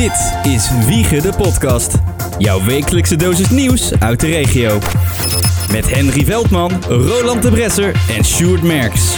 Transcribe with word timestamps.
Dit 0.00 0.32
is 0.52 0.70
Wiegen 0.86 1.22
de 1.22 1.32
Podcast. 1.36 1.94
Jouw 2.38 2.64
wekelijkse 2.64 3.16
dosis 3.16 3.50
nieuws 3.50 3.92
uit 3.98 4.20
de 4.20 4.26
regio. 4.26 4.78
Met 5.72 5.90
Henry 5.90 6.24
Veldman, 6.24 6.72
Roland 6.88 7.42
de 7.42 7.50
Bresser 7.50 7.94
en 8.16 8.24
Sjoerd 8.24 8.62
Merks. 8.62 9.14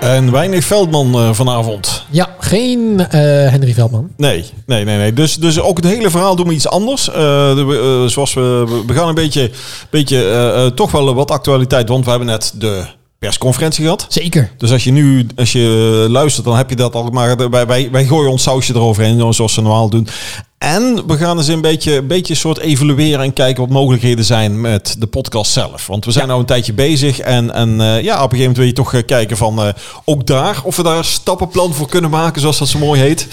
En 0.00 0.30
weinig 0.32 0.64
Veldman 0.64 1.14
eh, 1.14 1.32
vanavond. 1.32 2.04
Ja, 2.10 2.28
geen 2.38 3.00
eh, 3.00 3.20
Henry 3.50 3.74
Veldman. 3.74 4.08
Nee, 4.16 4.44
nee, 4.66 4.84
nee, 4.84 4.96
nee. 4.96 5.12
Dus, 5.12 5.34
dus 5.36 5.60
ook 5.60 5.76
het 5.76 5.86
hele 5.86 6.10
verhaal 6.10 6.36
doen 6.36 6.48
we 6.48 6.54
iets 6.54 6.68
anders. 6.68 7.08
Eh, 7.08 7.14
de- 7.14 8.04
zoals 8.08 8.34
we, 8.34 8.82
we- 8.86 8.94
gaan 8.94 9.08
een 9.08 9.14
beetje, 9.14 9.50
beetje 9.90 10.72
toch 10.74 10.90
wel 10.90 11.14
wat 11.14 11.30
actualiteit, 11.30 11.88
want 11.88 12.04
we 12.04 12.10
hebben 12.10 12.28
net 12.28 12.52
de 12.56 12.84
persconferentie 13.24 13.84
gehad. 13.84 14.06
Zeker. 14.08 14.50
Dus 14.58 14.70
als 14.70 14.84
je 14.84 14.92
nu, 14.92 15.26
als 15.36 15.52
je 15.52 16.06
luistert, 16.08 16.46
dan 16.46 16.56
heb 16.56 16.70
je 16.70 16.76
dat 16.76 16.94
al. 16.94 17.10
Maar 17.10 17.50
wij, 17.50 17.66
wij, 17.66 17.90
wij 17.90 18.04
gooien 18.04 18.30
ons 18.30 18.42
sausje 18.42 18.74
eroverheen, 18.74 19.34
zoals 19.34 19.54
ze 19.54 19.60
normaal 19.60 19.88
doen. 19.88 20.08
En 20.64 21.06
we 21.06 21.16
gaan 21.16 21.36
eens 21.36 21.48
een 21.48 21.60
beetje, 21.60 21.96
een 21.96 22.06
beetje 22.06 22.34
soort 22.34 22.58
evalueren 22.58 23.24
en 23.24 23.32
kijken 23.32 23.62
wat 23.62 23.72
mogelijkheden 23.72 24.24
zijn 24.24 24.60
met 24.60 24.96
de 24.98 25.06
podcast 25.06 25.52
zelf. 25.52 25.86
Want 25.86 26.04
we 26.04 26.10
zijn 26.10 26.28
nou 26.28 26.40
een 26.40 26.46
tijdje 26.46 26.72
bezig. 26.72 27.18
En, 27.18 27.54
en 27.54 27.80
eh, 27.80 28.02
ja, 28.02 28.14
op 28.14 28.32
een 28.32 28.38
gegeven 28.38 28.38
moment 28.38 28.56
wil 28.56 28.66
je 28.66 28.72
toch 28.72 28.94
eh, 28.94 29.04
kijken 29.06 29.36
van 29.36 29.62
eh, 29.62 29.68
ook 30.04 30.26
daar, 30.26 30.60
of 30.64 30.76
we 30.76 30.82
daar 30.82 30.96
een 30.96 31.04
stappenplan 31.04 31.74
voor 31.74 31.88
kunnen 31.88 32.10
maken, 32.10 32.40
zoals 32.40 32.58
dat 32.58 32.68
zo 32.68 32.78
mooi 32.78 33.00
heet. 33.00 33.28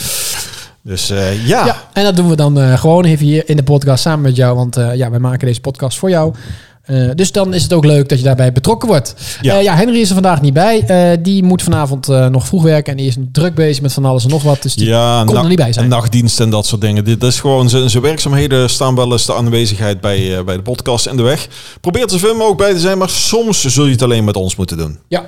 Dus 0.83 1.07
ja. 1.45 1.65
Ja, 1.65 1.83
en 1.93 2.03
dat 2.03 2.15
doen 2.15 2.29
we 2.29 2.35
dan 2.35 2.77
gewoon 2.77 3.05
even 3.05 3.25
hier 3.25 3.49
in 3.49 3.55
de 3.55 3.63
podcast 3.63 4.03
samen 4.03 4.21
met 4.21 4.35
jou. 4.35 4.55
Want 4.55 4.75
ja, 4.75 5.09
wij 5.09 5.19
maken 5.19 5.47
deze 5.47 5.61
podcast 5.61 5.97
voor 5.97 6.09
jou. 6.09 6.33
Eh, 6.81 7.09
dus 7.15 7.31
dan 7.31 7.53
is 7.53 7.63
het 7.63 7.73
ook 7.73 7.85
leuk 7.85 8.09
dat 8.09 8.17
je 8.17 8.23
daarbij 8.23 8.51
betrokken 8.51 8.87
wordt. 8.87 9.15
Ja. 9.41 9.53
Ja, 9.53 9.59
ja 9.59 9.75
Henry 9.75 9.99
is 9.99 10.07
er 10.07 10.13
vandaag 10.13 10.41
niet 10.41 10.53
bij. 10.53 10.83
Eh, 10.87 11.17
die 11.23 11.43
moet 11.43 11.61
vanavond 11.63 12.09
eh, 12.09 12.27
nog 12.27 12.45
vroeg 12.45 12.63
werken. 12.63 12.91
En 12.91 12.97
die 12.97 13.07
is 13.07 13.15
druk 13.31 13.55
bezig 13.55 13.81
met 13.81 13.93
van 13.93 14.05
alles 14.05 14.23
en 14.23 14.29
nog 14.29 14.43
wat. 14.43 14.61
Dus 14.61 14.75
die 14.75 14.87
Ja, 14.87 15.23
kon 15.25 15.37
er 15.37 15.47
niet 15.47 15.57
bij 15.57 15.73
zijn. 15.73 15.85
en 15.85 15.91
nachtdienst 15.91 16.39
en 16.39 16.49
dat 16.49 16.65
soort 16.65 16.81
dingen. 16.81 17.03
Dit 17.05 17.23
is 17.23 17.39
gewoon 17.39 17.69
zijn 17.69 18.01
werkzaamheden 18.01 18.69
staan 18.69 18.95
wel 18.95 19.11
eens 19.11 19.25
de 19.25 19.35
aanwezigheid 19.35 20.01
bij, 20.01 20.37
eh, 20.37 20.43
bij 20.43 20.55
de 20.55 20.61
podcast 20.61 21.07
in 21.07 21.17
de 21.17 21.23
weg. 21.23 21.47
Probeer 21.81 22.03
er 22.03 22.09
zoveel 22.09 22.33
mogelijk 22.35 22.57
bij 22.57 22.73
te 22.73 22.79
zijn, 22.79 22.97
maar 22.97 23.09
soms 23.09 23.61
zul 23.65 23.85
je 23.85 23.91
het 23.91 24.01
alleen 24.01 24.23
met 24.23 24.35
ons 24.35 24.55
moeten 24.55 24.77
doen. 24.77 24.99
Ja, 25.07 25.25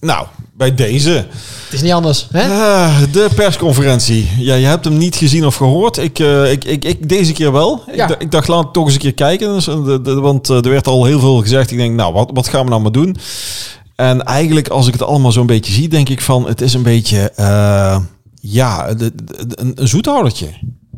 Nou, 0.00 0.26
bij 0.56 0.74
deze. 0.74 1.10
het 1.10 1.72
is 1.72 1.82
niet 1.82 1.92
anders. 1.92 2.26
Hè? 2.32 2.42
Ah, 2.48 3.02
de 3.12 3.28
persconferentie. 3.34 4.28
Ja, 4.38 4.54
je 4.54 4.66
hebt 4.66 4.84
hem 4.84 4.96
niet 4.98 5.16
gezien 5.16 5.46
of 5.46 5.54
gehoord. 5.56 5.96
Ik, 5.98 6.18
eh, 6.18 6.50
ik, 6.52 6.64
ik, 6.64 6.84
ik 6.84 7.08
deze 7.08 7.32
keer 7.32 7.52
wel. 7.52 7.82
Ja. 7.94 8.18
Ik, 8.18 8.30
dacht, 8.30 8.48
laat 8.48 8.72
toch 8.72 8.84
eens 8.84 8.94
een 8.94 9.00
keer 9.00 9.14
kijken. 9.14 9.52
Dus, 9.54 9.66
eh, 9.68 9.84
de, 9.84 10.00
de- 10.00 10.20
want 10.20 10.50
eh, 10.50 10.56
er 10.56 10.70
werd 10.70 10.86
al 10.86 11.04
heel 11.04 11.20
veel 11.20 11.36
gezegd. 11.40 11.70
Ik 11.70 11.76
denk, 11.78 11.94
nou, 11.94 12.12
wat, 12.12 12.30
wat 12.32 12.48
gaan 12.48 12.64
we 12.64 12.70
nou 12.70 12.82
maar 12.82 12.92
doen? 12.92 13.16
En 13.96 14.22
eigenlijk, 14.24 14.68
als 14.68 14.86
ik 14.86 14.92
het 14.92 15.02
allemaal 15.02 15.32
zo'n 15.32 15.46
beetje 15.46 15.72
zie, 15.72 15.88
denk 15.88 16.08
ik 16.08 16.20
van, 16.20 16.46
het 16.48 16.60
is 16.60 16.74
een 16.74 16.82
beetje, 16.82 17.30
eh, 17.36 17.98
ja, 18.40 18.94
de- 18.94 19.12
een, 19.54 19.72
een 19.74 19.88
zoethoudertje. 19.88 20.46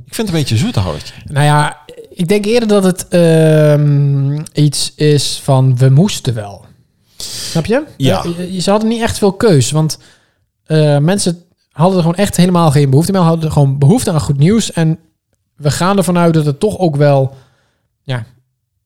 Ik 0.07 0.15
vind 0.17 0.29
het 0.29 0.37
een 0.37 0.43
beetje 0.43 0.55
een 0.55 0.61
zoethoudertje. 0.61 1.15
Nou 1.25 1.45
ja, 1.45 1.77
ik 2.15 2.29
denk 2.29 2.45
eerder 2.45 2.69
dat 2.69 2.85
het 2.85 3.09
ehm, 3.09 4.39
iets 4.53 4.93
is 4.97 5.41
van 5.45 5.77
we 5.77 5.89
moesten 5.91 6.35
wel. 6.35 6.65
Snap 7.23 7.67
je? 7.67 7.83
Ja. 7.97 8.25
Eh, 8.25 8.53
je- 8.55 8.61
ze 8.61 8.71
hadden 8.71 8.89
niet 8.89 9.01
echt 9.03 9.19
veel 9.19 9.33
keus, 9.33 9.71
want 9.71 9.99
eh, 10.65 10.99
mensen 10.99 11.43
hadden 11.71 11.97
er 11.97 12.03
gewoon 12.03 12.19
echt 12.19 12.37
helemaal 12.37 12.71
geen 12.71 12.91
behoefte 12.91 13.13
meer. 13.13 13.21
Hadden 13.21 13.53
gewoon 13.53 13.79
behoefte 13.79 14.11
aan 14.13 14.21
goed 14.21 14.39
nieuws. 14.39 14.73
En 14.73 14.99
we 15.57 15.71
gaan 15.71 15.97
ervan 15.97 16.19
uit 16.19 16.35
dat 16.35 16.47
het 16.47 16.61
toch 16.61 16.79
ook 16.79 16.97
wel 16.97 17.35
ja, 18.03 18.25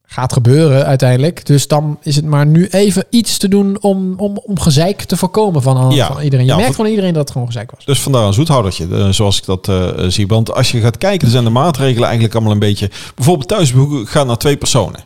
gaat 0.03 0.33
gebeuren 0.33 0.85
uiteindelijk. 0.85 1.45
Dus 1.45 1.67
dan 1.67 1.97
is 2.01 2.15
het 2.15 2.25
maar 2.25 2.45
nu 2.45 2.67
even 2.67 3.05
iets 3.09 3.37
te 3.37 3.47
doen 3.47 3.81
om, 3.81 4.13
om, 4.19 4.37
om 4.37 4.59
gezeik 4.59 5.01
te 5.01 5.17
voorkomen 5.17 5.61
van, 5.61 5.91
Ja. 5.91 6.07
van 6.07 6.21
iedereen. 6.21 6.45
Je 6.45 6.51
Ja, 6.51 6.57
merkt 6.57 6.75
van 6.75 6.85
iedereen 6.85 7.13
dat 7.13 7.21
het 7.21 7.31
gewoon 7.31 7.47
gezeik 7.47 7.71
was. 7.71 7.85
Dus 7.85 8.01
vandaar 8.01 8.27
een 8.27 8.33
zoethoudertje, 8.33 8.87
eh, 8.97 9.09
zoals 9.09 9.37
ik 9.37 9.45
dat 9.45 9.71
zie. 10.13 10.27
Want 10.27 10.53
als 10.53 10.71
je 10.71 10.79
gaat 10.79 10.97
kijken, 10.97 11.19
dan 11.21 11.29
zijn 11.29 11.43
de 11.43 11.49
maatregelen 11.49 12.03
eigenlijk 12.03 12.33
allemaal 12.33 12.53
een 12.53 12.59
beetje... 12.59 12.89
Bijvoorbeeld 13.15 13.47
thuisbezoek 13.47 14.09
gaat 14.09 14.27
naar 14.27 14.37
twee 14.37 14.57
personen. 14.57 14.99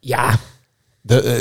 Ja, 0.00 0.34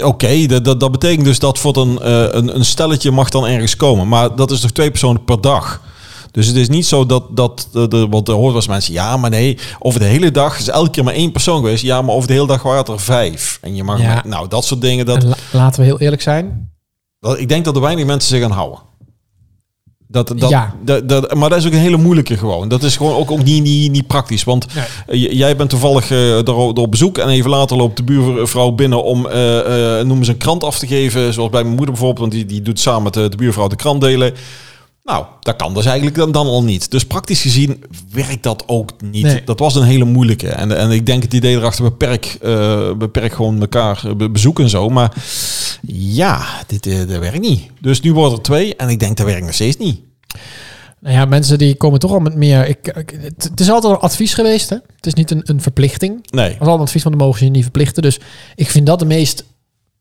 Oké, 0.03 0.45
dat, 0.45 0.65
dat, 0.65 0.79
dat 0.79 0.91
betekent 0.91 1.25
dus 1.25 1.39
dat 1.39 1.59
voor 1.59 1.77
een, 1.77 1.99
eh, 1.99 2.25
een, 2.31 2.55
een 2.55 2.65
stelletje 2.65 3.11
mag 3.11 3.29
dan 3.29 3.47
ergens 3.47 3.75
komen. 3.75 4.07
Maar 4.07 4.35
dat 4.35 4.51
is 4.51 4.59
toch 4.59 4.71
twee 4.71 4.89
personen 4.91 5.23
per 5.23 5.41
dag. 5.41 5.81
Dus 6.31 6.47
het 6.47 6.55
is 6.55 6.69
niet 6.69 6.85
zo 6.85 7.05
dat, 7.05 7.23
dat 7.35 7.67
de, 7.71 7.87
de, 7.87 8.07
want 8.09 8.27
er 8.27 8.33
hoort 8.33 8.55
eens 8.55 8.67
mensen, 8.67 8.93
ja, 8.93 9.17
maar 9.17 9.29
nee, 9.29 9.57
over 9.79 9.99
de 9.99 10.05
hele 10.05 10.31
dag 10.31 10.59
is 10.59 10.67
elke 10.67 10.89
keer 10.89 11.03
maar 11.03 11.13
één 11.13 11.31
persoon 11.31 11.55
geweest. 11.61 11.83
Ja, 11.83 12.01
maar 12.01 12.15
over 12.15 12.27
de 12.27 12.33
hele 12.33 12.47
dag 12.47 12.61
waren 12.63 12.79
het 12.79 12.87
er 12.87 12.99
vijf. 12.99 13.57
En 13.61 13.75
je 13.75 13.83
mag, 13.83 13.99
Ja. 14.01 14.13
maar- 14.13 14.27
nou, 14.27 14.47
dat 14.47 14.65
soort 14.65 14.81
dingen, 14.81 15.05
dat, 15.05 15.23
en 15.23 15.27
la- 15.29 15.35
laten 15.51 15.79
we 15.79 15.85
heel 15.85 15.99
eerlijk 15.99 16.21
zijn. 16.21 16.71
dat, 17.19 17.39
ik 17.39 17.49
denk 17.49 17.65
dat 17.65 17.75
er 17.75 17.81
weinig 17.81 18.05
mensen 18.05 18.29
zich 18.29 18.43
aan 18.43 18.51
houden. 18.51 18.79
Dat, 20.11 20.27
dat, 20.37 20.49
Ja. 20.49 20.75
dat, 20.83 21.09
dat, 21.09 21.33
maar 21.33 21.49
dat 21.49 21.57
is 21.57 21.65
ook 21.65 21.71
een 21.71 21.77
hele 21.79 21.97
moeilijke 21.97 22.37
gewoon. 22.37 22.67
Dat 22.67 22.83
is 22.83 22.97
gewoon 22.97 23.15
ook, 23.15 23.31
ook 23.31 23.43
niet, 23.43 23.63
niet, 23.63 23.91
niet 23.91 24.07
praktisch. 24.07 24.43
Want 24.43 24.65
Nee. 25.07 25.27
eh, 25.27 25.37
jij 25.37 25.55
bent 25.55 25.69
toevallig 25.69 26.11
eh 26.11 26.47
er, 26.47 26.55
op 26.55 26.91
bezoek 26.91 27.17
en 27.17 27.27
even 27.29 27.49
later 27.49 27.77
loopt 27.77 27.97
de 27.97 28.03
buurvrouw 28.03 28.71
binnen 28.71 29.03
om, 29.03 29.27
eh 29.27 29.99
eh, 29.99 30.05
noem 30.05 30.17
eens 30.17 30.27
een 30.27 30.37
krant 30.37 30.63
af 30.63 30.79
te 30.79 30.87
geven. 30.87 31.33
Zoals 31.33 31.49
bij 31.49 31.61
mijn 31.63 31.75
moeder 31.75 31.93
bijvoorbeeld, 31.93 32.19
want 32.19 32.31
die, 32.31 32.45
die 32.45 32.61
doet 32.61 32.79
samen 32.79 33.03
met 33.03 33.13
de, 33.13 33.29
de 33.29 33.37
buurvrouw 33.37 33.67
de 33.67 33.75
krant 33.75 34.01
delen. 34.01 34.33
Nou, 35.03 35.25
dat 35.39 35.55
kan 35.55 35.73
dus 35.73 35.85
eigenlijk 35.85 36.15
dan, 36.15 36.31
dan 36.31 36.45
al 36.47 36.63
niet. 36.63 36.91
Dus 36.91 37.05
praktisch 37.05 37.41
gezien 37.41 37.83
werkt 38.11 38.43
dat 38.43 38.63
ook 38.67 38.91
niet. 39.01 39.23
Nee. 39.23 39.43
Dat 39.45 39.59
was 39.59 39.75
een 39.75 39.83
hele 39.83 40.05
moeilijke. 40.05 40.47
En, 40.49 40.77
en 40.77 40.91
ik 40.91 41.05
denk 41.05 41.23
het 41.23 41.33
idee 41.33 41.55
erachter 41.55 41.83
beperk, 41.83 42.37
eh, 42.41 42.93
beperk 42.93 43.33
gewoon 43.33 43.59
elkaar 43.61 44.01
eh, 44.05 44.15
be- 44.15 44.29
bezoeken 44.29 44.63
en 44.63 44.69
zo. 44.69 44.89
Maar 44.89 45.13
ja, 45.87 46.45
dit, 46.67 46.85
eh, 46.85 46.97
dat 46.97 47.07
werkt 47.19 47.39
niet. 47.39 47.61
Dus 47.79 48.01
nu 48.01 48.13
wordt 48.13 48.33
er 48.35 48.41
twee 48.41 48.75
en 48.75 48.89
ik 48.89 48.99
denk 48.99 49.17
dat 49.17 49.25
werkt 49.25 49.45
nog 49.45 49.53
steeds 49.53 49.77
niet. 49.77 49.99
Nou 50.99 51.15
ja, 51.15 51.25
mensen 51.25 51.57
die 51.57 51.75
komen 51.75 51.99
toch 51.99 52.11
al 52.11 52.19
met 52.19 52.35
meer. 52.35 52.67
Ik, 52.67 52.87
ik- 52.87 53.17
het, 53.21 53.59
is 53.59 53.69
altijd 53.69 53.93
een 53.93 53.99
advies 53.99 54.33
geweest. 54.33 54.69
Hè? 54.69 54.75
Het 54.95 55.05
is 55.05 55.13
niet 55.13 55.31
een, 55.31 55.41
een 55.43 55.61
verplichting. 55.61 56.27
Nee. 56.31 56.49
Het 56.49 56.51
was 56.59 56.67
altijd 56.67 56.77
een 56.79 56.85
advies 56.85 57.01
van 57.01 57.11
de 57.11 57.17
mogen 57.17 57.39
ze 57.39 57.45
je 57.45 57.51
niet 57.51 57.61
verplichten. 57.63 58.01
Dus 58.03 58.19
ik 58.55 58.69
vind 58.69 58.85
dat 58.85 58.99
de 58.99 59.05
meest 59.05 59.43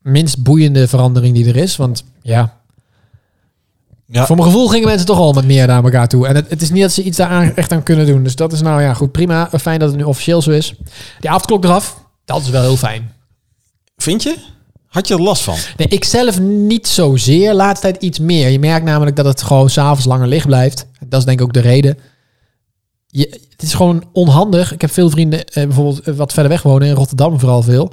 minst 0.01 0.43
boeiende 0.43 0.87
verandering 0.87 1.35
die 1.35 1.47
er 1.47 1.55
is. 1.55 1.75
Want 1.75 2.03
ja, 2.21 2.60
Ja, 4.11 4.25
voor 4.25 4.35
mijn 4.35 4.47
gevoel 4.47 4.67
gingen 4.67 4.87
mensen 4.87 5.05
toch 5.05 5.17
al 5.17 5.33
met 5.33 5.45
meer 5.45 5.67
naar 5.67 5.83
elkaar 5.83 6.07
toe. 6.07 6.27
En 6.27 6.35
het, 6.35 6.49
het 6.49 6.61
is 6.61 6.71
niet 6.71 6.81
dat 6.81 6.91
ze 6.91 7.03
iets 7.03 7.17
daar 7.17 7.27
aan- 7.29 7.55
echt 7.61 7.71
aan 7.71 7.83
kunnen 7.83 8.05
doen. 8.05 8.23
Dus 8.23 8.35
dat 8.35 8.53
is 8.53 8.61
nou 8.61 8.81
ja, 8.81 8.93
goed, 8.93 9.11
prima. 9.11 9.49
Fijn 9.61 9.79
dat 9.79 9.89
het 9.89 9.97
nu 9.97 10.03
officieel 10.03 10.41
zo 10.41 10.51
is. 10.51 10.75
Die 11.19 11.29
avondklok 11.29 11.63
eraf, 11.63 12.03
dat 12.25 12.41
is 12.41 12.49
wel 12.49 12.61
heel 12.61 12.77
fijn. 12.77 13.11
vind 13.97 14.23
je? 14.23 14.35
Had 14.87 15.07
je 15.07 15.13
er 15.13 15.21
last 15.21 15.43
van? 15.43 15.55
Nee, 15.77 15.87
ik 15.87 16.03
zelf 16.03 16.39
niet 16.39 16.87
zozeer. 16.87 17.53
Laatste 17.53 17.91
tijd 17.91 18.03
iets 18.03 18.19
meer. 18.19 18.49
Je 18.49 18.59
merkt 18.59 18.85
namelijk 18.85 19.15
dat 19.15 19.25
het 19.25 19.41
gewoon 19.41 19.69
s'avonds 19.69 20.05
langer 20.05 20.27
licht 20.27 20.45
blijft. 20.45 20.85
Dat 21.05 21.19
is 21.19 21.25
denk 21.25 21.39
ik 21.39 21.45
ook 21.45 21.53
de 21.53 21.59
reden. 21.59 21.97
Je, 23.11 23.39
het 23.49 23.61
is 23.61 23.73
gewoon 23.73 24.03
onhandig. 24.11 24.73
Ik 24.73 24.81
heb 24.81 24.91
veel 24.91 25.09
vrienden 25.09 25.45
eh, 25.45 25.63
bijvoorbeeld 25.63 25.99
eh, 25.99 26.13
wat 26.13 26.33
verder 26.33 26.51
weg 26.51 26.61
wonen. 26.61 26.87
In 26.87 26.93
Rotterdam 26.93 27.39
vooral 27.39 27.61
veel. 27.61 27.91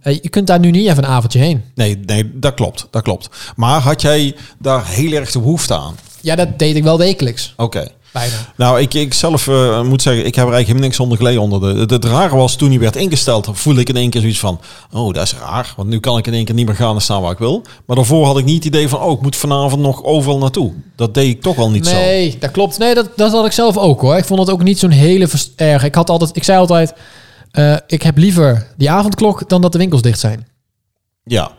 Eh, 0.00 0.12
je 0.22 0.28
kunt 0.28 0.46
daar 0.46 0.58
nu 0.58 0.70
niet 0.70 0.88
even 0.88 1.04
een 1.04 1.10
avondje 1.10 1.38
heen. 1.38 1.64
Nee, 1.74 1.98
nee, 2.06 2.30
dat 2.34 2.54
klopt. 2.54 2.86
Dat 2.90 3.02
klopt. 3.02 3.28
Maar 3.56 3.80
had 3.80 4.02
jij 4.02 4.34
daar 4.58 4.86
heel 4.86 5.12
erg 5.12 5.30
de 5.30 5.38
behoefte 5.38 5.74
aan? 5.74 5.94
Ja, 6.20 6.34
dat 6.34 6.58
deed 6.58 6.76
ik 6.76 6.82
wel 6.82 6.98
wekelijks. 6.98 7.54
Oké. 7.56 7.88
Bijna. 8.12 8.34
Nou, 8.56 8.80
ik, 8.80 8.94
ik 8.94 9.14
zelf 9.14 9.48
eh, 9.48 9.82
moet 9.82 10.02
zeggen, 10.02 10.26
ik 10.26 10.34
heb 10.34 10.46
er 10.46 10.52
eigenlijk 10.52 10.66
helemaal 10.66 10.88
niks 10.88 11.00
onder 11.00 11.16
geleden 11.16 11.40
onder. 11.42 11.88
De, 11.88 11.94
het, 11.94 12.04
rare 12.04 12.36
was, 12.36 12.56
toen 12.56 12.68
hij 12.68 12.78
werd 12.78 12.96
ingesteld, 12.96 13.48
voelde 13.52 13.80
ik 13.80 13.88
in 13.88 13.96
één 13.96 14.10
keer 14.10 14.20
zoiets 14.20 14.38
van... 14.38 14.60
Oh, 14.92 15.14
dat 15.14 15.22
is 15.22 15.34
raar, 15.34 15.72
want 15.76 15.88
nu 15.88 16.00
kan 16.00 16.18
ik 16.18 16.26
in 16.26 16.32
één 16.32 16.44
keer 16.44 16.54
niet 16.54 16.66
meer 16.66 16.74
gaan 16.74 16.94
en 16.94 17.00
staan 17.00 17.22
waar 17.22 17.32
ik 17.32 17.38
wil. 17.38 17.62
Maar 17.86 17.96
daarvoor 17.96 18.26
had 18.26 18.38
ik 18.38 18.44
niet 18.44 18.64
het 18.64 18.74
idee 18.74 18.88
van, 18.88 19.00
oh, 19.00 19.12
ik 19.12 19.20
moet 19.20 19.36
vanavond 19.36 19.82
nog 19.82 20.04
overal 20.04 20.38
naartoe. 20.38 20.72
Dat 20.96 21.14
deed 21.14 21.28
ik 21.28 21.42
toch 21.42 21.56
wel 21.56 21.70
niet 21.70 21.86
zo. 21.86 21.94
Nee, 21.94 22.36
dat 22.38 22.50
klopt. 22.50 22.78
Nee, 22.78 22.94
dat, 22.94 23.10
dat 23.16 23.32
had 23.32 23.46
ik 23.46 23.52
zelf 23.52 23.76
ook 23.76 24.00
hoor. 24.00 24.16
Ik 24.16 24.24
vond 24.24 24.40
het 24.40 24.50
ook 24.50 24.62
niet 24.62 24.78
zo'n 24.78 24.90
hele 24.90 25.28
erg. 25.56 25.84
Ik 25.84 25.94
had 25.94 26.10
altijd, 26.10 26.36
ik 26.36 26.44
zei 26.44 26.58
altijd, 26.58 26.92
eh, 27.50 27.76
ik 27.86 28.02
heb 28.02 28.16
liever 28.16 28.66
die 28.76 28.90
avondklok 28.90 29.48
dan 29.48 29.60
dat 29.60 29.72
de 29.72 29.78
winkels 29.78 30.02
dicht 30.02 30.18
zijn. 30.18 30.46
Ja. 31.24 31.50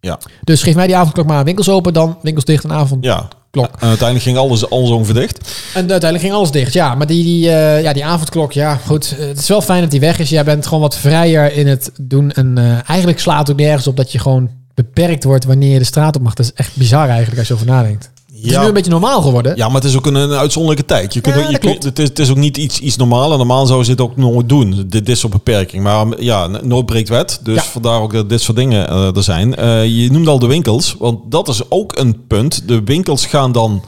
Ja. 0.00 0.18
Dus 0.44 0.62
geef 0.62 0.74
mij 0.74 0.86
die 0.86 0.96
avondklok 0.96 1.26
maar 1.26 1.44
winkels 1.44 1.68
open, 1.68 1.92
dan 1.92 2.18
winkels 2.22 2.44
dicht 2.44 2.64
en 2.64 2.72
avond. 2.72 3.04
Ja. 3.04 3.28
Klok. 3.50 3.70
En 3.78 3.88
uiteindelijk 3.88 4.22
ging 4.22 4.36
alles, 4.36 4.70
alles 4.70 4.90
ongeveer 4.90 5.14
dicht. 5.14 5.38
En 5.74 5.80
uiteindelijk 5.80 6.20
ging 6.20 6.32
alles 6.32 6.50
dicht. 6.50 6.72
Ja, 6.72 6.94
maar 6.94 7.06
die, 7.06 7.24
die, 7.24 7.50
eh, 7.50 7.82
ja, 7.82 7.92
die 7.92 8.04
avondklok, 8.04 8.52
ja, 8.52 8.76
goed. 8.86 9.14
Het 9.18 9.38
is 9.38 9.48
wel 9.48 9.62
fijn 9.62 9.80
dat 9.80 9.90
die 9.90 10.00
weg 10.00 10.18
is. 10.18 10.28
Jij 10.28 10.44
bent 10.44 10.66
gewoon 10.66 10.80
wat 10.80 10.96
vrijer 10.96 11.52
in 11.52 11.66
het 11.66 11.90
doen. 12.00 12.30
En 12.30 12.58
eh, 12.58 12.88
eigenlijk 12.88 13.20
slaat 13.20 13.38
het 13.38 13.50
ook 13.50 13.62
nergens 13.62 13.86
op 13.86 13.96
dat 13.96 14.12
je 14.12 14.18
gewoon 14.18 14.50
beperkt 14.74 15.24
wordt 15.24 15.44
wanneer 15.44 15.72
je 15.72 15.78
de 15.78 15.84
straat 15.84 16.16
op 16.16 16.22
mag. 16.22 16.34
Dat 16.34 16.46
is 16.46 16.52
echt 16.52 16.76
bizar 16.76 17.08
eigenlijk 17.08 17.38
als 17.38 17.48
je 17.48 17.54
over 17.54 17.66
nadenkt. 17.66 18.10
Het 18.42 18.50
is 18.50 18.58
nu 18.58 18.64
een 18.64 18.72
beetje 18.72 18.90
normaal 18.90 19.22
geworden. 19.22 19.56
Ja, 19.56 19.66
maar 19.66 19.74
het 19.80 19.84
is 19.84 19.96
ook 19.96 20.06
een, 20.06 20.14
een 20.14 20.32
uitzonderlijke 20.32 20.84
tijd. 20.86 21.14
Je 21.14 21.20
kunt 21.20 21.34
Ja, 21.34 21.44
ook, 21.44 21.50
je 21.50 21.58
kunt- 21.58 21.84
het, 21.84 21.98
is, 21.98 22.08
het 22.08 22.18
is 22.18 22.30
ook 22.30 22.36
niet 22.36 22.56
iets, 22.56 22.78
iets 22.80 22.96
normaal. 22.96 23.32
En 23.32 23.38
normaal 23.38 23.66
zouden 23.66 23.86
ze 23.86 23.94
dit 23.94 24.00
ook 24.06 24.16
nooit 24.16 24.48
doen. 24.48 24.84
Dit 24.86 25.08
is 25.08 25.24
op 25.24 25.30
beperking. 25.30 25.82
Maar 25.82 26.06
ja, 26.22 26.46
nood 26.46 26.86
breekt 26.86 27.08
wet. 27.08 27.40
Dus 27.42 27.54
Ja. 27.54 27.62
vandaar 27.62 27.80
vandaar 27.90 28.00
ook 28.00 28.12
dat 28.12 28.28
dit 28.28 28.40
soort 28.42 28.56
dingen 28.56 28.88
eh, 28.88 29.16
er 29.16 29.22
zijn. 29.22 29.54
Eh, 29.56 29.86
je 30.02 30.10
noemde 30.10 30.30
al 30.30 30.38
de 30.38 30.46
winkels. 30.46 30.94
Want 30.98 31.18
dat 31.30 31.48
is 31.48 31.70
ook 31.70 31.98
een 31.98 32.26
punt. 32.26 32.68
De 32.68 32.82
winkels 32.84 33.26
gaan 33.26 33.52
dan 33.52 33.82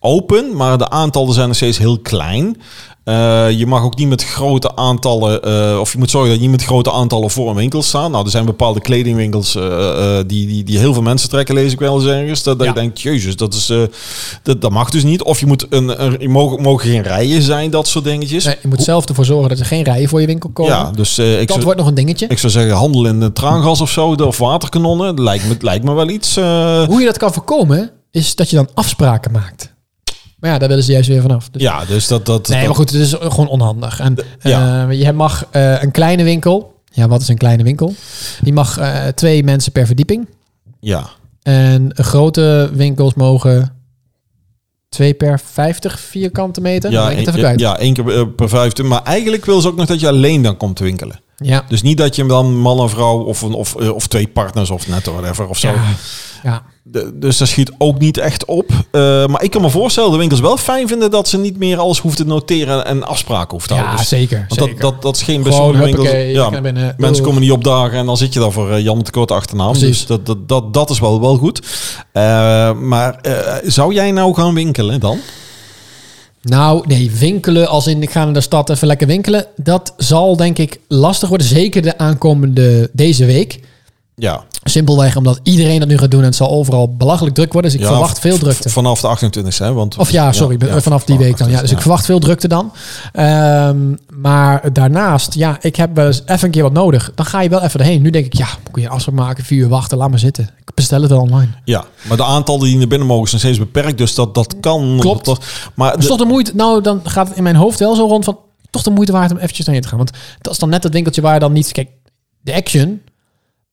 open, 0.00 0.56
maar 0.56 0.78
de 0.78 0.88
aantallen 0.90 1.34
zijn 1.34 1.46
nog 1.46 1.56
steeds 1.56 1.78
heel 1.78 1.98
klein. 1.98 2.60
Eh, 3.04 3.50
je 3.50 3.66
mag 3.66 3.82
ook 3.82 3.96
niet 3.96 4.08
met 4.08 4.24
grote 4.24 4.76
aantallen, 4.76 5.42
eh, 5.42 5.78
of 5.80 5.92
je 5.92 5.98
moet 5.98 6.10
zorgen 6.10 6.30
dat 6.30 6.38
je 6.40 6.46
niet 6.48 6.56
met 6.56 6.66
grote 6.66 6.92
aantallen 6.92 7.30
voor 7.30 7.48
een 7.48 7.54
winkel 7.56 7.82
staat. 7.82 8.10
Nou, 8.10 8.24
er 8.24 8.30
zijn 8.30 8.44
bepaalde 8.44 8.80
kledingwinkels 8.80 9.54
eh, 9.54 10.16
die, 10.26 10.46
die, 10.46 10.64
die 10.64 10.78
heel 10.78 10.92
veel 10.92 11.02
mensen 11.02 11.28
trekken, 11.28 11.54
lees 11.54 11.72
ik 11.72 11.78
wel 11.78 11.94
eens 11.94 12.04
ergens. 12.06 12.42
Dat, 12.42 12.58
dat 12.58 12.66
Ja. 12.66 12.72
je 12.74 12.80
denkt, 12.80 13.00
jezus, 13.00 13.36
dat, 13.36 13.54
is, 13.54 13.72
dat, 14.42 14.60
dat 14.60 14.70
mag 14.70 14.90
dus 14.90 15.02
niet. 15.04 15.22
Of 15.22 15.40
je 15.40 15.46
moet 15.46 15.66
een, 15.70 16.04
een, 16.04 16.16
je 16.18 16.28
mogen, 16.28 16.62
mogen 16.62 16.88
geen 16.90 17.02
rijen 17.02 17.42
zijn, 17.42 17.70
dat 17.70 17.88
soort 17.88 18.04
dingetjes. 18.04 18.44
Nee, 18.44 18.56
je 18.62 18.68
moet 18.68 18.82
zelf 18.82 19.06
ervoor 19.06 19.24
zorgen 19.24 19.48
dat 19.48 19.58
er 19.58 19.66
geen 19.66 19.82
rijen 19.84 20.08
voor 20.08 20.20
je 20.20 20.26
winkel 20.26 20.50
komen. 20.50 20.72
ja, 20.72 20.90
dus 20.90 21.18
ik, 21.18 21.38
dat 21.38 21.48
zou, 21.50 21.62
wordt 21.62 21.78
nog 21.78 21.88
een 21.88 21.94
dingetje. 21.94 22.26
ik 22.26 22.38
zou 22.38 22.52
zeggen, 22.52 22.72
handel 22.74 23.06
in 23.06 23.32
traangas 23.32 23.80
of 23.80 23.90
zo, 23.90 24.12
of 24.12 24.38
waterkanonnen. 24.38 25.16
Dat 25.16 25.24
lijkt 25.24 25.48
me, 25.48 25.56
lijkt 25.60 25.84
me 25.84 25.92
wel 25.92 26.08
iets. 26.08 26.34
Hoe 26.34 26.98
je 26.98 27.04
dat 27.04 27.18
kan 27.18 27.32
voorkomen, 27.32 27.90
is 28.10 28.34
dat 28.34 28.50
je 28.50 28.56
dan 28.56 28.68
afspraken 28.74 29.32
maakt. 29.32 29.74
Maar 30.40 30.50
ja, 30.50 30.58
daar 30.58 30.68
willen 30.68 30.84
ze 30.84 30.92
juist 30.92 31.08
weer 31.08 31.20
vanaf. 31.22 31.48
Dus 31.48 31.62
ja, 31.62 31.84
dus 31.84 32.06
dat... 32.06 32.26
dat 32.26 32.48
Nee, 32.48 32.66
maar 32.66 32.74
goed, 32.74 32.90
het 32.90 33.00
is 33.00 33.14
gewoon 33.18 33.48
onhandig. 33.48 34.00
En 34.00 34.16
ja. 34.40 34.88
eh, 34.88 35.00
je 35.00 35.12
mag 35.12 35.46
eh, 35.50 35.82
een 35.82 35.90
kleine 35.90 36.22
winkel. 36.22 36.74
Ja, 36.92 37.08
wat 37.08 37.20
is 37.20 37.28
een 37.28 37.38
kleine 37.38 37.62
winkel? 37.62 37.94
Die 38.40 38.52
mag 38.52 38.78
eh, 38.78 39.06
twee 39.06 39.44
mensen 39.44 39.72
per 39.72 39.86
verdieping. 39.86 40.28
Ja, 40.80 41.08
En 41.42 41.90
grote 41.94 42.70
winkels 42.72 43.14
mogen 43.14 43.72
twee 44.88 45.14
per 45.14 45.40
50 45.44 46.00
vierkante 46.00 46.60
meter. 46.60 46.90
Ja, 46.90 47.10
één- 47.10 47.28
even 47.28 47.58
ja, 47.58 47.78
één 47.78 47.94
keer 47.94 48.28
per 48.28 48.48
vijfde. 48.48 48.82
Maar 48.82 49.02
eigenlijk 49.02 49.44
wil 49.44 49.60
ze 49.60 49.68
ook 49.68 49.76
nog 49.76 49.86
dat 49.86 50.00
je 50.00 50.08
alleen 50.08 50.42
dan 50.42 50.56
komt 50.56 50.76
te 50.76 50.84
winkelen. 50.84 51.20
Ja. 51.36 51.64
Dus 51.68 51.82
niet 51.82 51.98
dat 51.98 52.16
je 52.16 52.26
dan 52.26 52.58
man 52.58 52.80
en 52.80 52.90
vrouw 52.90 53.22
of, 53.22 53.42
een, 53.42 53.52
of, 53.52 53.74
of 53.74 54.06
twee 54.06 54.28
partners 54.28 54.70
of 54.70 54.88
net 54.88 55.04
whatever 55.06 55.48
of 55.48 55.58
zo. 55.58 55.68
Ja. 55.68 55.84
ja. 56.42 56.62
De- 56.82 57.10
dus 57.14 57.36
dat 57.38 57.48
schiet 57.48 57.72
ook 57.78 57.98
niet 57.98 58.18
echt 58.18 58.44
op. 58.44 58.70
Eh, 58.90 59.26
maar 59.26 59.42
ik 59.42 59.50
kan 59.50 59.62
me 59.62 59.70
voorstellen, 59.70 60.10
de 60.10 60.16
winkels 60.16 60.40
wel 60.40 60.56
fijn 60.56 60.88
vinden 60.88 61.10
dat 61.10 61.28
ze 61.28 61.38
niet 61.38 61.58
meer 61.58 61.78
alles 61.78 61.98
hoeft 61.98 62.16
te 62.16 62.26
noteren 62.26 62.86
en 62.86 63.04
afspraken 63.06 63.50
hoeft 63.50 63.68
te 63.68 63.74
Ja, 63.74 63.80
houden. 63.80 63.98
Dus- 64.00 64.08
zeker. 64.08 64.44
want 64.48 64.60
zeker. 64.60 64.80
dat, 64.80 64.92
dat, 64.92 65.02
dat 65.02 65.16
is 65.16 65.22
geen 65.22 65.42
bij 65.42 65.52
Gewoon, 65.52 65.66
sommige 65.74 65.84
winkels. 65.96 66.32
Ja, 66.32 66.92
mensen 66.96 67.24
komen 67.24 67.40
niet 67.40 67.50
opdagen 67.50 67.98
en 67.98 68.06
dan 68.06 68.16
zit 68.16 68.32
je 68.32 68.40
daar 68.40 68.52
voor 68.52 68.70
eh, 68.70 68.82
Jan 68.82 68.98
de 68.98 69.10
korte 69.10 69.34
achternaam. 69.34 69.70
Precies. 69.72 69.88
Dus 69.98 70.06
dat, 70.06 70.26
dat, 70.26 70.48
dat, 70.48 70.74
dat 70.74 70.90
is 70.90 70.98
wel, 71.00 71.20
wel 71.20 71.36
goed. 71.36 71.60
Eh, 72.12 72.22
maar 72.72 73.20
zou 73.64 73.94
jij 73.94 74.10
nou 74.10 74.34
gaan 74.34 74.54
winkelen 74.54 75.00
dan? 75.00 75.18
Nou, 76.42 76.84
nee, 76.86 77.10
winkelen 77.10 77.68
als 77.68 77.86
in 77.86 78.02
ik 78.02 78.10
ga 78.10 78.24
naar 78.24 78.32
de 78.32 78.40
stad 78.40 78.70
even 78.70 78.86
lekker 78.86 79.06
winkelen. 79.06 79.46
Dat 79.56 79.94
zal 79.96 80.36
denk 80.36 80.58
ik 80.58 80.80
lastig 80.88 81.28
worden. 81.28 81.46
Zeker 81.46 81.82
de 81.82 81.98
aankomende 81.98 82.90
deze 82.92 83.24
week. 83.24 83.60
Ja. 84.20 84.44
Simpelweg 84.62 85.16
omdat 85.16 85.40
iedereen 85.42 85.78
dat 85.78 85.88
nu 85.88 85.98
gaat 85.98 86.10
doen 86.10 86.20
en 86.20 86.26
het 86.26 86.34
zal 86.34 86.50
overal 86.50 86.94
belachelijk 86.96 87.34
druk 87.34 87.52
worden. 87.52 87.70
Dus 87.70 87.80
ik 87.80 87.86
Ja, 87.86 87.92
verwacht 87.92 88.18
veel 88.18 88.38
drukte. 88.38 88.68
Vanaf 88.68 89.00
de 89.00 89.06
28 89.06 89.58
hè? 89.58 89.72
Want, 89.72 89.96
Of 89.98 90.10
ja, 90.10 90.32
sorry, 90.32 90.58
vanaf 90.80 91.04
die 91.04 91.18
week 91.18 91.38
dan. 91.38 91.50
Ja, 91.50 91.60
dus 91.60 91.70
ik 91.70 91.80
verwacht 91.80 92.04
veel 92.04 92.18
drukte 92.18 92.48
dan. 92.48 92.72
Ehm, 93.12 93.94
maar 94.14 94.72
daarnaast, 94.72 95.34
ja, 95.34 95.58
ik 95.60 95.76
heb 95.76 95.94
wel 95.94 96.06
eens 96.06 96.22
even 96.26 96.44
een 96.44 96.50
keer 96.50 96.62
wat 96.62 96.72
nodig. 96.72 97.12
Dan 97.14 97.26
ga 97.26 97.40
je 97.40 97.48
wel 97.48 97.62
even 97.62 97.80
erheen. 97.80 98.02
Nu 98.02 98.10
denk 98.10 98.24
ik, 98.26 98.34
ja, 98.34 98.46
kun 98.70 98.82
je 98.82 98.88
een 98.88 98.94
afspraak 98.94 99.14
maken, 99.16 99.44
vier 99.44 99.58
uur 99.58 99.68
wachten, 99.68 99.98
laat 99.98 100.10
maar 100.10 100.18
zitten. 100.18 100.50
Ik 100.66 100.74
bestel 100.74 101.00
het 101.00 101.10
wel 101.10 101.20
online. 101.20 101.48
Ja, 101.64 101.84
maar 102.08 102.16
de 102.16 102.24
aantallen 102.24 102.62
die 102.64 102.76
naar 102.78 102.86
binnen 102.86 103.06
mogen 103.08 103.28
zijn 103.28 103.40
steeds 103.40 103.58
beperkt. 103.58 103.98
Dus 103.98 104.14
dat, 104.14 104.34
dat 104.34 104.54
kan. 104.60 104.96
Klopt. 105.00 105.24
Dat, 105.24 105.44
maar 105.74 105.92
Dus 105.94 106.02
de- 106.02 106.08
toch 106.08 106.18
de 106.18 106.24
moeite, 106.24 106.52
nou 106.54 106.82
dan 106.82 107.00
gaat 107.04 107.28
het 107.28 107.36
in 107.36 107.42
mijn 107.42 107.56
hoofd 107.56 107.78
wel 107.78 107.94
zo 107.94 108.06
rond 108.06 108.24
van, 108.24 108.38
toch 108.70 108.82
de 108.82 108.90
moeite 108.90 109.12
waard 109.12 109.30
om 109.30 109.36
eventjes 109.36 109.66
heen 109.66 109.80
te 109.80 109.88
gaan. 109.88 109.98
Want 109.98 110.10
dat 110.40 110.52
is 110.52 110.58
dan 110.58 110.68
net 110.68 110.82
het 110.82 110.92
winkeltje 110.92 111.22
waar 111.22 111.34
je 111.34 111.40
dan 111.40 111.52
niet, 111.52 111.72
kijk, 111.72 111.88
de 112.40 112.54
action, 112.54 113.00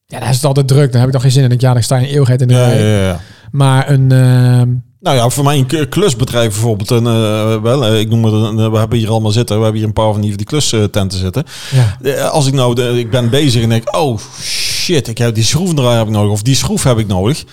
ja, 0.07 0.19
daar 0.19 0.29
is 0.29 0.35
het 0.35 0.45
altijd 0.45 0.67
druk. 0.67 0.89
Dan 0.91 0.99
heb 0.99 1.07
ik 1.09 1.13
nog 1.13 1.21
geen 1.23 1.31
zin 1.31 1.43
in. 1.43 1.51
Ik, 1.51 1.61
ja, 1.61 1.73
dan 1.73 1.83
sta 1.83 1.95
je 1.97 2.05
een 2.05 2.11
eeuwigheid 2.11 2.41
in 2.41 2.47
de 2.47 2.53
ja, 2.53 2.67
rij. 2.67 3.03
ja. 3.05 3.19
Maar 3.51 3.89
een, 3.89 4.11
ehm, 4.11 4.69
Nou 4.99 5.15
ja, 5.15 5.29
voor 5.29 5.43
mijn 5.43 5.65
k- 5.65 5.89
klusbedrijf 5.89 6.51
bijvoorbeeld. 6.51 6.91
En, 6.91 7.07
eh, 7.07 7.61
wel, 7.61 7.85
eh, 7.85 7.99
ik 7.99 8.09
noem 8.09 8.23
het, 8.23 8.33
een- 8.33 8.59
eh, 8.59 8.71
we 8.71 8.77
hebben 8.77 8.97
hier 8.97 9.09
allemaal 9.09 9.31
zitten. 9.31 9.55
We 9.57 9.61
hebben 9.63 9.79
hier 9.79 9.87
een 9.89 9.93
paar 9.93 10.11
van 10.11 10.21
die, 10.21 10.35
die 10.37 10.45
klustenten 10.45 11.19
zitten. 11.19 11.43
ja, 12.03 12.25
Als 12.27 12.47
ik 12.47 12.53
nou, 12.53 12.75
de, 12.75 12.99
ik 12.99 13.09
ben 13.09 13.29
bezig 13.29 13.63
en 13.63 13.69
denk, 13.69 13.95
oh 13.95 14.19
shit, 14.41 15.07
ik 15.07 15.17
heb 15.17 15.35
die 15.35 15.43
schroevendraaier 15.43 15.97
heb 15.97 16.07
ik 16.07 16.13
nodig. 16.13 16.31
Of 16.31 16.41
die 16.41 16.55
schroef 16.55 16.83
heb 16.83 16.97
ik 16.97 17.07
nodig. 17.07 17.43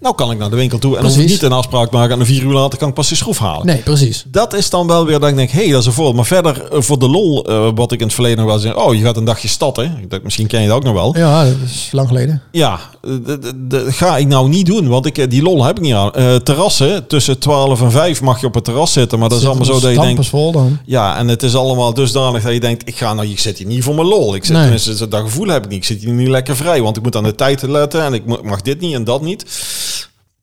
Nou 0.00 0.14
kan 0.14 0.30
ik 0.30 0.38
naar 0.38 0.50
de 0.50 0.56
winkel 0.56 0.78
toe 0.78 0.96
en 0.96 1.04
hoef 1.04 1.16
ik 1.18 1.26
niet 1.28 1.42
een 1.42 1.52
afspraak 1.52 1.90
maken. 1.90 2.12
En 2.14 2.20
een 2.20 2.26
vier 2.26 2.42
uur 2.42 2.52
later 2.52 2.78
kan 2.78 2.88
ik 2.88 2.94
pas 2.94 3.08
die 3.08 3.16
schroef 3.16 3.38
halen. 3.38 3.66
nee, 3.66 3.76
precies. 3.78 4.24
Dat 4.28 4.54
is 4.54 4.70
dan 4.70 4.86
wel 4.86 5.06
weer 5.06 5.20
dat 5.20 5.28
ik 5.28 5.36
denk, 5.36 5.50
hé, 5.50 5.62
hey, 5.62 5.70
dat 5.70 5.80
is 5.80 5.86
een 5.86 5.92
voordeel. 5.92 6.14
Maar 6.14 6.24
verder, 6.24 6.68
eh, 6.72 6.80
voor 6.80 6.98
de 6.98 7.08
lol, 7.08 7.44
eh, 7.44 7.68
wat 7.74 7.92
ik 7.92 7.98
in 8.00 8.04
het 8.06 8.14
verleden 8.14 8.38
nog 8.38 8.46
wel 8.46 8.58
zei. 8.58 8.74
Oh, 8.74 8.94
je 8.94 9.00
gaat 9.00 9.16
een 9.16 9.24
dagje 9.24 9.48
stad, 9.48 9.76
hè? 9.76 9.82
Ik 9.82 10.10
dacht, 10.10 10.22
misschien 10.22 10.46
ken 10.46 10.60
je 10.62 10.66
dat 10.68 10.76
ook 10.76 10.84
nog 10.84 10.92
wel. 10.92 11.16
Ja, 11.16 11.44
dat 11.44 11.54
is 11.64 11.88
lang 11.92 12.08
geleden. 12.08 12.42
Ja, 12.52 12.80
eh, 13.02 13.10
d- 13.12 13.42
d- 13.42 13.70
d- 13.70 13.94
ga 13.94 14.16
ik 14.16 14.26
nou 14.26 14.48
niet 14.48 14.66
doen, 14.66 14.88
want 14.88 15.06
ik, 15.06 15.30
die 15.30 15.42
lol 15.42 15.64
heb 15.64 15.76
ik 15.76 15.82
niet 15.82 15.94
aan. 15.94 16.10
Terrassen, 16.42 17.06
tussen 17.06 17.38
12 17.38 17.80
en 17.82 17.90
5 17.90 18.20
mag 18.22 18.40
je 18.40 18.46
op 18.46 18.54
het 18.54 18.64
terras 18.64 18.92
zitten, 18.92 19.18
maar 19.18 19.28
dat 19.28 19.38
is 19.40 19.46
allemaal 19.46 19.64
zo 19.64 19.80
dat 19.80 19.92
je 19.94 20.00
denkt... 20.00 20.26
Vol 20.26 20.52
dan. 20.52 20.78
Ja, 20.84 21.16
en 21.16 21.28
het 21.28 21.42
is 21.42 21.54
allemaal 21.54 21.94
dusdanig 21.94 22.42
dat 22.42 22.52
je 22.52 22.60
denkt, 22.60 22.88
ik 22.88 22.96
ga 22.96 23.14
nou, 23.14 23.28
ik 23.28 23.38
zit 23.38 23.58
hier 23.58 23.66
niet 23.66 23.82
voor 23.84 23.94
mijn 23.94 24.06
lol. 24.06 24.34
Ik 24.34 24.44
zit, 24.44 24.52
Nee. 24.56 24.62
tenminste, 24.62 25.08
dat 25.08 25.20
gevoel 25.20 25.46
heb 25.46 25.64
ik 25.64 25.70
niet. 25.70 25.78
Ik 25.78 25.84
zit 25.84 26.02
hier 26.02 26.12
niet 26.12 26.28
lekker 26.28 26.56
vrij, 26.56 26.82
want 26.82 26.96
ik 26.96 27.02
moet 27.02 27.16
aan 27.16 27.22
de 27.24 27.34
tijd 27.34 27.62
letten 27.62 28.02
en 28.04 28.12
ik 28.14 28.42
mag 28.42 28.62
dit 28.62 28.80
niet 28.80 28.94
en 28.94 29.04
dat 29.04 29.22
niet. 29.22 29.44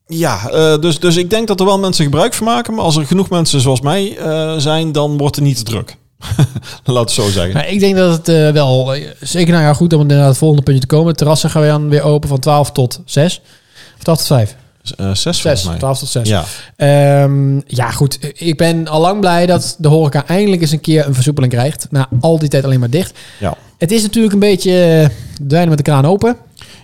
Ja, 0.08 0.50
eh, 0.50 0.80
dus, 0.80 1.00
dus 1.00 1.18
ik 1.18 1.30
denk 1.30 1.48
dat 1.48 1.60
er 1.60 1.66
wel 1.66 1.80
mensen 1.80 2.04
gebruik 2.04 2.34
van 2.34 2.46
maken, 2.48 2.74
maar 2.74 2.84
als 2.84 2.96
er 2.98 3.06
genoeg 3.06 3.30
mensen 3.30 3.62
zoals 3.62 3.82
mij 3.82 4.18
eh, 4.18 4.54
zijn, 4.58 4.92
dan 4.92 5.18
wordt 5.18 5.36
het 5.36 5.46
niet 5.46 5.58
te 5.58 5.64
druk. 5.64 5.96
Laat 6.84 7.00
het 7.04 7.12
zo 7.12 7.30
zeggen. 7.30 7.54
Maar 7.54 7.70
ik 7.70 7.80
denk 7.80 7.96
dat 7.96 8.12
het 8.18 8.28
eh, 8.28 8.50
wel, 8.50 8.96
zeker 9.20 9.54
nou 9.54 9.66
ja, 9.66 9.74
goed 9.74 9.94
om 9.94 10.06
naar 10.06 10.28
het 10.28 10.38
volgende 10.38 10.64
puntje 10.64 10.82
te 10.88 10.96
komen. 10.96 11.16
Terrassen 11.16 11.50
gaan 11.50 11.62
we 11.62 11.68
dan 11.68 11.90
weer 11.90 12.04
open 12.04 12.30
van 12.30 12.40
12 12.40 12.72
tot 12.72 13.02
6. 13.06 13.42
Of 13.98 14.04
12 14.04 14.18
tot 14.18 14.28
5? 14.28 14.56
Eh, 14.98 15.06
zes, 15.06 15.22
6, 15.22 15.42
volgens 15.42 15.64
mij. 15.66 15.78
12 15.78 16.00
tot 16.00 16.10
6. 16.10 16.28
Ja, 16.28 16.44
Ehm, 16.76 17.60
ja, 17.68 17.92
goed. 17.92 18.18
Ik 18.34 18.58
ben 18.58 18.88
al 18.88 19.02
lang 19.02 19.20
blij 19.20 19.46
dat 19.46 19.76
de 19.78 19.88
horeca 19.88 20.28
eindelijk 20.28 20.62
eens 20.62 20.72
een 20.72 20.82
keer 20.82 21.08
een 21.08 21.14
versoepeling 21.14 21.54
krijgt. 21.54 21.88
Na 21.90 22.08
al 22.22 22.40
die 22.40 22.50
tijd 22.50 22.64
alleen 22.64 22.80
maar 22.80 22.90
dicht. 22.90 23.20
ja. 23.40 23.58
Het 23.78 23.92
is 23.92 24.02
natuurlijk 24.02 24.34
een 24.34 24.40
beetje 24.40 25.10
dwijnen 25.48 25.70
met 25.70 25.78
de 25.78 25.84
kraan 25.84 26.06
open. 26.06 26.36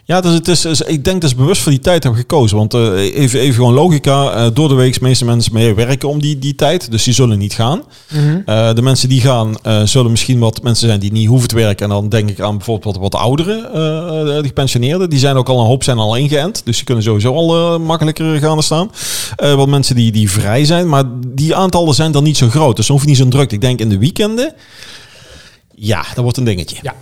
Ja, 0.07 0.21
dus 0.21 0.33
het 0.33 0.48
is, 0.48 0.65
is- 0.65 0.81
ik 0.81 1.04
denk 1.06 1.21
dat 1.21 1.30
ze 1.30 1.36
bewust 1.36 1.62
voor 1.62 1.71
die 1.71 1.81
tijd 1.81 2.04
hebben 2.04 2.21
gekozen. 2.21 2.57
Want 2.57 2.74
eh, 2.74 2.81
even, 2.98 3.39
even 3.39 3.54
gewoon 3.56 3.74
logica. 3.74 4.31
eh, 4.31 4.48
door 4.54 4.69
de 4.69 4.75
week 4.75 5.01
meeste 5.01 5.25
mensen 5.25 5.54
mee 5.54 5.74
werken 5.74 6.09
om 6.09 6.21
die, 6.21 6.39
die 6.39 6.56
tijd. 6.56 6.92
Dus 6.92 7.04
die 7.04 7.13
zullen 7.13 7.38
niet 7.38 7.54
gaan. 7.54 7.83
Eh, 8.45 8.74
de 8.74 8.81
mensen 8.81 9.09
die 9.09 9.21
gaan, 9.21 9.56
zullen 9.88 10.12
misschien 10.12 10.39
wat 10.39 10.62
mensen 10.63 10.88
zijn 10.88 11.00
die 11.00 11.12
niet 11.12 11.27
hoeven 11.27 11.48
te 11.50 11.56
werken. 11.56 11.83
En 11.86 11.89
dan 11.92 12.09
denk 12.09 12.30
ik 12.30 12.39
aan 12.39 12.56
bijvoorbeeld 12.57 12.95
wat, 12.95 13.12
wat 13.12 13.21
ouderen, 13.21 13.62
die 14.42 14.48
gepensioneerden. 14.48 15.09
Die 15.09 15.19
zijn 15.19 15.36
ook 15.36 15.50
al 15.50 15.59
een 15.59 15.65
hoop 15.65 15.83
zijn 15.83 15.98
al 15.98 16.15
ingeënt. 16.15 16.62
Dus 16.65 16.75
die 16.75 16.86
kunnen 16.86 17.04
sowieso 17.04 17.33
al 17.33 17.80
makkelijker 17.80 18.38
gaan 18.39 18.63
staan. 18.63 18.92
Wat 19.38 19.68
mensen 19.68 19.95
die, 19.95 20.12
die 20.12 20.31
vrij 20.31 20.65
zijn. 20.65 20.89
Maar 20.89 21.04
die 21.27 21.56
aantallen 21.56 21.94
zijn 21.94 22.12
dan 22.12 22.24
niet 22.24 22.38
zo 22.38 22.50
groot. 22.50 22.75
Dus 22.75 22.88
dan 22.88 22.95
hoeft 22.95 23.07
niet 23.07 23.18
zo'n 23.18 23.30
druk. 23.30 23.51
Ik 23.51 23.62
denk 23.62 23.80
in 23.80 23.89
de 23.89 23.98
weekenden. 23.98 24.54
Ja, 25.75 26.01
dat 26.13 26.24
wordt 26.24 26.38
een 26.38 26.44
dingetje. 26.44 26.75
Ja. 26.81 26.94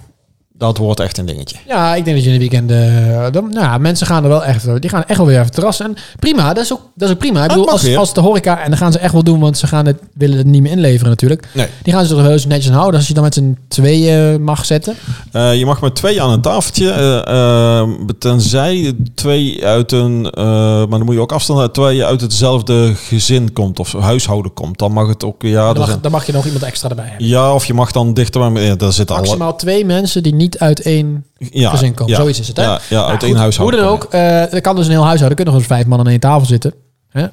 Dat 0.58 0.78
wordt 0.78 1.00
echt 1.00 1.18
een 1.18 1.26
dingetje. 1.26 1.58
Ja, 1.68 1.96
ik 1.96 2.06
denk 2.06 2.16
dat 2.18 2.26
je 2.26 2.32
in 2.32 2.40
de 2.40 2.48
weekend... 2.50 2.72
eh, 2.72 3.32
dan, 3.32 3.50
nou, 3.50 3.66
ja, 3.66 3.78
mensen 3.78 4.08
gaan 4.08 4.24
er 4.24 4.30
wel 4.30 4.44
echt... 4.44 4.82
Die 4.82 4.90
gaan 4.90 5.04
echt 5.06 5.18
wel 5.18 5.28
weer 5.28 5.40
even 5.40 5.52
terrassen. 5.52 5.86
En 5.86 5.96
prima, 6.20 6.54
dat 6.54 6.64
is 6.64 6.74
ook, 6.74 6.82
dat 6.96 7.08
is 7.08 7.14
ook 7.14 7.20
prima. 7.20 7.42
Ik 7.44 7.48
Dat 7.50 7.58
bedoel, 7.58 7.72
als, 7.72 7.96
als 7.96 8.14
de 8.14 8.22
horeca... 8.22 8.62
En 8.64 8.70
dan 8.70 8.78
gaan 8.78 8.92
ze 8.92 9.00
echt 9.00 9.14
wel 9.14 9.24
doen, 9.24 9.40
want 9.40 9.58
ze 9.58 9.68
gaan 9.68 9.86
het, 9.86 9.98
willen 10.14 10.38
het 10.38 10.46
niet 10.48 10.62
meer 10.62 10.72
inleveren 10.72 11.10
natuurlijk. 11.10 11.48
Nee. 11.54 11.68
Die 11.84 11.94
gaan 11.94 12.06
ze 12.06 12.16
er 12.16 12.24
heus 12.24 12.46
netjes 12.46 12.72
aan 12.72 12.78
houden. 12.78 13.00
Als 13.00 13.08
je 13.08 13.14
dan 13.14 13.24
met 13.24 13.34
z'n 13.34 13.58
tweeën 13.68 14.44
mag 14.44 14.66
zetten. 14.66 14.96
Eh, 15.32 15.56
je 15.56 15.66
mag 15.66 15.82
met 15.82 15.96
twee 15.96 16.22
aan 16.22 16.30
een 16.32 16.42
tafeltje, 16.42 16.90
eh, 16.92 17.78
eh, 17.80 17.90
tenzij 18.20 18.94
twee 19.16 19.66
uit 19.66 19.92
een, 19.92 20.30
eh, 20.32 20.44
maar 20.46 20.88
dan 20.90 21.06
moet 21.06 21.16
je 21.16 21.22
ook 21.22 21.32
afstand 21.32 21.60
houden, 21.60 21.84
twee 21.84 22.06
uit 22.06 22.22
hetzelfde 22.22 22.92
gezin 22.96 23.54
komt 23.54 23.80
of 23.80 23.94
huishouden 23.94 24.54
komt. 24.54 24.80
Dan 24.80 24.92
mag 24.92 25.08
het 25.08 25.24
ook, 25.24 25.42
ja, 25.42 25.66
dan, 25.68 25.78
mag, 25.78 25.88
zijn- 25.88 26.02
dan 26.02 26.12
mag 26.12 26.26
je 26.26 26.32
nog 26.32 26.46
iemand 26.46 26.64
extra 26.64 26.90
erbij 26.90 27.06
hebben. 27.06 27.28
ja, 27.28 27.54
of 27.54 27.66
je 27.66 27.74
mag 27.74 27.92
dan 27.92 28.14
dichter 28.14 28.52
bij, 28.54 28.64
ja, 28.66 28.76
daar 28.76 28.94
zit 28.94 29.12
al. 29.12 29.18
Maximaal 29.18 29.56
twee 29.56 29.86
mensen 29.86 30.24
die 30.24 30.36
niet 30.36 30.45
uit 30.60 30.82
één 30.82 31.26
ja, 31.38 31.70
gezin 31.70 31.94
komen. 31.94 32.14
ja, 32.14 32.20
Zoiets 32.20 32.40
is 32.40 32.48
het, 32.48 32.58
hè? 32.58 32.64
Ja, 32.64 32.80
ja 32.90 33.06
uit 33.06 33.24
één 33.24 33.36
huishouden. 33.36 33.80
Hoe 33.80 33.88
dan 33.88 33.98
ook, 33.98 34.14
eh, 34.14 34.54
er 34.54 34.62
kan 34.62 34.76
dus 34.76 34.86
een 34.86 34.92
heel 34.92 35.06
huishouden. 35.06 35.36
kunnen 35.36 35.54
gewoon 35.54 35.70
eens 35.70 35.80
vijf 35.80 35.86
man 35.86 36.00
aan 36.00 36.08
één 36.12 36.20
tafel 36.20 36.46
zitten. 36.46 36.74
Hè? 37.10 37.26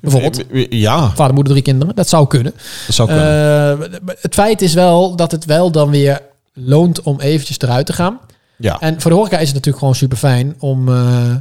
Bijvoorbeeld. 0.00 0.44
Ja, 0.70 1.10
Vader, 1.14 1.34
moeder, 1.34 1.52
drie 1.52 1.64
kinderen. 1.64 1.94
Dat 1.94 2.08
zou 2.08 2.26
kunnen. 2.26 2.52
dat 2.86 2.94
zou 2.94 3.08
kunnen. 3.08 3.80
Eh, 3.92 4.14
het 4.20 4.34
feit 4.34 4.62
is 4.62 4.74
wel 4.74 5.16
dat 5.16 5.30
het 5.30 5.44
wel 5.44 5.70
dan 5.70 5.90
weer 5.90 6.20
loont 6.54 7.02
om 7.02 7.20
eventjes 7.20 7.58
eruit 7.60 7.86
te 7.86 7.92
gaan. 7.92 8.18
ja, 8.56 8.80
En 8.80 9.00
voor 9.00 9.10
de 9.10 9.16
horeca 9.16 9.36
is 9.36 9.44
het 9.46 9.54
natuurlijk 9.54 9.78
gewoon 9.78 9.94
super 9.94 10.18
fijn 10.18 10.54
om 10.58 10.88
eh, 10.88 11.34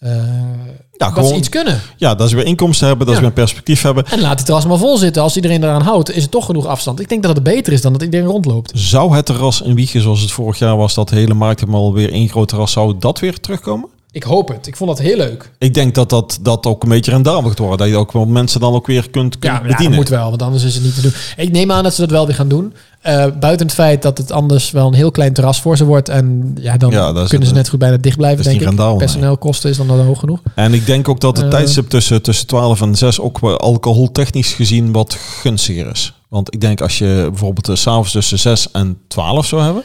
eh, 0.00 0.10
ja, 0.10 1.06
dat 1.06 1.08
ze 1.08 1.20
gewoon, 1.20 1.38
iets 1.38 1.48
kunnen. 1.48 1.80
ja, 1.96 2.14
dat 2.14 2.28
ze 2.28 2.36
weer 2.36 2.44
inkomsten 2.44 2.86
hebben, 2.86 3.06
dat 3.06 3.14
ze 3.14 3.20
weer 3.20 3.32
perspectief 3.32 3.82
hebben. 3.82 4.04
En 4.06 4.20
laat 4.20 4.36
die 4.36 4.46
terras 4.46 4.66
maar 4.66 4.78
vol 4.78 4.96
zitten. 4.96 5.22
Als 5.22 5.36
iedereen 5.36 5.62
eraan 5.62 5.82
houdt, 5.82 6.10
is 6.10 6.22
het 6.22 6.30
toch 6.30 6.46
genoeg 6.46 6.66
afstand. 6.66 7.00
Ik 7.00 7.08
denk 7.08 7.22
dat 7.22 7.34
het 7.34 7.42
beter 7.42 7.72
is 7.72 7.80
dan 7.80 7.92
dat 7.92 8.02
iedereen 8.02 8.26
rondloopt. 8.26 8.72
Zou 8.74 9.16
het 9.16 9.26
terras 9.26 9.60
in 9.60 9.74
Wiegen 9.74 10.00
zoals 10.00 10.20
het 10.20 10.30
vorig 10.30 10.58
jaar 10.58 10.76
was, 10.76 10.94
dat 10.94 11.08
de 11.08 11.16
hele 11.16 11.34
markt 11.34 11.60
helemaal 11.60 11.92
weer 11.94 12.12
één 12.12 12.28
groot 12.28 12.48
terras, 12.48 12.72
zou 12.72 12.94
dat 12.98 13.18
weer 13.18 13.40
terugkomen? 13.40 13.88
Ik 14.12 14.22
hoop 14.22 14.48
het. 14.48 14.66
Ik 14.66 14.76
vond 14.76 14.90
dat 14.90 14.98
heel 14.98 15.16
leuk. 15.16 15.50
Ik 15.58 15.74
denk 15.74 15.94
dat 15.94 16.10
dat, 16.10 16.38
dat 16.42 16.66
ook 16.66 16.82
een 16.82 16.88
beetje 16.88 17.10
rendabel 17.10 17.48
gaat 17.48 17.58
worden. 17.58 17.78
Dat 17.78 17.88
je 17.88 17.96
ook 17.96 18.12
wel 18.12 18.24
mensen 18.26 18.60
dan 18.60 18.72
ook 18.74 18.86
weer 18.86 19.10
kunt, 19.10 19.38
kunt 19.38 19.44
Ja, 19.44 19.52
ja, 19.52 19.58
dat 19.58 19.68
bedienen. 19.68 19.96
moet 19.96 20.08
wel, 20.08 20.28
want 20.30 20.42
anders 20.42 20.62
is 20.64 20.74
het 20.74 20.84
niet 20.84 20.94
te 20.94 21.00
doen. 21.00 21.12
Ik 21.36 21.50
neem 21.52 21.70
aan 21.72 21.82
dat 21.82 21.94
ze 21.94 22.00
dat 22.00 22.10
wel 22.10 22.26
weer 22.26 22.34
gaan 22.34 22.48
doen. 22.48 22.74
Eh, 23.00 23.26
buiten 23.40 23.66
het 23.66 23.74
feit 23.74 24.02
dat 24.02 24.18
het 24.18 24.32
anders 24.32 24.70
wel 24.70 24.86
een 24.86 24.94
heel 24.94 25.10
klein 25.10 25.32
terras 25.32 25.60
voor 25.60 25.76
ze 25.76 25.84
wordt. 25.84 26.08
En 26.08 26.56
ja, 26.60 26.76
dan 26.76 26.90
Ja, 26.90 27.24
kunnen 27.28 27.48
ze 27.48 27.54
net 27.54 27.68
goed 27.68 27.78
bijna 27.78 27.96
dicht 27.96 28.16
blijven, 28.16 28.44
denk 28.44 28.60
ik. 28.60 28.62
rendabel, 28.66 28.88
nee. 28.96 28.98
Personeelkosten 28.98 29.70
is 29.70 29.76
dan 29.76 29.90
al 29.90 29.98
hoog 29.98 30.18
genoeg. 30.18 30.40
En 30.54 30.74
ik 30.74 30.86
denk 30.86 31.08
ook 31.08 31.20
dat 31.20 31.36
het 31.36 31.44
Eh. 31.46 31.50
tijdstip 31.52 31.88
tussen, 31.88 32.22
tussen 32.22 32.46
12 32.46 32.80
en 32.80 32.94
6 32.94 33.20
ook 33.20 33.38
alcoholtechnisch 33.42 34.52
gezien 34.52 34.92
wat 34.92 35.14
gunstiger 35.14 35.90
is. 35.90 36.14
Want 36.28 36.54
ik 36.54 36.60
denk 36.60 36.80
als 36.80 36.98
je 36.98 37.26
bijvoorbeeld 37.30 37.68
eh, 37.68 37.74
s'avonds 37.74 38.12
tussen 38.12 38.38
6 38.38 38.70
en 38.70 38.98
12 39.08 39.46
zou 39.46 39.62
hebben, 39.62 39.82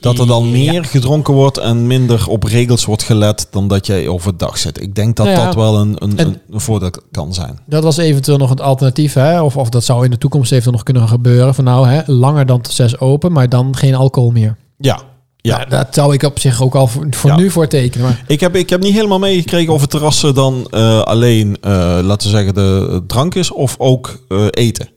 dat 0.00 0.18
er 0.18 0.26
dan 0.26 0.44
Ja. 0.44 0.50
meer 0.72 0.84
gedronken 0.84 1.34
wordt 1.34 1.58
en 1.58 1.86
minder 1.86 2.28
op 2.28 2.42
regels 2.42 2.84
wordt 2.84 3.02
gelet 3.02 3.46
dan 3.50 3.68
dat 3.68 3.86
jij 3.86 4.08
overdag 4.08 4.58
zit. 4.58 4.80
Ik 4.82 4.94
denk 4.94 5.16
dat 5.16 5.26
Nou 5.26 5.38
ja, 5.38 5.44
dat 5.44 5.54
wel 5.54 5.78
een, 5.78 5.96
een, 5.98 6.18
en- 6.18 6.26
een, 6.26 6.38
een 6.50 6.60
voordeel 6.60 6.90
kan 7.10 7.34
zijn. 7.34 7.58
Dat 7.66 7.82
was 7.82 7.96
eventueel 7.96 8.38
nog 8.38 8.50
het 8.50 8.60
alternatief, 8.60 9.12
hè? 9.14 9.42
Of, 9.42 9.56
of 9.56 9.68
dat 9.68 9.84
zou 9.84 10.04
in 10.04 10.10
de 10.10 10.18
toekomst 10.18 10.50
eventueel 10.50 10.74
nog 10.74 10.82
kunnen 10.84 11.08
gebeuren. 11.08 11.54
Van 11.54 11.64
nou, 11.64 11.88
hè, 11.88 12.00
langer 12.06 12.46
dan 12.46 12.60
tot 12.60 12.72
zes 12.72 12.98
open, 12.98 13.32
maar 13.32 13.48
dan 13.48 13.76
geen 13.76 13.94
alcohol 13.94 14.30
meer. 14.30 14.56
Ja, 14.78 15.00
ja. 15.36 15.58
Ja, 15.58 15.64
dat 15.64 15.86
zou 15.90 16.14
ik 16.14 16.22
op 16.22 16.38
zich 16.38 16.62
ook 16.62 16.74
al 16.74 16.86
voor, 16.86 17.06
voor 17.10 17.30
Ja. 17.30 17.36
nu 17.36 17.50
voor 17.50 17.66
tekenen. 17.68 18.06
Maar 18.06 18.24
Ik 18.26 18.40
heb, 18.40 18.56
ik 18.56 18.70
heb 18.70 18.82
niet 18.82 18.94
helemaal 18.94 19.18
meegekregen 19.18 19.72
of 19.72 19.80
het 19.80 19.90
terrassen 19.90 20.34
dan 20.34 20.66
eh, 20.70 21.00
alleen, 21.00 21.56
eh, 21.60 21.70
laten 22.02 22.30
we 22.30 22.36
zeggen, 22.36 22.54
de 22.54 23.02
drank 23.06 23.34
is 23.34 23.50
of 23.52 23.74
ook 23.78 24.18
eh, 24.28 24.46
eten. 24.50 24.88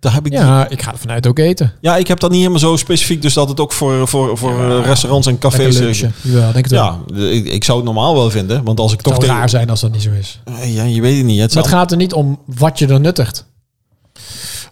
Daar 0.00 0.12
heb 0.14 0.26
ik 0.26 0.32
niet- 0.32 0.40
ja, 0.40 0.68
ik 0.68 0.82
ga 0.82 0.92
er 0.92 0.98
vanuit 0.98 1.26
ook 1.26 1.38
eten. 1.38 1.72
Ja, 1.80 1.96
ik 1.96 2.06
heb 2.08 2.20
dat 2.20 2.30
niet 2.30 2.38
helemaal 2.38 2.58
zo 2.60 2.76
specifiek. 2.76 3.22
Dus 3.22 3.34
dat 3.34 3.48
het 3.48 3.60
ook 3.60 3.72
voor, 3.72 4.08
voor, 4.08 4.38
voor 4.38 4.52
Ja, 4.52 4.78
eh, 4.78 4.84
restaurants 4.86 5.26
en 5.26 5.38
cafés... 5.38 5.78
lunchen. 5.78 6.12
Jawel, 6.22 6.52
denk 6.52 6.64
het 6.64 6.70
wel. 6.70 7.00
Ja, 7.14 7.24
ik, 7.30 7.46
ik 7.46 7.64
zou 7.64 7.76
het 7.78 7.86
normaal 7.86 8.14
wel 8.14 8.30
vinden. 8.30 8.64
Want 8.64 8.80
als 8.80 8.90
ik 8.92 8.96
het 8.96 9.04
toch... 9.06 9.14
zou 9.14 9.24
tegen- 9.26 9.38
raar 9.40 9.48
zijn 9.48 9.70
als 9.70 9.80
dat 9.80 9.92
niet 9.92 10.02
zo 10.02 10.10
is. 10.10 10.40
Eh, 10.44 10.74
Ja, 10.74 10.82
je 10.84 11.00
weet 11.00 11.16
het 11.16 11.26
niet. 11.26 11.40
Het, 11.40 11.54
Maar 11.54 11.62
het 11.62 11.72
gaat 11.72 11.90
er 11.90 11.96
niet 11.96 12.12
om 12.12 12.40
wat 12.46 12.78
je 12.78 12.86
er 12.86 13.00
nuttigt. 13.00 13.46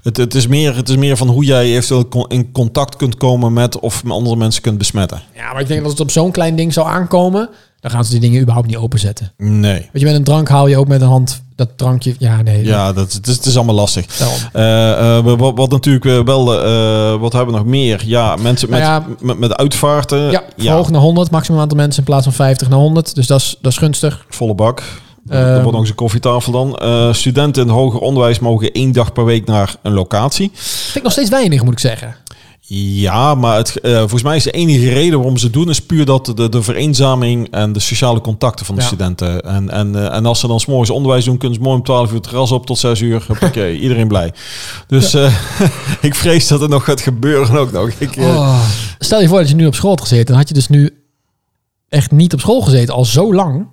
het, 0.03 0.17
het, 0.17 0.35
is 0.35 0.47
meer, 0.47 0.77
het 0.77 0.89
is 0.89 0.97
meer 0.97 1.17
van 1.17 1.29
hoe 1.29 1.45
jij 1.45 1.65
eventueel 1.77 2.27
in 2.27 2.53
contact 2.53 2.97
kunt 2.97 3.17
komen 3.17 3.53
met... 3.53 3.79
of 3.79 4.05
met 4.05 4.13
andere 4.13 4.37
mensen 4.37 4.63
kunt 4.63 4.79
besmetten. 4.79 5.23
Ja, 5.35 5.53
maar 5.53 5.61
ik 5.61 5.67
denk 5.69 5.83
dat 5.83 5.91
het 5.91 6.01
op 6.01 6.11
zo'n 6.11 6.31
klein 6.31 6.57
ding 6.57 6.73
zou 6.73 6.87
aankomen, 6.89 7.49
dan 7.85 7.93
gaan 7.93 8.05
ze 8.05 8.11
die 8.11 8.21
dingen 8.21 8.41
überhaupt 8.41 8.67
niet 8.67 8.77
openzetten. 8.77 9.33
Nee. 9.37 9.89
Weet 9.93 10.03
je, 10.03 10.05
met 10.05 10.15
een 10.15 10.25
drank 10.25 10.49
haal 10.49 10.67
je 10.67 10.77
ook 10.77 10.89
met 10.89 11.01
een 11.01 11.09
hand 11.09 11.43
dat 11.55 11.69
drankje. 11.77 12.15
Ja, 12.19 12.43
nee. 12.43 12.65
Ja, 12.65 12.93
dat, 12.93 13.13
het, 13.13 13.27
is, 13.27 13.37
het 13.37 13.47
is 13.47 13.57
allemaal 13.57 13.75
lastig. 13.75 14.07
Eh, 14.53 15.17
eh, 15.17 15.25
wat, 15.25 15.53
wat 15.55 15.71
natuurlijk 15.71 16.05
eh, 16.05 16.21
wel... 16.25 16.45
wat 17.19 17.33
hebben 17.33 17.55
we 17.55 17.61
nog 17.61 17.69
meer? 17.69 18.03
Ja, 18.07 18.37
mensen 18.37 18.71
met, 18.71 18.81
Nou 18.81 19.03
ja. 19.03 19.17
met, 19.21 19.39
met 19.39 19.57
uitvaarten. 19.57 20.31
Ja, 20.31 20.43
verhoogd 20.57 20.91
naar 20.91 21.01
100, 21.01 21.31
maximum 21.31 21.61
aantal 21.61 21.77
mensen 21.77 21.99
in 21.99 22.05
plaats 22.05 22.25
van 22.25 22.33
50 22.33 22.69
naar 22.69 22.79
100. 22.79 23.15
Dus 23.15 23.27
dat 23.27 23.41
is, 23.41 23.57
dat 23.61 23.73
is 23.73 23.79
gunstig. 23.79 24.25
volle 24.29 24.55
bak. 24.55 24.83
Ehm. 25.29 25.53
wordt 25.53 25.71
nog 25.71 25.81
eens 25.81 25.89
een 25.89 25.95
koffietafel 25.95 26.53
dan. 26.53 27.15
Studenten 27.15 27.63
in 27.63 27.69
hoger 27.69 28.01
onderwijs 28.01 28.39
mogen 28.39 28.73
één 28.73 28.93
dag 28.93 29.13
per 29.13 29.25
week 29.25 29.47
naar 29.47 29.77
een 29.83 29.93
locatie. 29.93 30.51
Vind 30.55 30.97
ik 30.97 31.03
nog 31.03 31.13
steeds 31.13 31.31
weinig, 31.31 31.63
moet 31.63 31.73
ik 31.73 31.79
zeggen. 31.79 32.17
Ja, 32.67 33.35
maar 33.35 33.57
het, 33.57 33.81
eh, 33.81 33.99
volgens 33.99 34.23
mij 34.23 34.37
is 34.37 34.43
de 34.43 34.51
enige 34.51 34.89
reden 34.93 35.17
waarom 35.19 35.37
ze 35.37 35.45
het 35.45 35.53
doen... 35.55 35.69
is 35.71 35.81
puur 35.83 36.05
dat 36.05 36.33
de, 36.35 36.49
de 36.49 36.63
vereenzaming 36.63 37.51
en 37.51 37.73
de 37.73 37.81
sociale 37.81 38.21
contacten 38.21 38.67
van 38.67 38.75
de 38.75 38.81
Ja. 38.81 38.87
studenten. 38.87 39.41
En, 39.43 39.71
en, 39.71 39.95
eh, 39.97 40.17
en 40.17 40.27
als 40.27 40.41
ze 40.41 40.47
dan 40.47 40.61
s'morgens 40.61 40.91
onderwijs 40.91 41.25
doen... 41.25 41.39
kunnen 41.39 41.57
ze 41.57 41.63
mooi 41.65 41.77
om 41.77 41.83
12 41.83 42.09
uur 42.09 42.15
het 42.15 42.23
terras 42.23 42.53
op 42.53 42.67
tot 42.67 42.79
6 42.79 43.01
uur. 43.01 43.27
Oké, 43.43 43.71
iedereen 43.85 44.09
blij. 44.09 44.33
Dus 44.87 45.15
eh, 45.15 45.35
ik 46.01 46.15
vrees 46.15 46.49
dat 46.49 46.61
het 46.61 46.71
nog 46.71 46.85
gaat 46.85 47.01
gebeuren 47.01 47.59
ook 47.59 47.73
nog. 47.73 47.89
Ik, 47.99 48.17
Oh. 48.19 48.61
Stel 48.99 49.21
je 49.21 49.29
voor 49.29 49.39
dat 49.39 49.49
je 49.49 49.55
nu 49.55 49.67
op 49.67 49.75
school 49.75 49.91
had 49.91 50.01
gezeten. 50.01 50.27
Dan 50.27 50.37
had 50.37 50.49
je 50.49 50.55
dus 50.55 50.69
nu 50.69 51.03
echt 51.89 52.11
niet 52.11 52.33
op 52.35 52.41
school 52.41 52.61
gezeten. 52.61 52.95
Al 52.95 53.05
zo 53.05 53.35
lang. 53.35 53.67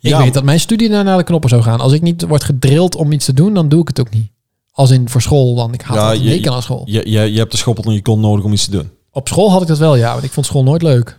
Ik 0.00 0.10
Ja. 0.10 0.18
weet 0.18 0.34
dat 0.34 0.44
mijn 0.44 0.60
studie 0.60 0.88
naar 0.88 1.04
naar 1.04 1.18
de 1.18 1.24
knoppen 1.24 1.50
zou 1.50 1.62
gaan. 1.62 1.80
Als 1.80 1.92
ik 1.92 2.02
niet 2.02 2.22
word 2.26 2.44
gedrild 2.44 2.94
om 2.96 3.12
iets 3.12 3.24
te 3.24 3.32
doen, 3.34 3.54
dan 3.54 3.68
doe 3.68 3.80
ik 3.80 3.88
het 3.88 4.00
ook 4.00 4.10
niet. 4.10 4.30
Als 4.76 4.90
in 4.90 5.08
voor 5.08 5.22
school, 5.22 5.54
dan 5.54 5.72
ik 5.74 5.80
haat 5.82 5.96
Ja, 5.96 6.10
je- 6.10 6.50
aan 6.50 6.62
school. 6.62 6.82
je, 6.84 7.10
je, 7.10 7.32
je 7.32 7.38
hebt 7.38 7.50
de 7.50 7.56
schoppel 7.56 7.84
en 7.84 7.92
je 7.92 8.02
kon 8.02 8.20
nodig 8.20 8.44
om 8.44 8.52
iets 8.52 8.64
te 8.64 8.70
doen. 8.70 8.90
Op 9.12 9.28
school 9.28 9.50
had 9.50 9.62
ik 9.62 9.68
dat 9.68 9.78
wel, 9.78 9.96
ja. 9.96 10.12
Want 10.12 10.24
ik 10.24 10.32
vond 10.32 10.46
school 10.46 10.62
nooit 10.62 10.82
leuk. 10.82 11.18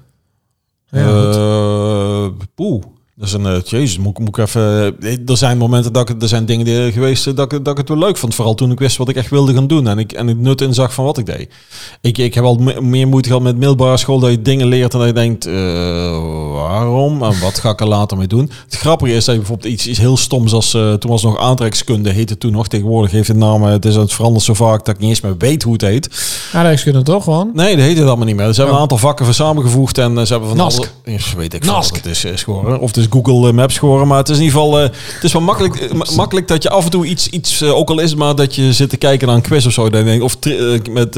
Ja. 0.90 1.30
Eh, 1.32 2.30
Poeh. 2.56 2.84
Dat 3.18 3.28
is 3.28 3.34
een, 3.34 3.46
eh, 3.46 3.62
jezus, 3.66 3.98
moet, 3.98 4.20
moet 4.20 4.28
ik 4.28 4.38
even... 4.38 4.96
eh, 5.02 5.12
Er 5.26 5.38
zijn 5.38 5.58
momenten 5.58 5.94
dat 5.94 6.10
ik, 6.10 6.22
er 6.22 6.28
zijn 6.28 6.46
dingen 6.46 6.66
die- 6.66 6.92
geweest 6.92 7.28
eh, 7.28 7.36
dat 7.36 7.52
ik, 7.54 7.64
dat 7.66 7.74
ik 7.74 7.78
het 7.78 7.90
wel 7.90 7.98
leuk 7.98 8.18
vond. 8.18 8.36
Vooral 8.36 8.56
toen 8.56 8.72
ik 8.72 8.80
wist 8.80 8.98
wat 8.98 9.10
ik 9.10 9.16
echt 9.16 9.30
wilde 9.30 9.54
gaan 9.54 9.68
doen. 9.68 9.88
En 9.88 9.98
ik, 10.00 10.12
en 10.12 10.28
het 10.28 10.40
nut 10.40 10.62
inzag 10.62 10.94
van 10.94 11.06
wat 11.06 11.18
ik 11.18 11.26
deed. 11.26 11.50
Ik, 12.02 12.18
ik 12.18 12.34
heb 12.34 12.44
al 12.44 12.56
me- 12.56 12.82
meer 12.82 13.08
moeite 13.08 13.28
gehad 13.30 13.44
met 13.44 13.58
middelbare 13.58 13.98
school. 13.98 14.20
Dat 14.20 14.30
je 14.32 14.42
dingen 14.42 14.68
leert 14.68 14.94
en 14.94 15.00
dat 15.00 15.08
je 15.08 15.14
denkt, 15.14 15.46
eh, 15.46 15.54
waarom? 16.54 17.24
En 17.24 17.40
wat 17.40 17.60
ga 17.60 17.70
ik 17.70 17.80
er 17.82 17.88
later 17.88 18.18
mee 18.18 18.28
doen? 18.28 18.52
Het 18.66 18.76
grappige 18.78 19.14
is 19.14 19.26
dat 19.26 19.34
je 19.36 19.40
bijvoorbeeld 19.42 19.74
iets, 19.74 19.88
iets 19.88 20.00
heel 20.00 20.18
stoms 20.18 20.54
als... 20.54 20.70
toen 20.72 21.00
was 21.12 21.24
nog 21.24 21.38
aantrekkingskunde, 21.40 22.10
heette 22.10 22.38
toen 22.38 22.52
nog. 22.52 22.68
Tegenwoordig 22.68 23.12
heeft 23.12 23.28
het 23.28 23.38
naam, 23.38 23.64
het 23.64 23.86
is 23.86 23.96
het 23.96 24.14
veranderd 24.14 24.44
zo 24.46 24.54
vaak 24.54 24.86
dat 24.86 24.96
ik 24.96 25.02
niet 25.02 25.10
eens 25.10 25.22
meer 25.22 25.38
weet 25.38 25.64
hoe 25.64 25.74
het 25.74 25.82
heet. 25.82 26.10
Aardrijkskunde 26.54 27.02
toch 27.02 27.24
gewoon? 27.24 27.50
Nee, 27.54 27.76
dat 27.76 27.86
heet 27.86 27.98
het 27.98 28.08
allemaal 28.08 28.26
niet 28.26 28.36
meer. 28.36 28.46
Ze 28.46 28.56
hebben 28.56 28.66
Oh. 28.68 28.74
een 28.76 28.82
aantal 28.82 28.98
vakken 28.98 29.26
van 29.26 29.34
samengevoegd 29.34 29.98
en 29.98 30.28
ze 30.28 30.32
hebben 30.32 30.50
van 30.50 30.58
Nask. 30.58 30.78
alle- 31.06 31.14
weet 31.38 31.54
ik 31.54 31.64
veel 31.64 31.74
Nask. 31.74 31.90
wat 31.96 32.04
het 32.04 32.12
is, 32.12 32.26
is 32.26 32.44
geworden. 32.44 32.80
Of 32.80 32.96
het 32.96 33.05
is 33.06 33.12
Google 33.22 33.48
eh, 33.48 33.54
Maps 33.54 33.78
geworden, 33.78 34.08
maar 34.08 34.18
het 34.18 34.30
is 34.30 34.38
in 34.38 34.44
ieder 34.44 34.60
geval, 34.60 34.80
eh, 34.80 34.90
het 35.14 35.24
is 35.24 35.34
wel 35.34 35.42
makkelijk, 35.42 35.76
eh, 35.76 35.92
ma- 35.92 36.06
makkelijk 36.16 36.48
dat 36.48 36.64
je 36.64 36.70
af 36.70 36.84
en 36.86 36.92
toe 36.92 37.06
iets, 37.06 37.28
iets 37.30 37.64
ook 37.64 37.90
al 37.90 38.00
is 38.00 38.10
het 38.10 38.20
maar 38.20 38.36
dat 38.36 38.56
je 38.56 38.74
zit 38.74 38.90
te 38.90 38.98
kijken 38.98 39.28
naar 39.28 39.36
een 39.36 39.42
quiz 39.42 39.66
of 39.66 39.74
zo, 39.74 39.90
dat 39.90 40.00
je 40.00 40.06
denkt, 40.06 40.24
of 40.24 40.38
met 40.92 41.16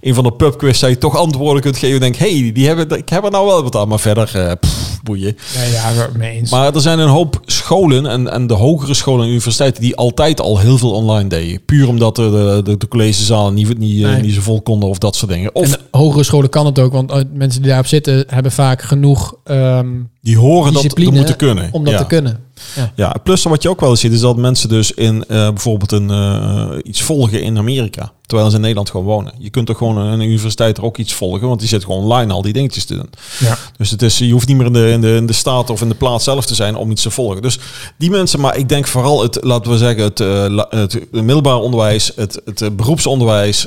een 0.00 0.14
van 0.14 0.24
de 0.24 0.32
pubquiz 0.32 0.80
dat 0.80 0.90
je 0.90 0.98
toch 0.98 1.16
antwoorden 1.16 1.62
kunt 1.62 1.76
geven, 1.76 2.00
denk, 2.00 2.16
hey, 2.16 2.50
die 2.54 2.66
hebben, 2.66 2.98
ik 2.98 3.08
heb 3.08 3.24
er 3.24 3.30
nou 3.30 3.46
wel 3.46 3.62
wat 3.62 3.76
aan, 3.76 3.88
maar 3.88 4.00
verder, 4.00 4.56
pff, 4.60 4.91
boeien. 5.02 5.36
Ja, 5.54 5.62
ja, 5.92 6.08
mee 6.16 6.30
eens. 6.38 6.50
Maar 6.50 6.74
er 6.74 6.80
zijn 6.80 6.98
een 6.98 7.08
hoop 7.08 7.40
scholen 7.46 8.06
en, 8.06 8.32
en 8.32 8.46
de 8.46 8.54
hogere 8.54 8.94
scholen 8.94 9.22
en 9.22 9.28
universiteiten 9.28 9.82
die 9.82 9.96
altijd 9.96 10.40
al 10.40 10.58
heel 10.58 10.78
veel 10.78 10.90
online 10.92 11.28
deden. 11.28 11.64
Puur 11.64 11.88
omdat 11.88 12.16
de, 12.16 12.30
de, 12.30 12.70
de, 12.70 12.76
de 12.76 12.88
collegezalen 12.88 13.54
niet, 13.54 13.78
niet, 13.78 14.02
eh, 14.04 14.10
Nee. 14.10 14.22
niet 14.22 14.34
zo 14.34 14.40
vol 14.40 14.62
konden 14.62 14.88
of 14.88 14.98
dat 14.98 15.16
soort 15.16 15.30
dingen. 15.30 15.54
Of 15.54 15.72
en 15.72 15.80
hogere 15.90 16.24
scholen 16.24 16.50
kan 16.50 16.66
het 16.66 16.78
ook, 16.78 16.92
want 16.92 17.10
eh, 17.10 17.18
mensen 17.32 17.60
die 17.60 17.68
daarop 17.68 17.86
zitten 17.86 18.24
hebben 18.26 18.52
vaak 18.52 18.82
genoeg 18.82 19.34
ehm, 19.44 19.88
die 20.20 20.38
horen 20.38 20.72
dat 20.72 20.94
te 20.94 21.10
moeten 21.10 21.36
kunnen. 21.36 21.68
om 21.72 21.84
dat 21.84 21.92
ja. 21.92 21.98
te 21.98 22.06
kunnen. 22.06 22.38
Ja. 22.76 22.92
Ja, 22.96 23.16
plus 23.24 23.42
wat 23.42 23.62
je 23.62 23.68
ook 23.68 23.80
wel 23.80 23.90
eens 23.90 24.00
ziet 24.00 24.12
is 24.12 24.20
dat 24.20 24.36
mensen 24.36 24.68
dus 24.68 24.92
in 24.92 25.24
eh, 25.28 25.48
bijvoorbeeld 25.48 25.92
een, 25.92 26.10
eh, 26.10 26.68
iets 26.82 27.02
volgen 27.02 27.42
in 27.42 27.58
Amerika. 27.58 28.12
Terwijl 28.26 28.50
ze 28.50 28.56
in 28.56 28.62
Nederland 28.62 28.90
gewoon 28.90 29.06
wonen. 29.06 29.32
Je 29.38 29.50
kunt 29.50 29.66
toch 29.66 29.76
gewoon 29.78 29.96
een 29.96 30.20
universiteit 30.20 30.78
er 30.78 30.84
ook 30.84 30.98
iets 30.98 31.12
volgen. 31.14 31.48
Want 31.48 31.60
die 31.60 31.68
zit 31.68 31.84
gewoon 31.84 32.02
online 32.02 32.32
al 32.32 32.42
die 32.42 32.52
dingetjes 32.52 32.84
te 32.84 32.94
doen. 32.94 33.10
Ja. 33.38 33.58
Dus 33.76 33.90
het 33.90 34.02
is, 34.02 34.18
je 34.18 34.32
hoeft 34.32 34.48
niet 34.48 34.56
meer 34.56 34.66
in 34.66 34.72
de, 34.72 34.90
in, 34.90 35.00
de, 35.00 35.14
in 35.14 35.26
de 35.26 35.32
staat 35.32 35.70
of 35.70 35.80
in 35.82 35.88
de 35.88 35.94
plaats 35.94 36.24
zelf 36.24 36.44
te 36.46 36.54
zijn 36.54 36.76
om 36.76 36.90
iets 36.90 37.02
te 37.02 37.10
volgen. 37.10 37.42
Dus 37.42 37.58
die 37.98 38.10
mensen, 38.10 38.40
maar 38.40 38.56
ik 38.56 38.68
denk 38.68 38.86
vooral 38.86 39.22
het, 39.22 39.38
laten 39.40 39.70
we 39.72 39.78
zeggen, 39.78 40.02
het, 40.02 40.20
eh, 40.20 40.58
het 40.70 41.12
middelbaar 41.12 41.56
onderwijs, 41.58 42.12
het, 42.16 42.40
het 42.44 42.76
beroepsonderwijs. 42.76 43.66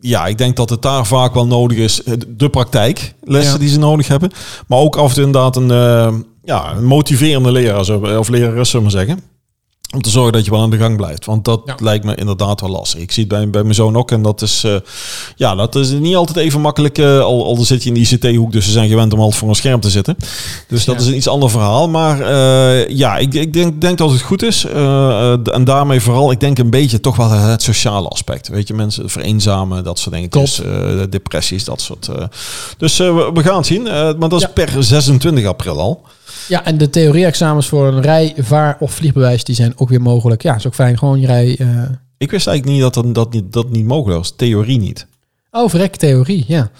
ja, 0.00 0.26
ik 0.26 0.38
denk 0.38 0.56
dat 0.56 0.70
het 0.70 0.82
daar 0.82 1.06
vaak 1.06 1.34
wel 1.34 1.46
nodig 1.46 1.78
is. 1.78 2.00
De 2.28 2.48
praktijklessen 2.48 3.52
Ja. 3.52 3.58
die 3.58 3.68
ze 3.68 3.78
nodig 3.78 4.08
hebben. 4.08 4.30
Maar 4.66 4.78
ook 4.78 4.96
af 4.96 5.08
en 5.08 5.14
toe 5.14 5.24
inderdaad 5.24 5.56
een, 5.56 6.24
ja, 6.44 6.72
een 6.76 6.84
motiverende 6.84 7.52
leraar 7.52 8.18
of 8.18 8.28
lerares, 8.28 8.70
zullen 8.70 8.86
we 8.86 8.92
maar 8.96 9.04
zeggen. 9.06 9.32
Om 9.94 10.02
te 10.02 10.10
zorgen 10.10 10.32
dat 10.32 10.44
je 10.44 10.50
wel 10.50 10.60
aan 10.60 10.70
de 10.70 10.76
gang 10.76 10.96
blijft. 10.96 11.24
Want 11.24 11.44
dat 11.44 11.62
Ja. 11.64 11.74
lijkt 11.78 12.04
me 12.04 12.14
inderdaad 12.14 12.60
wel 12.60 12.70
lastig. 12.70 13.00
Ik 13.00 13.10
zie 13.12 13.24
het 13.24 13.32
bij, 13.32 13.50
bij 13.50 13.62
mijn 13.62 13.74
zoon 13.74 13.96
ook. 13.96 14.10
En 14.10 14.22
dat 14.22 14.42
is, 14.42 14.64
eh, 14.64 14.74
ja, 15.36 15.54
dat 15.54 15.74
is 15.74 15.90
niet 15.90 16.16
altijd 16.16 16.36
even 16.38 16.60
makkelijk. 16.60 16.98
eh, 16.98 17.20
al, 17.20 17.44
al 17.44 17.56
zit 17.56 17.82
je 17.82 17.88
in 17.88 17.94
de 17.94 18.00
ICT-hoek. 18.00 18.52
Dus 18.52 18.64
ze 18.64 18.70
zijn 18.70 18.88
gewend 18.88 19.12
om 19.12 19.18
altijd 19.18 19.38
voor 19.38 19.48
een 19.48 19.54
scherm 19.54 19.80
te 19.80 19.90
zitten. 19.90 20.16
Dus 20.68 20.84
dat 20.84 20.94
Ja. 20.94 21.00
is 21.00 21.06
een 21.06 21.16
iets 21.16 21.28
ander 21.28 21.50
verhaal. 21.50 21.88
Maar 21.88 22.20
eh, 22.20 22.88
ja, 22.88 23.16
ik, 23.16 23.34
ik 23.34 23.52
denk, 23.52 23.80
denk 23.80 23.98
dat 23.98 24.10
het 24.10 24.20
goed 24.20 24.42
is. 24.42 24.64
En 24.64 25.64
daarmee 25.64 26.00
vooral, 26.00 26.30
ik 26.30 26.40
denk 26.40 26.58
een 26.58 26.70
beetje 26.70 27.00
toch 27.00 27.16
wel 27.16 27.30
het 27.30 27.62
sociale 27.62 28.08
aspect. 28.08 28.48
Weet 28.48 28.68
je, 28.68 28.74
mensen 28.74 29.10
vereenzamen, 29.10 29.84
dat 29.84 29.98
soort 29.98 30.14
dingen. 30.14 30.30
Dus, 30.30 30.60
depressies, 31.10 31.64
dat 31.64 31.80
soort. 31.80 32.08
Dus 32.78 32.96
we, 32.98 33.30
we 33.34 33.42
gaan 33.42 33.56
het 33.56 33.66
zien. 33.66 33.82
Maar 33.82 34.18
dat 34.28 34.32
is 34.32 34.40
Ja. 34.40 34.48
per 34.64 34.84
26 34.84 35.44
april 35.46 35.80
al. 35.80 36.02
Ja, 36.48 36.64
en 36.64 36.78
de 36.78 36.90
theorie-examens 36.90 37.68
voor 37.68 37.86
een 37.86 38.02
rij, 38.02 38.34
vaar 38.38 38.76
of 38.80 38.92
vliegbewijs, 38.92 39.44
die 39.44 39.54
zijn 39.54 39.72
ook 39.76 39.88
weer 39.88 40.02
mogelijk. 40.02 40.42
Ja, 40.42 40.54
is 40.54 40.66
ook 40.66 40.74
fijn. 40.74 40.98
Gewoon 40.98 41.20
je 41.20 41.26
rij... 41.26 41.56
eh 41.58 41.68
Ik 42.18 42.30
wist 42.30 42.46
eigenlijk 42.46 42.76
niet 42.76 42.94
dat 42.94 43.04
dat, 43.04 43.14
dat, 43.14 43.32
niet, 43.32 43.52
dat 43.52 43.70
niet 43.70 43.84
mogelijk 43.84 44.18
was. 44.18 44.32
Theorie 44.36 44.78
niet. 44.78 45.06
Oh, 45.50 45.68
verrek, 45.68 45.96
theorie, 45.96 46.44
ja. 46.48 46.70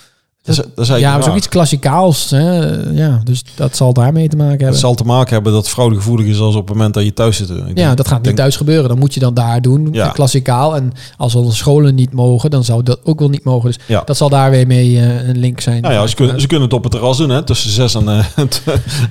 Dat 0.45 0.57
dat 0.57 0.65
is 0.67 0.73
eigenlijk 0.77 1.01
Ja, 1.01 1.13
dat 1.15 1.25
is 1.25 1.31
ook 1.31 1.37
iets 1.37 1.49
klassikaals. 1.49 2.31
Hè? 2.31 2.61
Ja, 2.93 3.21
dus 3.25 3.43
dat 3.55 3.77
zal 3.77 3.93
daarmee 3.93 4.29
te 4.29 4.37
maken 4.37 4.53
Het 4.53 4.61
hebben. 4.61 4.79
zal 4.79 4.95
te 4.95 5.05
maken 5.05 5.35
hebben 5.35 5.53
dat 5.53 5.69
fraude 5.69 5.97
gevoelig 5.97 6.27
is 6.27 6.39
als 6.39 6.55
op 6.55 6.69
het 6.69 6.77
moment 6.77 6.95
dat 6.95 7.05
je 7.05 7.13
thuis 7.13 7.37
zit. 7.37 7.51
Ik 7.51 7.57
Ja, 7.57 7.73
denk- 7.75 7.97
dat 7.97 8.07
gaat 8.07 8.15
niet 8.17 8.25
denk- 8.25 8.37
thuis 8.37 8.57
gebeuren. 8.57 8.89
Dan 8.89 8.99
moet 8.99 9.15
je 9.15 9.21
dan 9.21 9.35
daar 9.35 9.61
doen, 9.63 9.89
Ja. 9.93 10.09
klassikaal. 10.09 10.77
En 10.77 10.93
als 11.17 11.35
onze 11.35 11.57
scholen 11.57 11.95
niet 11.95 12.13
mogen, 12.13 12.51
dan 12.51 12.65
zou 12.65 12.83
dat 12.83 12.99
ook 13.05 13.19
wel 13.19 13.29
niet 13.29 13.45
mogen. 13.45 13.67
Dus 13.73 13.79
Ja. 13.87 14.03
dat 14.05 14.17
zal 14.17 14.29
daar 14.29 14.51
weer 14.51 14.67
mee 14.67 14.99
eh, 15.01 15.29
een 15.29 15.39
link 15.39 15.61
zijn. 15.61 15.83
Nou 15.83 15.95
ja, 15.95 16.07
ze 16.07 16.15
kunnen, 16.15 16.41
ze 16.41 16.47
kunnen 16.47 16.65
het 16.67 16.77
op 16.77 16.83
het 16.83 16.93
terras 16.93 17.17
doen, 17.17 17.29
hè? 17.31 17.43
Tussen 17.43 17.71
6 17.71 17.95
en 17.95 18.09
eh, 18.09 18.19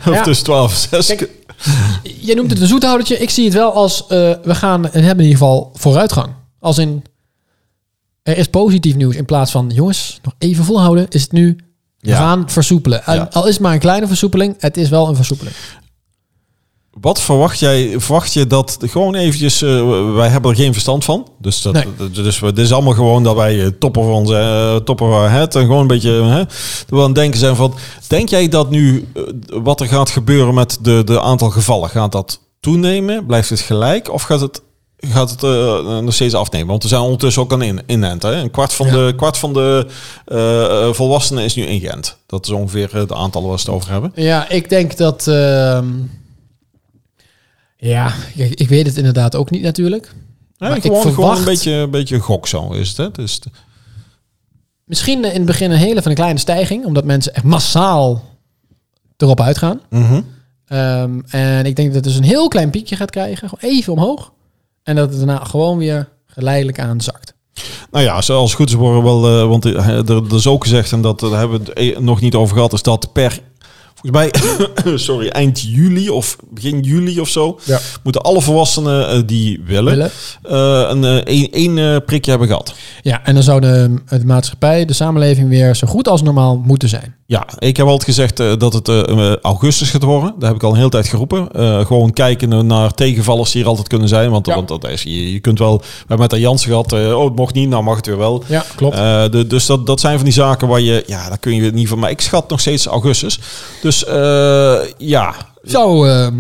of 0.07 0.13
Ja. 0.13 0.23
tussen 0.23 0.45
12 0.45 0.87
en 0.91 1.03
6. 1.03 1.07
Kijk, 1.17 1.29
Jij 2.19 2.35
noemt 2.35 2.49
het 2.51 2.61
een 2.61 2.67
zoethoudertje. 2.67 3.17
Ik 3.17 3.29
zie 3.29 3.45
het 3.45 3.53
wel 3.53 3.73
als 3.73 4.01
eh, 4.01 4.07
we 4.43 4.55
gaan 4.55 4.83
en 4.85 5.03
hebben 5.03 5.25
in 5.25 5.31
ieder 5.31 5.37
geval 5.47 5.69
vooruitgang. 5.73 6.27
Als 6.59 6.77
in 6.77 7.03
er 8.23 8.37
is 8.37 8.47
positief 8.47 8.95
nieuws 8.95 9.15
in 9.15 9.25
plaats 9.25 9.51
van 9.51 9.71
jongens 9.73 10.19
nog 10.23 10.33
even 10.37 10.65
volhouden. 10.65 11.05
Is 11.09 11.21
het 11.21 11.31
nu 11.31 11.57
Ja. 11.99 12.17
gaan 12.17 12.49
versoepelen. 12.49 13.01
Ja. 13.05 13.27
Al 13.31 13.47
is 13.47 13.53
het 13.53 13.61
maar 13.63 13.73
een 13.73 13.79
kleine 13.79 14.07
versoepeling, 14.07 14.55
het 14.59 14.77
is 14.77 14.89
wel 14.89 15.07
een 15.07 15.15
versoepeling. 15.15 15.55
Wat 17.01 17.21
verwacht 17.21 17.59
jij? 17.59 17.99
Verwacht 17.99 18.33
je 18.33 18.47
dat 18.47 18.77
gewoon 18.79 19.15
eventjes, 19.15 19.61
eh, 19.61 20.13
wij 20.15 20.27
hebben 20.27 20.51
er 20.51 20.57
geen 20.57 20.71
verstand 20.73 21.03
van. 21.03 21.27
Dus, 21.39 21.61
dat, 21.61 21.73
Nee. 21.73 22.11
dus 22.11 22.39
we, 22.39 22.53
dit 22.53 22.65
is 22.65 22.71
allemaal 22.71 22.93
gewoon 22.93 23.23
dat 23.23 23.35
wij 23.35 23.61
eh, 23.63 23.67
toppen 23.79 24.03
van 24.03 24.13
onze 24.13 24.35
eh, 24.37 24.75
toppen 24.75 25.09
van 25.09 25.29
het 25.29 25.55
en 25.55 25.61
gewoon 25.61 25.81
een 25.81 25.87
beetje 25.87 26.11
hè, 26.11 26.39
aan 26.89 26.99
het 27.05 27.15
denken 27.15 27.39
zijn 27.39 27.55
van, 27.55 27.73
denk 28.07 28.29
jij 28.29 28.47
dat 28.47 28.69
nu 28.69 29.07
wat 29.47 29.81
er 29.81 29.87
gaat 29.87 30.09
gebeuren 30.09 30.53
met 30.53 30.77
de, 30.81 31.01
de 31.05 31.21
aantal 31.21 31.49
gevallen, 31.49 31.89
gaat 31.89 32.11
dat 32.11 32.39
toenemen? 32.59 33.25
Blijft 33.25 33.49
het 33.49 33.59
gelijk 33.59 34.11
of 34.11 34.21
gaat 34.21 34.41
het 34.41 34.61
gaat 35.07 35.29
het 35.29 35.43
eh, 35.43 35.97
nog 35.99 36.13
steeds 36.13 36.33
afnemen? 36.33 36.67
Want 36.67 36.83
we 36.83 36.89
zijn 36.89 37.01
ondertussen 37.01 37.41
ook 37.41 37.51
aan 37.53 37.61
in, 37.61 37.81
inenten. 37.85 38.29
Hè? 38.29 38.41
Een 38.41 38.51
kwart 38.51 38.73
van 38.73 38.85
Ja. 38.87 38.91
de, 38.93 39.13
kwart 39.15 39.37
van 39.37 39.53
de 39.53 39.87
eh, 40.25 40.87
eh, 40.87 40.93
volwassenen 40.93 41.43
is 41.43 41.55
nu 41.55 41.65
ingeënt. 41.65 42.17
Dat 42.25 42.45
is 42.45 42.51
ongeveer 42.51 42.95
het 42.95 43.11
aantal 43.11 43.41
waar 43.41 43.51
we 43.51 43.57
het 43.59 43.69
over 43.69 43.91
hebben. 43.91 44.11
Ja, 44.15 44.49
ik 44.49 44.69
denk 44.69 44.97
dat... 44.97 45.27
ehm, 45.27 45.87
ja, 47.77 48.13
ik, 48.35 48.69
weet 48.69 48.85
het 48.85 48.97
inderdaad 48.97 49.35
ook 49.35 49.49
niet 49.49 49.61
natuurlijk. 49.61 50.11
Maar 50.57 50.75
ik 50.75 50.81
gewoon, 50.81 50.97
gewoon 51.01 51.13
verwacht- 51.13 51.39
een 51.39 51.45
beetje, 51.45 51.71
een 51.71 51.89
beetje 51.91 52.19
gok 52.19 52.47
zo 52.47 52.71
is 52.71 52.87
het. 52.87 52.97
Hè? 52.97 53.11
Dus, 53.11 53.39
Misschien 54.83 55.23
in 55.25 55.33
het 55.33 55.45
begin 55.45 55.71
een 55.71 55.77
hele 55.77 56.01
van 56.01 56.11
een 56.11 56.17
kleine 56.17 56.39
stijging, 56.39 56.85
omdat 56.85 57.03
mensen 57.05 57.33
echt 57.35 57.45
massaal 57.45 58.23
erop 59.17 59.41
uitgaan. 59.41 59.81
mhm. 59.89 60.21
Ehm, 60.67 61.19
en 61.29 61.65
ik 61.65 61.75
denk 61.75 61.87
dat 61.87 61.95
het 61.95 62.03
dus 62.03 62.15
een 62.15 62.23
heel 62.23 62.47
klein 62.47 62.69
piekje 62.69 62.95
gaat 62.95 63.09
krijgen, 63.09 63.49
gewoon 63.49 63.71
even 63.71 63.93
omhoog. 63.93 64.31
En 64.83 64.95
dat 64.95 65.09
het 65.09 65.17
daarna 65.17 65.43
gewoon 65.43 65.77
weer 65.77 66.09
geleidelijk 66.25 66.79
aan 66.79 67.01
zakt. 67.01 67.33
Nou 67.91 68.05
ja, 68.05 68.21
zoals 68.21 68.53
goed 68.53 68.69
is 68.69 68.75
worden 68.75 69.03
wel, 69.03 69.27
eh, 69.27 69.47
want 69.47 69.65
eh, 69.65 69.87
er, 69.87 70.09
er 70.09 70.35
is 70.35 70.47
ook 70.47 70.63
gezegd, 70.63 70.91
en 70.91 71.01
dat 71.01 71.19
daar 71.19 71.39
hebben 71.39 71.59
we 71.59 71.65
het 71.65 71.73
eh, 71.73 71.97
nog 71.97 72.21
niet 72.21 72.35
over 72.35 72.55
gehad, 72.55 72.73
is 72.73 72.81
dat 72.81 73.13
per, 73.13 73.39
volgens 74.03 74.31
mij, 74.83 74.97
sorry, 75.07 75.27
eind 75.27 75.61
juli 75.61 76.09
of 76.09 76.35
begin 76.49 76.79
juli 76.79 77.19
of 77.19 77.29
zo, 77.29 77.59
Ja. 77.63 77.79
moeten 78.03 78.21
alle 78.21 78.41
volwassenen 78.41 79.09
eh, 79.09 79.19
die 79.25 79.61
willen, 79.65 79.95
Willen. 79.95 80.11
eh, 80.43 80.89
een 80.89 81.03
eh, 81.03 81.15
één, 81.15 81.51
één 81.51 82.03
prikje 82.05 82.29
hebben 82.29 82.47
gehad. 82.47 82.73
Ja, 83.01 83.21
en 83.25 83.33
dan 83.33 83.43
zou 83.43 83.61
de, 83.61 83.95
de 84.09 84.25
maatschappij, 84.25 84.85
de 84.85 84.93
samenleving 84.93 85.49
weer 85.49 85.75
zo 85.75 85.87
goed 85.87 86.07
als 86.07 86.21
normaal 86.21 86.57
moeten 86.65 86.89
zijn. 86.89 87.15
Ja, 87.25 87.47
ik 87.59 87.77
heb 87.77 87.85
altijd 87.85 88.03
gezegd 88.03 88.37
dat 88.59 88.73
het 88.73 88.87
augustus 89.41 89.89
gaat 89.89 90.03
worden. 90.03 90.33
Daar 90.39 90.47
heb 90.47 90.57
ik 90.57 90.63
al 90.63 90.69
een 90.71 90.77
hele 90.77 90.89
tijd 90.89 91.07
geroepen. 91.07 91.47
Gewoon 91.85 92.13
kijken 92.13 92.67
naar 92.67 92.93
tegenvallers 92.93 93.51
die 93.51 93.61
er 93.61 93.67
altijd 93.67 93.87
kunnen 93.87 94.07
zijn. 94.07 94.29
Want, 94.31 94.45
Ja. 94.45 94.55
want 94.55 94.67
dat 94.67 94.87
is, 94.87 95.03
je, 95.03 95.31
je 95.33 95.39
kunt 95.39 95.59
wel, 95.59 95.77
we 95.77 95.85
hebben 95.97 96.19
met 96.19 96.29
de 96.29 96.39
Jansen 96.39 96.69
gehad, 96.69 96.93
eh, 96.93 97.17
oh 97.17 97.25
het 97.25 97.35
mocht 97.35 97.53
niet, 97.53 97.69
nou 97.69 97.83
mag 97.83 97.95
het 97.95 98.05
weer 98.05 98.17
wel. 98.17 98.43
Ja, 98.47 98.65
klopt. 98.75 98.95
De, 99.31 99.45
dus 99.47 99.65
dat, 99.65 99.85
dat 99.85 99.99
zijn 99.99 100.15
van 100.15 100.23
die 100.23 100.33
zaken 100.33 100.67
waar 100.67 100.81
je, 100.81 101.03
ja, 101.07 101.27
daar 101.29 101.37
kun 101.37 101.55
je 101.55 101.71
niet 101.71 101.87
van. 101.87 101.99
Maar 101.99 102.09
ik 102.09 102.21
schat 102.21 102.49
nog 102.49 102.59
steeds 102.59 102.85
augustus. 102.85 103.39
Dus 103.81 103.92
eh, 104.01 104.79
ja, 104.97 105.35
Zo, 105.63 106.03
ehm, 106.05 106.35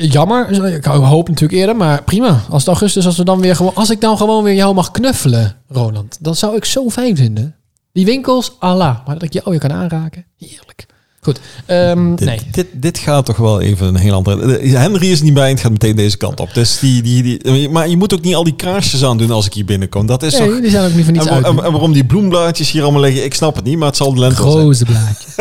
jammer. 0.00 0.66
Ik 0.74 0.84
hoop 0.84 1.28
natuurlijk 1.28 1.58
eerder, 1.58 1.76
maar 1.76 2.02
prima. 2.02 2.40
Als 2.50 2.62
het 2.62 2.68
augustus, 2.68 3.06
als 3.06 3.16
we 3.16 3.24
dan 3.24 3.40
weer 3.40 3.56
gewoon, 3.56 3.74
als 3.74 3.90
ik 3.90 4.00
dan 4.00 4.16
gewoon 4.16 4.44
weer 4.44 4.54
jou 4.54 4.74
mag 4.74 4.90
knuffelen, 4.90 5.56
Roland, 5.68 6.16
dat 6.20 6.38
zou 6.38 6.56
ik 6.56 6.64
zo 6.64 6.90
fijn 6.90 7.16
vinden. 7.16 7.54
Die 7.92 8.04
winkels, 8.04 8.52
Allah, 8.58 9.06
maar 9.06 9.14
dat 9.14 9.22
ik 9.22 9.32
jou 9.32 9.50
weer 9.50 9.58
kan 9.58 9.72
aanraken, 9.72 10.24
heerlijk. 10.38 10.86
Goed, 11.28 11.40
ehm, 11.66 12.14
dit, 12.14 12.26
nee. 12.26 12.38
dit, 12.50 12.66
dit 12.72 12.98
gaat 12.98 13.26
toch 13.26 13.36
wel 13.36 13.60
even 13.60 13.86
een 13.86 13.96
heel 13.96 14.12
andere. 14.12 14.58
Henry 14.68 15.10
is 15.10 15.22
niet 15.22 15.34
bij, 15.34 15.44
en 15.44 15.50
het 15.50 15.60
gaat 15.60 15.70
meteen 15.72 15.96
deze 15.96 16.16
kant 16.16 16.40
op. 16.40 16.54
Dus 16.54 16.78
die, 16.78 17.02
die, 17.02 17.22
die, 17.22 17.68
maar 17.68 17.88
je 17.88 17.96
moet 17.96 18.14
ook 18.14 18.20
niet 18.22 18.34
al 18.34 18.44
die 18.44 18.56
kaarsjes 18.56 19.04
aandoen 19.04 19.30
als 19.30 19.46
ik 19.46 19.52
hier 19.54 19.64
binnenkom. 19.64 20.06
Dat 20.06 20.22
is 20.22 20.32
toch. 20.34 20.48
Nee, 20.48 20.60
die 20.60 20.70
zijn 20.70 20.84
ook 20.90 20.94
niet 20.96 21.04
van 21.04 21.14
En, 21.14 21.20
niets 21.20 21.28
wa- 21.30 21.34
uit. 21.36 21.44
en- 21.44 21.64
en 21.64 21.70
waarom 21.72 21.92
die 21.92 22.04
bloemblaadjes 22.04 22.70
hier 22.70 22.82
allemaal 22.82 23.00
liggen, 23.00 23.24
ik 23.24 23.34
snap 23.34 23.56
het 23.56 23.64
niet, 23.64 23.78
maar 23.78 23.88
het 23.88 23.96
zal 23.96 24.14
de 24.14 24.20
lente. 24.20 24.42
Roze 24.42 24.84
blaadjes. 24.84 25.34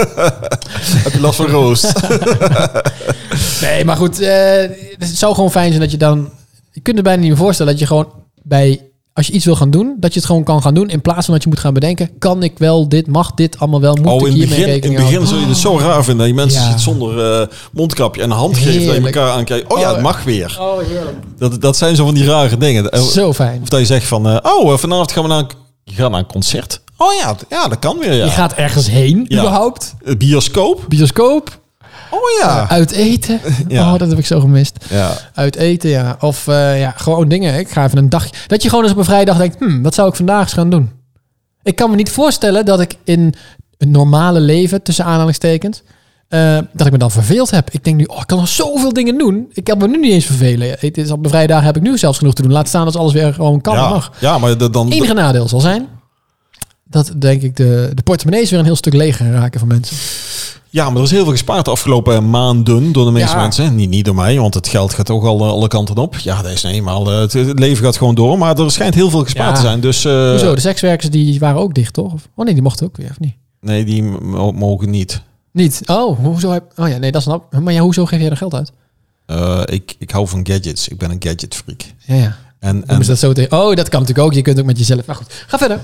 Heb 1.03 1.13
je 1.13 1.19
last 1.19 1.35
van 1.35 1.45
roos? 1.47 1.85
Nee, 3.61 3.85
maar 3.85 3.95
goed, 3.97 4.19
eh, 4.19 4.61
het 4.97 5.09
zou 5.17 5.33
gewoon 5.35 5.51
fijn 5.51 5.67
zijn 5.69 5.81
dat 5.81 5.91
je 5.91 5.97
dan... 5.97 6.29
Je 6.71 6.79
kunt 6.81 6.95
het 6.95 7.05
bijna 7.05 7.19
niet 7.21 7.29
meer 7.29 7.39
voorstellen 7.39 7.71
dat 7.71 7.81
je 7.81 7.87
gewoon 7.87 8.07
bij... 8.43 8.81
Als 9.17 9.27
je 9.27 9.33
iets 9.33 9.45
wil 9.45 9.55
gaan 9.55 9.69
doen, 9.71 9.95
dat 9.99 10.13
je 10.13 10.19
het 10.19 10.27
gewoon 10.27 10.43
kan 10.43 10.61
gaan 10.61 10.73
doen. 10.73 10.89
In 10.89 11.01
plaats 11.01 11.25
van 11.25 11.33
dat 11.33 11.43
je 11.43 11.49
moet 11.49 11.59
gaan 11.59 11.73
bedenken... 11.73 12.09
Kan 12.19 12.43
ik 12.43 12.53
wel 12.57 12.89
dit? 12.89 13.07
Mag 13.07 13.33
dit 13.33 13.59
allemaal 13.59 13.81
wel? 13.81 13.95
Moet 13.95 14.07
Oh, 14.07 14.13
ik 14.15 14.21
in 14.21 14.25
het 14.27 14.33
hiermee 14.33 14.49
begin, 14.49 14.65
in 14.67 14.73
rekening 14.73 14.99
het 14.99 15.09
begin 15.09 15.27
zul 15.27 15.37
je 15.39 15.45
het 15.45 15.57
zo 15.57 15.77
raar 15.79 16.03
vinden 16.03 16.17
dat 16.17 16.27
je 16.27 16.33
mensen 16.33 16.61
Ja. 16.61 16.69
ziet 16.69 16.79
zonder 16.81 17.41
eh, 17.41 17.47
mondkapje 17.71 18.21
en 18.21 18.29
een 18.31 18.37
hand 18.37 18.57
geeft 18.57 18.85
dat 18.85 18.95
je 18.95 19.01
elkaar 19.01 19.29
aankijkt. 19.31 19.73
Oh 19.73 19.79
ja, 19.79 19.87
Oh, 19.87 19.93
het 19.93 20.01
mag 20.01 20.23
weer. 20.23 20.57
Oh, 20.59 20.79
heerlijk. 20.79 21.17
Dat, 21.37 21.61
dat 21.61 21.77
zijn 21.77 21.95
zo 21.95 22.05
van 22.05 22.13
die 22.13 22.25
rare 22.25 22.57
dingen. 22.57 22.89
Eh, 22.89 23.01
Zo 23.01 23.33
fijn. 23.33 23.61
Of 23.61 23.69
dat 23.69 23.79
je 23.79 23.85
zegt 23.85 24.05
van, 24.07 24.27
eh, 24.29 24.37
oh, 24.41 24.77
vanavond 24.77 25.11
gaan 25.11 25.23
we 25.23 25.29
naar 25.29 25.39
een, 25.39 25.47
je 25.83 25.93
gaat 25.93 26.09
naar 26.11 26.19
een 26.19 26.25
concert. 26.27 26.81
Oh 26.97 27.13
ja, 27.21 27.35
ja 27.49 27.67
dat 27.67 27.79
kan 27.79 27.97
weer, 27.99 28.13
ja. 28.13 28.25
Je 28.25 28.31
gaat 28.31 28.53
ergens 28.53 28.89
heen, 28.89 29.25
Ja. 29.27 29.39
überhaupt. 29.39 29.95
Bioscoop. 30.17 30.85
Bioscoop. 30.87 31.59
Oh 32.11 32.19
ja. 32.41 32.69
Uit 32.69 32.91
eten. 32.91 33.39
Ja. 33.67 33.93
Oh, 33.93 33.99
dat 33.99 34.09
heb 34.09 34.17
ik 34.17 34.25
zo 34.25 34.39
gemist. 34.39 34.85
Ja. 34.89 35.11
Uit 35.33 35.55
eten, 35.55 35.89
ja. 35.89 36.17
Of 36.19 36.47
eh, 36.47 36.79
ja, 36.79 36.93
gewoon 36.97 37.27
dingen. 37.27 37.59
Ik 37.59 37.69
ga 37.69 37.83
even 37.85 37.97
een 37.97 38.09
dagje... 38.09 38.29
Dat 38.47 38.63
je 38.63 38.69
gewoon 38.69 38.83
eens 38.83 38.93
op 38.93 38.99
een 38.99 39.05
vrijdag 39.05 39.37
denkt... 39.37 39.55
Hmm, 39.59 39.83
wat 39.83 39.93
zou 39.93 40.09
ik 40.09 40.15
vandaag 40.15 40.41
eens 40.41 40.53
gaan 40.53 40.69
doen? 40.69 40.91
Ik 41.63 41.75
kan 41.75 41.89
me 41.89 41.95
niet 41.95 42.09
voorstellen 42.11 42.65
dat 42.65 42.79
ik 42.79 42.95
in 43.03 43.33
een 43.77 43.91
normale 43.91 44.39
leven, 44.39 44.81
tussen 44.83 45.05
aanhalingstekens... 45.05 45.83
eh, 46.27 46.57
dat 46.73 46.85
ik 46.85 46.91
me 46.91 46.97
dan 46.97 47.11
verveeld 47.11 47.51
heb. 47.51 47.69
Ik 47.71 47.83
denk 47.83 47.97
nu, 47.97 48.03
oh, 48.03 48.19
ik 48.21 48.27
kan 48.27 48.37
nog 48.37 48.47
zoveel 48.47 48.93
dingen 48.93 49.17
doen. 49.17 49.47
Ik 49.53 49.63
kan 49.63 49.77
me 49.77 49.87
nu 49.87 49.99
niet 49.99 50.11
eens 50.11 50.25
vervelen. 50.25 50.75
Het 50.79 50.97
is 50.97 51.11
op 51.11 51.23
een 51.23 51.29
vrijdag 51.29 51.63
heb 51.63 51.75
ik 51.75 51.81
nu 51.81 51.97
zelfs 51.97 52.17
genoeg 52.17 52.33
te 52.33 52.41
doen. 52.41 52.51
Laat 52.51 52.67
staan 52.67 52.85
als 52.85 52.95
alles 52.95 53.13
weer 53.13 53.33
gewoon 53.33 53.61
kan 53.61 53.75
en 53.75 53.81
mag. 53.81 54.11
ja, 54.19 54.37
maar 54.37 54.57
de- 54.57 54.69
dan... 54.69 54.91
enige 54.91 55.13
nadeel 55.13 55.47
zal 55.47 55.59
zijn... 55.59 55.87
dat 56.89 57.11
denk 57.17 57.41
ik 57.41 57.55
de, 57.55 57.91
de 57.93 58.01
portemonnees 58.01 58.49
weer 58.49 58.59
een 58.59 58.65
heel 58.65 58.75
stuk 58.75 58.93
leger 58.93 59.25
gaan 59.25 59.33
raken 59.33 59.59
van 59.59 59.67
mensen. 59.67 59.97
Ja, 60.69 60.87
maar 60.89 60.97
er 60.97 61.03
is 61.03 61.11
heel 61.11 61.23
veel 61.23 61.31
gespaard 61.31 61.65
de 61.65 61.71
afgelopen 61.71 62.29
maanden 62.29 62.91
door 62.91 63.05
de 63.05 63.11
meeste 63.11 63.35
Ja. 63.35 63.41
mensen. 63.41 63.75
Niet, 63.75 63.89
niet 63.89 64.05
door 64.05 64.15
mij, 64.15 64.39
want 64.39 64.53
het 64.53 64.67
geld 64.67 64.93
gaat 64.93 65.09
ook 65.09 65.23
al 65.23 65.39
eh, 65.39 65.49
alle 65.49 65.67
kanten 65.67 65.95
op. 65.97 66.17
Ja, 66.17 66.41
dat 66.41 66.51
is 66.51 66.61
nou 66.61 66.75
eenmaal. 66.75 67.11
eh, 67.11 67.19
het, 67.19 67.33
het 67.33 67.59
leven 67.59 67.83
gaat 67.83 67.97
gewoon 67.97 68.15
door. 68.15 68.37
Maar 68.37 68.59
er 68.59 68.71
schijnt 68.71 68.93
heel 68.95 69.09
veel 69.09 69.23
gespaard 69.23 69.49
Ja. 69.49 69.55
te 69.55 69.61
zijn. 69.61 69.79
Dus, 69.79 70.05
eh, 70.05 70.29
Hoezo? 70.29 70.55
De 70.55 70.61
sekswerkers 70.61 71.09
die 71.11 71.39
waren 71.39 71.59
ook 71.61 71.73
dicht, 71.73 71.93
toch? 71.93 72.13
Of- 72.13 72.27
Oh 72.35 72.45
nee, 72.45 72.53
die 72.53 72.63
mochten 72.63 72.85
ook 72.85 72.97
weer, 72.97 73.09
of 73.09 73.19
niet? 73.19 73.33
Nee, 73.61 73.85
die 73.85 74.03
mogen 74.53 74.89
niet. 74.89 75.21
Niet? 75.51 75.81
Oh, 75.85 76.19
hoezo 76.19 76.51
heb... 76.51 76.63
Oh 76.75 76.87
ja, 76.89 76.97
nee, 76.97 77.11
dat 77.11 77.21
snap. 77.21 77.59
Maar 77.59 77.73
ja, 77.73 77.81
hoezo 77.81 78.05
geef 78.05 78.19
jij 78.19 78.29
er 78.29 78.37
geld 78.37 78.53
uit? 78.53 78.71
Eh, 79.25 79.61
ik, 79.65 79.95
ik 79.99 80.11
hou 80.11 80.27
van 80.27 80.47
gadgets. 80.47 80.87
Ik 80.87 80.97
ben 80.97 81.11
een 81.11 81.17
gadget 81.19 81.55
freak. 81.55 81.81
Ja, 82.05 82.15
ja. 82.15 82.37
En, 82.59 82.87
en 82.87 83.01
dat 83.01 83.17
zo 83.19 83.33
tegen... 83.33 83.51
Oh, 83.57 83.75
dat 83.75 83.89
kan 83.89 83.99
natuurlijk 83.99 84.27
ook. 84.27 84.33
Je 84.33 84.41
kunt 84.41 84.59
ook 84.59 84.65
met 84.65 84.77
jezelf... 84.77 85.05
Maar 85.05 85.15
goed, 85.15 85.43
ga 85.47 85.57
verder. 85.57 85.79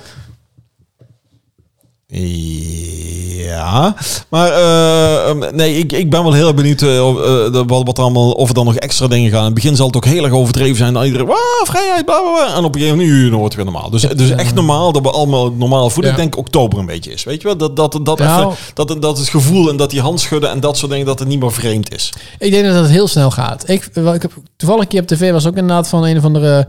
Ja, 3.43 3.95
maar 4.30 4.52
eh, 4.52 5.30
um, 5.30 5.56
nee, 5.56 5.78
ik, 5.78 5.91
ik 5.91 6.10
ben 6.10 6.23
wel 6.23 6.34
heel 6.34 6.45
erg 6.47 6.56
benieuwd 6.56 6.80
de- 6.80 7.63
wat, 7.67 7.86
wat 7.86 7.97
er 7.97 8.04
allemaal, 8.04 8.32
of 8.32 8.47
er 8.47 8.54
dan 8.54 8.65
nog 8.65 8.76
extra 8.76 9.08
dingen 9.08 9.30
gaan. 9.32 9.39
In 9.39 9.45
het 9.45 9.54
begin 9.54 9.76
zal 9.76 9.86
het 9.88 9.95
ook 9.95 10.06
heel 10.06 10.23
erg 10.23 10.34
overdreven 10.34 10.76
zijn. 10.76 10.93
Dan 10.93 11.04
iedereen, 11.04 11.28
wauw, 11.28 11.65
vrijheid, 11.65 12.06
bla, 12.06 12.19
bla, 12.21 12.32
bla. 12.32 12.56
En 12.58 12.63
op 12.63 12.76
een 12.76 12.82
gegeven 12.82 12.99
moment, 12.99 13.17
nu 13.21 13.30
wordt 13.30 13.43
het 13.56 13.63
weer 13.63 13.71
normaal. 13.73 13.89
Dus, 13.89 14.02
dus 14.02 14.30
echt 14.30 14.54
normaal, 14.56 14.91
dat 14.91 15.02
we 15.02 15.10
allemaal 15.12 15.52
normaal 15.52 15.89
voelen. 15.89 16.12
Ja. 16.12 16.17
Ik 16.17 16.23
denk 16.23 16.38
oktober 16.38 16.80
een 16.80 16.86
beetje 16.86 17.12
is. 17.12 17.23
Weet 17.23 17.41
je 17.41 17.47
wel, 17.47 17.58
dat, 17.58 17.76
dat, 17.76 17.99
dat, 18.04 18.19
Nou. 18.19 18.52
even, 18.52 18.58
dat, 18.73 19.02
dat 19.02 19.17
het 19.17 19.30
gevoel 19.30 19.69
en 19.69 19.78
dat 19.78 19.89
die 19.89 20.02
handschudden 20.02 20.49
en 20.49 20.60
dat 20.60 20.78
soort 20.78 20.91
dingen, 20.91 21.06
dat 21.06 21.19
het 21.19 21.28
niet 21.28 21.39
meer 21.39 21.52
vreemd 21.54 21.93
is. 21.93 22.13
Ik 22.39 22.52
denk 22.52 22.65
dat 22.65 22.76
het 22.76 22.89
heel 22.89 23.08
snel 23.08 23.32
gaat. 23.32 23.69
Ik, 23.69 23.89
wel, 23.93 24.13
ik 24.13 24.21
heb 24.21 24.32
toevallig 24.58 24.84
een 24.84 24.89
keer 24.89 25.02
op 25.02 25.08
tv 25.08 25.32
was 25.32 25.47
ook 25.47 25.56
inderdaad 25.58 25.88
van 25.89 26.06
een 26.06 26.17
of 26.17 26.23
andere 26.23 26.67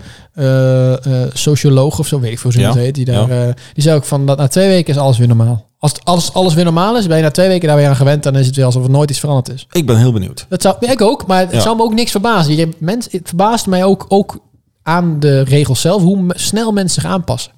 socioloog 1.33 1.98
of 1.98 2.07
zo, 2.07 2.20
weet 2.20 2.33
ik 2.33 2.38
veel 2.38 2.50
hoe 2.50 2.61
ze 2.61 2.66
Ja. 2.66 2.72
het 2.74 2.83
heet. 2.85 2.94
Die, 2.94 3.04
daar, 3.04 3.54
die 3.74 3.83
zei 3.83 3.96
ook 3.96 4.04
van 4.04 4.26
dat 4.26 4.38
na 4.38 4.48
twee 4.48 4.68
weken 4.68 4.94
is 4.94 5.00
alles 5.00 5.18
weer 5.18 5.26
normaal. 5.26 5.33
Als 5.79 5.92
het- 5.92 6.05
alles, 6.05 6.33
alles 6.33 6.55
weer 6.55 6.64
normaal 6.64 6.97
is, 6.97 7.07
ben 7.07 7.16
je 7.16 7.23
na 7.23 7.31
twee 7.31 7.49
weken 7.49 7.68
daar 7.68 7.77
weer 7.77 7.88
aan 7.88 7.97
gewend. 7.97 8.23
Dan 8.23 8.37
is 8.37 8.47
het 8.47 8.57
weer 8.57 8.64
alsof 8.64 8.85
er 8.85 8.90
nooit 8.90 9.11
iets 9.11 9.20
veranderd 9.20 9.49
is. 9.57 9.66
Ik 9.73 9.87
ben 9.87 9.97
heel 9.99 10.12
benieuwd. 10.12 10.47
Dat 10.49 10.62
zou, 10.62 10.77
ik 10.81 11.01
ook, 11.01 11.27
maar 11.27 11.40
het 11.40 11.53
Ja. 11.53 11.61
zou 11.61 11.77
me 11.77 11.83
ook 11.83 11.94
niks 11.94 12.11
verbazen. 12.11 12.57
Je, 12.57 12.68
mens, 12.79 13.09
het 13.11 13.29
verbaast 13.29 13.66
mij 13.66 13.85
ook, 13.85 14.05
ook 14.09 14.38
aan 14.83 15.20
de 15.20 15.40
regels 15.40 15.81
zelf, 15.81 16.03
hoe 16.03 16.25
snel 16.35 16.73
mensen 16.73 17.03
zich 17.03 17.11
aanpassen. 17.11 17.53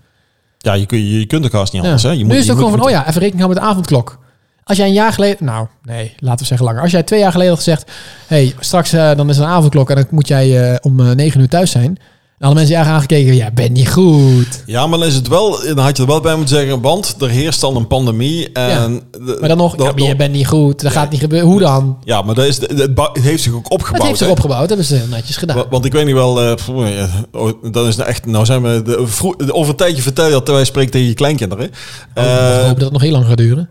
Ja, 0.59 0.73
je, 0.73 0.87
kun, 0.87 0.99
je, 0.99 1.19
je 1.19 1.27
kunt 1.27 1.51
de 1.51 1.57
haast 1.57 1.73
niet 1.73 1.83
Ja. 1.83 1.89
anders. 1.89 2.03
Hè? 2.07 2.11
Je 2.11 2.17
nu 2.17 2.25
moet, 2.25 2.33
is 2.35 2.41
het 2.41 2.51
ook 2.51 2.57
gewoon 2.57 2.73
van, 2.73 2.83
oh 2.85 2.91
ja, 2.91 3.01
even 3.01 3.21
rekening 3.21 3.41
houden 3.41 3.49
met 3.55 3.65
de 3.65 3.71
avondklok. 3.71 4.19
Als 4.65 4.77
jij 4.77 4.87
een 4.87 4.93
jaar 4.93 5.13
geleden, 5.13 5.45
nou 5.45 5.67
nee, 5.83 6.15
laten 6.19 6.39
we 6.41 6.45
zeggen 6.45 6.67
langer. 6.67 6.83
Als 6.83 6.91
jij 6.91 7.03
twee 7.03 7.21
jaar 7.21 7.31
geleden 7.33 7.53
had 7.53 7.63
gezegd, 7.63 7.91
hey, 8.27 8.55
straks 8.61 8.93
eh, 8.93 9.17
dan 9.17 9.29
is 9.29 9.39
een 9.39 9.45
avondklok 9.45 9.91
en 9.91 9.97
dan 9.97 10.07
moet 10.11 10.29
jij 10.29 10.71
eh, 10.73 10.77
om 10.83 11.01
eh, 11.01 11.11
negen 11.11 11.41
uur 11.41 11.49
thuis 11.49 11.71
zijn. 11.71 11.97
Hadden 12.39 12.57
mensen 12.65 12.77
je 12.85 12.91
aangekeken, 12.91 13.35
ja, 13.35 13.51
ben 13.51 13.73
niet 13.73 13.91
goed. 13.93 14.63
Ja, 14.67 14.87
maar 14.87 14.99
dan 14.99 15.09
is 15.09 15.15
het 15.15 15.29
wel, 15.29 15.59
dan 15.65 15.79
had 15.79 15.97
je 15.97 16.03
er 16.03 16.09
wel 16.09 16.21
bij 16.21 16.37
moeten 16.37 16.57
zeggen, 16.57 16.81
want 16.81 17.15
er 17.19 17.29
heerst 17.29 17.61
dan 17.61 17.77
een 17.77 17.87
pandemie. 17.87 18.53
En 18.53 19.03
de- 19.13 19.37
Maar 19.41 19.49
dan 19.49 19.59
nog, 19.59 19.77
ja, 19.79 19.85
maar 19.85 20.01
je 20.03 20.17
bent 20.17 20.33
niet 20.33 20.47
goed, 20.47 20.83
dat 20.83 20.93
gaat 20.93 21.11
niet 21.11 21.21
gebeuren. 21.21 21.49
Hoe 21.49 21.61
dan? 21.61 21.99
Ja, 22.05 22.23
maar 22.23 22.35
dat 22.35 22.45
is, 22.45 22.57
het, 22.61 22.91
heeft 23.21 23.43
zich 23.43 23.53
ook 23.53 23.73
opgebouwd. 23.73 23.97
Het 23.97 24.07
heeft 24.07 24.19
zich 24.19 24.29
opgebouwd, 24.29 24.61
dat 24.61 24.69
hebben 24.69 24.87
ze 24.87 24.95
heel 24.95 25.07
netjes 25.07 25.37
gedaan. 25.37 25.57
Wa- 25.57 25.67
Want 25.71 25.85
ik 25.85 25.93
weet 25.93 26.05
niet 26.05 26.15
wel, 26.15 26.55
pff, 26.55 26.69
eh, 26.69 27.15
oh, 27.33 27.53
dan 27.73 27.87
is 27.87 27.97
het 27.97 28.07
echt, 28.07 28.27
nou 28.27 28.45
zijn 28.45 28.63
we, 28.63 28.83
de, 28.83 29.53
over 29.53 29.71
een 29.71 29.77
tijdje 29.77 30.03
vertel 30.03 30.25
je 30.25 30.31
dat 30.31 30.45
terwijl 30.45 30.65
je 30.65 30.71
spreekt 30.71 30.93
tegen 30.93 31.07
je 31.09 31.15
kleinkinderen. 31.15 31.65
Oh, 32.15 32.25
ik 32.25 32.29
Eh, 32.29 32.57
hoop 32.57 32.75
dat 32.75 32.81
het 32.81 32.93
nog 32.93 33.03
heel 33.03 33.13
lang 33.13 33.27
gaat 33.27 33.37
duren. 33.37 33.69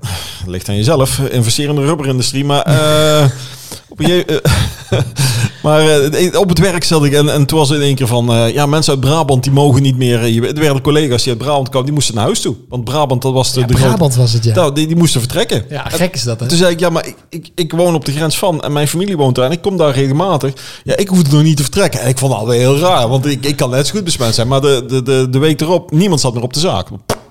ligt 0.48 0.70
aan 0.70 0.76
jezelf, 0.76 1.20
investeer 1.20 1.70
in 1.70 1.76
de 1.76 1.86
rubberindustrie, 1.86 2.46
maar 2.46 2.62
eh, 2.62 3.26
op 3.90 4.00
een 4.00 4.06
gegeven- 4.06 4.44
eh, 4.44 4.52
maar 5.64 5.88
eh, 5.90 6.40
op 6.40 6.50
het 6.50 6.60
werk 6.60 6.84
zat 6.84 7.04
ik 7.04 7.14
en, 7.14 7.30
en 7.34 7.46
toen 7.46 7.58
was 7.60 7.70
in 7.70 7.82
één 7.82 7.96
keer 7.96 8.08
van... 8.08 8.30
eh, 8.34 8.54
ja, 8.54 8.66
mensen 8.66 8.92
uit 8.94 9.02
Brabant 9.02 9.44
die 9.44 9.52
mogen 9.52 9.82
niet 9.82 9.98
meer... 9.98 10.28
je- 10.28 10.48
er 10.48 10.60
werden 10.60 10.82
collega's 10.82 11.24
die 11.24 11.32
uit 11.34 11.42
Brabant 11.42 11.68
kwamen, 11.70 11.86
die 11.86 11.94
moesten 11.96 12.16
naar 12.16 12.24
huis 12.24 12.40
toe. 12.42 12.56
Want 12.70 12.84
Brabant, 12.84 13.22
dat 13.22 13.34
was 13.34 13.54
de, 13.54 13.60
Ja, 13.60 13.66
de 13.66 13.74
grote- 13.74 13.88
Brabant 13.90 14.16
was 14.16 14.34
het, 14.34 14.44
ja. 14.44 14.56
Nou, 14.56 14.74
die, 14.74 14.88
die 14.88 14.96
moesten 14.96 15.20
vertrekken. 15.22 15.66
Ja, 15.70 15.84
gek 15.90 16.14
is 16.16 16.24
dat, 16.24 16.40
hè? 16.40 16.48
Toen 16.48 16.58
zei 16.58 16.72
ik, 16.72 16.80
ja, 16.80 16.90
maar 16.90 17.06
ik, 17.08 17.16
ik, 17.30 17.48
ik 17.56 17.72
woon 17.72 17.96
op 17.96 18.06
de 18.06 18.12
grens 18.12 18.38
van 18.38 18.62
en 18.62 18.72
mijn 18.74 18.88
familie 18.88 19.18
woont 19.18 19.36
daar 19.36 19.46
en 19.46 19.52
ik 19.52 19.62
kom 19.62 19.78
daar 19.78 19.94
regelmatig. 19.94 20.54
Ja, 20.84 20.98
ik 20.98 21.08
hoefde 21.08 21.36
nog 21.36 21.44
niet 21.44 21.58
te 21.58 21.64
vertrekken. 21.64 22.00
En 22.00 22.08
ik 22.08 22.18
vond 22.18 22.34
alweer 22.34 22.60
heel 22.60 22.78
raar, 22.80 23.08
want 23.08 23.26
ik, 23.26 23.46
ik 23.46 23.56
kan 23.56 23.70
net 23.70 23.88
zo 23.88 23.94
goed 23.94 24.04
besmet 24.04 24.36
zijn. 24.36 24.48
Maar 24.48 24.62
de, 24.62 24.84
de, 24.88 25.02
de, 25.04 25.28
de 25.30 25.38
week 25.38 25.62
erop, 25.62 25.92
niemand 25.92 26.22
zat 26.22 26.34
meer 26.34 26.44
op 26.44 26.54
de 26.54 26.60
zaak. 26.60 26.88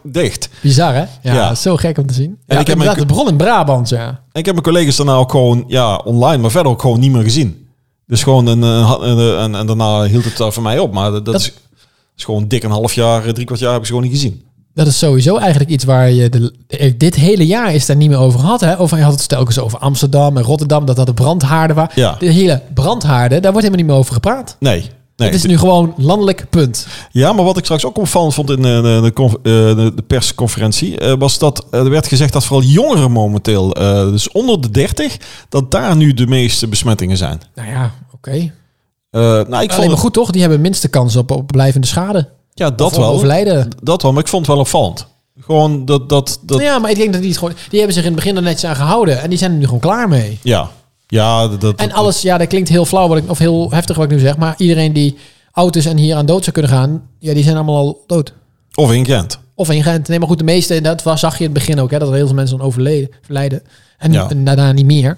Dicht. 0.07 0.49
Bizar, 0.61 0.95
hè? 0.95 1.01
Ja, 1.23 1.35
Ja. 1.35 1.55
zo 1.55 1.77
gek 1.77 1.99
om 1.99 2.07
te 2.07 2.15
zien. 2.15 2.27
En 2.47 2.55
Ja, 2.55 2.61
ik 2.61 2.67
heb 2.67 2.69
inderdaad, 2.69 2.97
mijn- 2.97 3.09
de 3.09 3.15
bron 3.15 3.29
in 3.29 3.37
Brabant, 3.37 3.89
ja. 3.89 4.07
En 4.07 4.41
ik 4.41 4.45
heb 4.47 4.55
mijn 4.55 4.63
collega's 4.67 4.97
daarna 4.97 5.15
ook 5.15 5.31
gewoon, 5.31 5.65
ja, 5.67 5.97
online, 5.97 6.37
maar 6.43 6.51
verder 6.51 6.73
ook 6.73 6.81
gewoon 6.81 7.01
niet 7.01 7.13
meer 7.13 7.23
gezien. 7.23 7.67
Dus 8.07 8.23
gewoon, 8.23 8.47
een, 8.47 8.63
eh, 8.63 8.91
en, 9.03 9.39
en, 9.39 9.55
en 9.55 9.67
daarna 9.67 10.03
hield 10.03 10.25
het 10.25 10.37
daar 10.37 10.53
voor 10.53 10.63
mij 10.63 10.79
op. 10.79 10.93
Maar 10.93 11.11
dat, 11.11 11.25
dat 11.25 11.35
is, 11.35 11.53
is 12.17 12.25
gewoon 12.25 12.49
dik 12.49 12.63
een 12.63 12.71
half 12.71 12.93
jaar, 12.95 13.25
eh, 13.27 13.33
drie 13.33 13.47
kwart 13.47 13.61
jaar 13.61 13.71
heb 13.73 13.81
ik 13.81 13.87
ze 13.87 13.93
gewoon 13.93 14.09
niet 14.09 14.17
gezien. 14.21 14.43
Dat 14.75 14.87
is 14.87 14.99
sowieso 14.99 15.37
eigenlijk 15.37 15.71
iets 15.71 15.85
waar 15.85 16.11
je 16.11 16.29
de, 16.29 16.53
de- 16.67 16.97
dit 16.97 17.15
hele 17.15 17.47
jaar 17.47 17.75
is 17.75 17.87
daar 17.87 17.97
niet 17.97 18.09
meer 18.09 18.19
over 18.19 18.41
gehad. 18.41 18.61
Hè? 18.61 18.75
Of 18.75 18.91
je 18.91 18.97
had 19.03 19.13
het 19.13 19.29
telkens 19.29 19.59
over 19.59 19.79
Amsterdam 19.79 20.37
en 20.37 20.43
Rotterdam, 20.43 20.85
dat 20.87 20.97
dat 20.97 21.07
de 21.07 21.15
brandhaarden 21.15 21.77
waren. 21.77 21.93
Ja. 21.95 22.17
De 22.19 22.27
hele 22.27 22.63
brandhaarden, 22.75 23.43
daar 23.43 23.53
wordt 23.53 23.67
helemaal 23.67 23.77
niet 23.85 23.87
meer 23.87 23.97
over 24.03 24.15
gepraat. 24.15 24.57
Nee. 24.61 24.91
Nee, 25.17 25.29
het 25.29 25.37
is 25.39 25.45
nu 25.45 25.59
gewoon 25.59 25.95
landelijk 25.97 26.47
punt. 26.51 26.87
Ja, 27.11 27.33
maar 27.33 27.45
wat 27.45 27.57
ik 27.57 27.65
straks 27.65 27.85
ook 27.85 27.99
opvallend 27.99 28.35
vond 28.35 28.51
in 28.51 28.57
eh, 28.65 28.83
de, 28.83 29.13
eh, 29.15 29.43
de, 29.43 29.93
de 29.95 30.03
persconferentie, 30.07 30.99
eh, 30.99 31.13
was 31.19 31.39
dat 31.39 31.67
er 31.71 31.91
werd 31.91 32.07
gezegd 32.09 32.33
dat 32.33 32.45
vooral 32.45 32.67
jongeren 32.69 33.11
momenteel, 33.11 33.69
dus 34.11 34.31
onder 34.31 34.61
de 34.61 34.71
30, 34.71 35.17
dat 35.49 35.71
daar 35.71 35.97
nu 35.97 36.15
de 36.15 36.27
meeste 36.27 36.69
besmettingen 36.69 37.17
zijn. 37.17 37.41
Nou 37.55 37.69
ja, 37.69 37.91
oké. 38.15 38.31
Eh, 39.11 39.21
nou, 39.21 39.63
ik 39.63 39.73
vond 39.73 39.91
het- 39.91 39.99
goed 39.99 40.13
toch? 40.13 40.31
Die 40.31 40.41
hebben 40.41 40.61
minste 40.61 40.89
kans 40.89 41.17
op, 41.17 41.31
op 41.31 41.47
blijvende 41.47 41.87
schade. 41.87 42.29
ja, 42.55 42.71
dat 42.71 42.91
Of 42.91 42.97
wel. 42.97 43.11
overlijden. 43.13 43.69
Dat 43.83 44.03
wel, 44.03 44.13
maar 44.13 44.23
ik 44.23 44.29
vond 44.29 44.47
het 44.47 44.55
wel 44.55 44.63
opvallend. 44.65 45.07
Gewoon 45.41 45.85
dat, 45.85 46.09
dat, 46.09 46.39
dat 46.43 46.61
Ja, 46.61 46.79
maar 46.79 46.91
ik 46.91 46.97
denk 46.97 47.13
dat 47.13 47.21
die 47.21 47.31
het 47.31 47.39
gewoon... 47.39 47.55
Die 47.69 47.79
hebben 47.79 47.95
zich 47.97 48.05
in 48.05 48.13
het 48.13 48.21
begin 48.21 48.37
er 48.37 48.43
netjes 48.43 48.65
aan 48.71 48.77
gehouden. 48.77 49.21
En 49.23 49.29
die 49.29 49.39
zijn 49.39 49.51
er 49.51 49.57
nu 49.57 49.65
gewoon 49.65 49.81
klaar 49.81 50.09
mee. 50.09 50.39
ja, 50.43 50.71
ja, 51.07 51.49
dat, 51.49 51.61
dat, 51.61 51.77
En 51.77 51.93
alles, 51.93 52.23
ja, 52.23 52.39
dat 52.39 52.49
klinkt 52.49 52.69
heel 52.69 52.85
flauw 52.85 53.09
wat 53.09 53.19
ik, 53.19 53.31
of 53.31 53.39
heel 53.39 53.71
heftig 53.71 53.97
wat 53.97 54.05
ik 54.05 54.11
nu 54.11 54.19
zeg. 54.19 54.37
Maar 54.37 54.55
iedereen 54.59 54.93
die 54.93 55.17
oud 55.53 55.77
is 55.77 55.87
en 55.87 55.97
hier 55.97 56.17
aan 56.17 56.27
dood 56.27 56.41
zou 56.43 56.53
kunnen 56.53 56.71
gaan... 56.73 57.09
Ja, 57.19 57.35
die 57.35 57.43
zijn 57.45 57.57
allemaal 57.57 57.77
al 57.77 58.05
dood. 58.07 58.35
of 58.75 58.93
in 58.93 59.05
Gent. 59.05 59.39
Of 59.55 59.71
in 59.71 59.83
Gent. 59.83 60.09
Nee, 60.09 60.19
maar 60.19 60.29
goed, 60.29 60.39
de 60.39 60.45
meeste, 60.45 60.81
dat 60.81 61.03
was, 61.03 61.21
zag 61.21 61.33
je 61.39 61.45
in 61.45 61.51
het 61.51 61.59
begin 61.59 61.81
ook, 61.81 61.91
hè, 61.91 61.99
dat 61.99 62.09
er 62.09 62.15
heel 62.15 62.27
veel 62.27 62.35
mensen 62.35 62.59
dan 62.59 62.67
overleden, 62.67 63.11
verlijden. 63.23 63.63
En, 63.99 64.13
Ja. 64.13 64.29
en 64.31 64.45
daarna 64.45 64.73
niet 64.73 64.87
meer. 64.87 65.17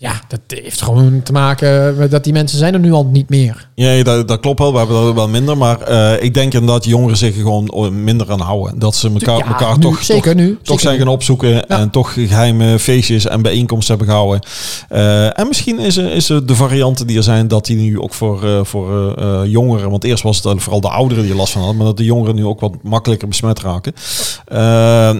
Ja, 0.00 0.12
dat 0.28 0.40
heeft 0.46 0.82
gewoon 0.82 1.22
te 1.22 1.32
maken 1.32 1.96
met 1.96 2.10
dat 2.10 2.24
die 2.24 2.32
mensen 2.32 2.58
zijn 2.58 2.74
er 2.74 2.80
nu 2.80 2.92
al 2.92 3.04
niet 3.04 3.28
meer. 3.28 3.68
Ja, 3.74 4.02
dat, 4.02 4.28
dat 4.28 4.40
klopt 4.40 4.58
wel. 4.58 4.72
We 4.72 4.78
hebben 4.78 5.04
dat 5.04 5.14
wel 5.14 5.28
minder. 5.28 5.56
Maar 5.56 5.80
eh, 5.80 6.22
ik 6.24 6.34
denk 6.34 6.52
inderdaad 6.54 6.84
jongeren 6.84 7.16
zich 7.16 7.34
gewoon 7.34 8.04
minder 8.04 8.30
aan 8.30 8.40
houden. 8.40 8.78
Dat 8.78 8.94
ze 8.96 9.10
elkaar, 9.12 9.38
Ja, 9.38 9.46
elkaar 9.46 9.74
nu, 9.76 9.80
toch, 9.82 10.02
zeker 10.02 10.22
toch, 10.32 10.40
nu. 10.40 10.48
toch 10.52 10.58
Zeker 10.62 10.80
zijn 10.80 10.94
nu. 10.94 11.00
gaan 11.02 11.12
opzoeken. 11.12 11.68
En 11.68 11.90
toch 11.90 12.12
geheime 12.12 12.78
feestjes 12.78 13.26
en 13.26 13.42
bijeenkomsten 13.42 13.96
hebben 13.96 14.14
gehouden. 14.14 14.42
Eh, 14.88 15.38
en 15.38 15.48
misschien 15.48 15.78
is, 15.78 15.96
er, 15.96 16.12
is 16.12 16.28
er 16.28 16.46
de 16.46 16.54
varianten 16.54 17.06
die 17.06 17.16
er 17.16 17.22
zijn, 17.22 17.48
dat 17.48 17.66
die 17.66 17.76
nu 17.76 18.00
ook 18.00 18.14
voor, 18.14 18.44
eh, 18.44 18.60
voor 18.64 19.14
jongeren. 19.48 19.90
Want 19.90 20.04
eerst 20.04 20.22
was 20.22 20.34
het 20.34 20.44
dan 20.44 20.60
vooral 20.60 20.80
de 20.80 20.88
ouderen 20.88 21.24
die 21.24 21.34
last 21.34 21.52
van 21.52 21.60
hadden. 21.60 21.78
Maar 21.78 21.86
dat 21.88 21.96
de 21.96 22.04
jongeren 22.04 22.34
nu 22.34 22.44
ook 22.46 22.60
wat 22.60 22.72
makkelijker 22.82 23.28
besmet 23.28 23.60
raken. 23.60 23.92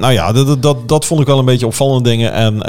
Nou 0.00 0.12
ja, 0.12 0.32
dat, 0.32 0.46
dat- 0.46 0.62
dat, 0.62 0.88
dat 0.88 1.04
vond 1.06 1.20
ik 1.20 1.26
wel 1.26 1.38
een 1.38 1.44
beetje 1.44 1.66
opvallende 1.66 2.08
dingen. 2.08 2.32
En 2.32 2.62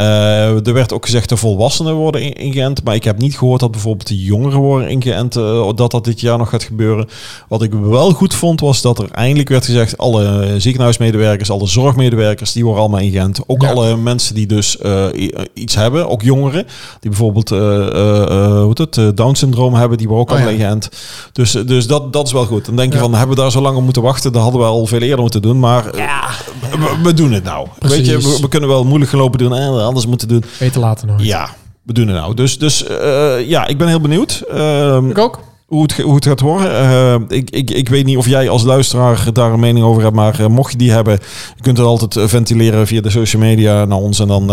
er 0.64 0.74
werd 0.74 0.94
ook 0.94 1.06
gezegd 1.06 1.30
de 1.30 1.38
volwassenen 1.38 1.98
worden 2.00 2.22
in- 2.22 2.34
ingeënt. 2.34 2.84
Maar 2.84 2.96
ik 2.96 3.04
heb 3.04 3.18
niet 3.20 3.38
gehoord 3.38 3.60
dat 3.60 3.72
bijvoorbeeld 3.72 4.08
de 4.08 4.24
jongeren 4.24 4.60
worden 4.60 4.90
ingeënt. 4.90 5.36
eh, 5.36 5.70
dat 5.76 5.92
dat 5.92 6.04
dit 6.06 6.20
jaar 6.22 6.38
nog 6.38 6.50
gaat 6.50 6.64
gebeuren. 6.64 7.08
Wat 7.48 7.62
ik 7.62 7.74
wel 7.74 8.12
goed 8.12 8.34
vond 8.36 8.60
was 8.60 8.82
dat 8.82 9.00
er 9.00 9.12
eindelijk 9.12 9.50
werd 9.50 9.66
gezegd... 9.66 9.98
alle 9.98 10.54
ziekenhuismedewerkers, 10.58 11.50
alle 11.52 11.68
zorgmedewerkers... 11.68 12.52
die 12.52 12.64
worden 12.64 12.82
allemaal 12.82 13.00
ingeënt. 13.02 13.40
Ook 13.48 13.62
Ja. 13.62 13.70
alle 13.72 13.98
mensen 13.98 14.36
die 14.36 14.46
dus 14.48 14.78
eh, 14.78 15.06
i- 15.16 15.34
iets 15.54 15.76
hebben. 15.76 16.10
Ook 16.10 16.22
jongeren. 16.22 16.64
Die 17.00 17.10
bijvoorbeeld 17.10 17.52
eh, 17.52 17.88
eh, 17.88 18.22
eh, 18.22 18.62
hoe 18.62 18.72
het, 18.74 18.98
eh, 18.98 19.08
Down-syndroom 19.16 19.74
hebben. 19.74 19.98
Die 19.98 20.08
worden 20.08 20.26
ook 20.26 20.32
Oh, 20.32 20.36
allemaal 20.44 20.60
ja. 20.60 20.66
ingeënt. 20.66 20.90
Dus, 21.32 21.52
dus 21.52 21.88
dat, 21.88 22.14
dat 22.14 22.26
is 22.28 22.34
wel 22.34 22.46
goed. 22.46 22.66
Dan 22.66 22.76
denk 22.76 22.92
je 22.92 22.98
Ja. 22.98 23.04
van, 23.04 23.14
hebben 23.14 23.36
we 23.36 23.42
daar 23.42 23.52
zo 23.52 23.62
lang 23.62 23.78
op 23.78 23.84
moeten 23.84 24.02
wachten? 24.02 24.32
Dat 24.32 24.42
hadden 24.42 24.62
we 24.62 24.68
al 24.68 24.86
veel 24.86 25.02
eerder 25.02 25.20
moeten 25.20 25.42
doen. 25.42 25.60
Maar 25.60 25.86
eh, 25.90 26.30
we, 26.72 26.98
we 27.04 27.14
doen 27.14 27.32
het 27.32 27.44
nou. 27.44 27.68
Weet 27.80 28.06
je, 28.06 28.38
we 28.42 28.48
kunnen 28.50 28.70
wel 28.70 28.84
moeilijk 28.84 29.10
gelopen 29.12 29.40
doen 29.40 29.54
en 29.56 29.84
anders 29.86 30.06
moeten 30.06 30.28
doen. 30.28 30.44
Beter 30.60 30.80
later 30.82 31.08
nog. 31.08 31.24
Ja, 31.24 31.50
we 31.90 31.96
doen 31.96 32.08
het 32.08 32.18
nou. 32.18 32.34
Dus, 32.34 32.58
dus 32.58 32.86
eh, 32.86 33.48
ja, 33.48 33.68
ik 33.68 33.78
ben 33.78 33.88
heel 33.88 34.02
benieuwd. 34.02 34.44
Ehm, 34.52 35.10
Ik 35.10 35.18
ook. 35.18 35.40
hoe 35.66 35.82
het, 35.82 35.98
hoe 35.98 36.16
het 36.16 36.26
gaat 36.26 36.40
worden. 36.40 36.72
Eh, 36.72 37.16
ik, 37.38 37.50
ik, 37.50 37.72
ik 37.72 37.90
weet 37.90 38.06
niet 38.06 38.18
of 38.18 38.28
jij 38.28 38.50
als 38.50 38.64
luisteraar 38.64 39.34
daar 39.34 39.52
een 39.52 39.60
mening 39.60 39.86
over 39.86 40.02
hebt, 40.02 40.16
maar 40.16 40.40
eh, 40.40 40.48
mocht 40.48 40.72
je 40.72 40.78
die 40.78 40.92
hebben, 40.92 41.14
je 41.56 41.62
kunt 41.62 41.78
het 41.78 41.86
altijd 41.86 42.30
ventileren 42.30 42.88
via 42.88 43.02
de 43.02 43.10
social 43.10 43.42
media 43.42 43.86
naar 43.86 43.98
ons 43.98 44.20
en 44.20 44.28
dan 44.28 44.50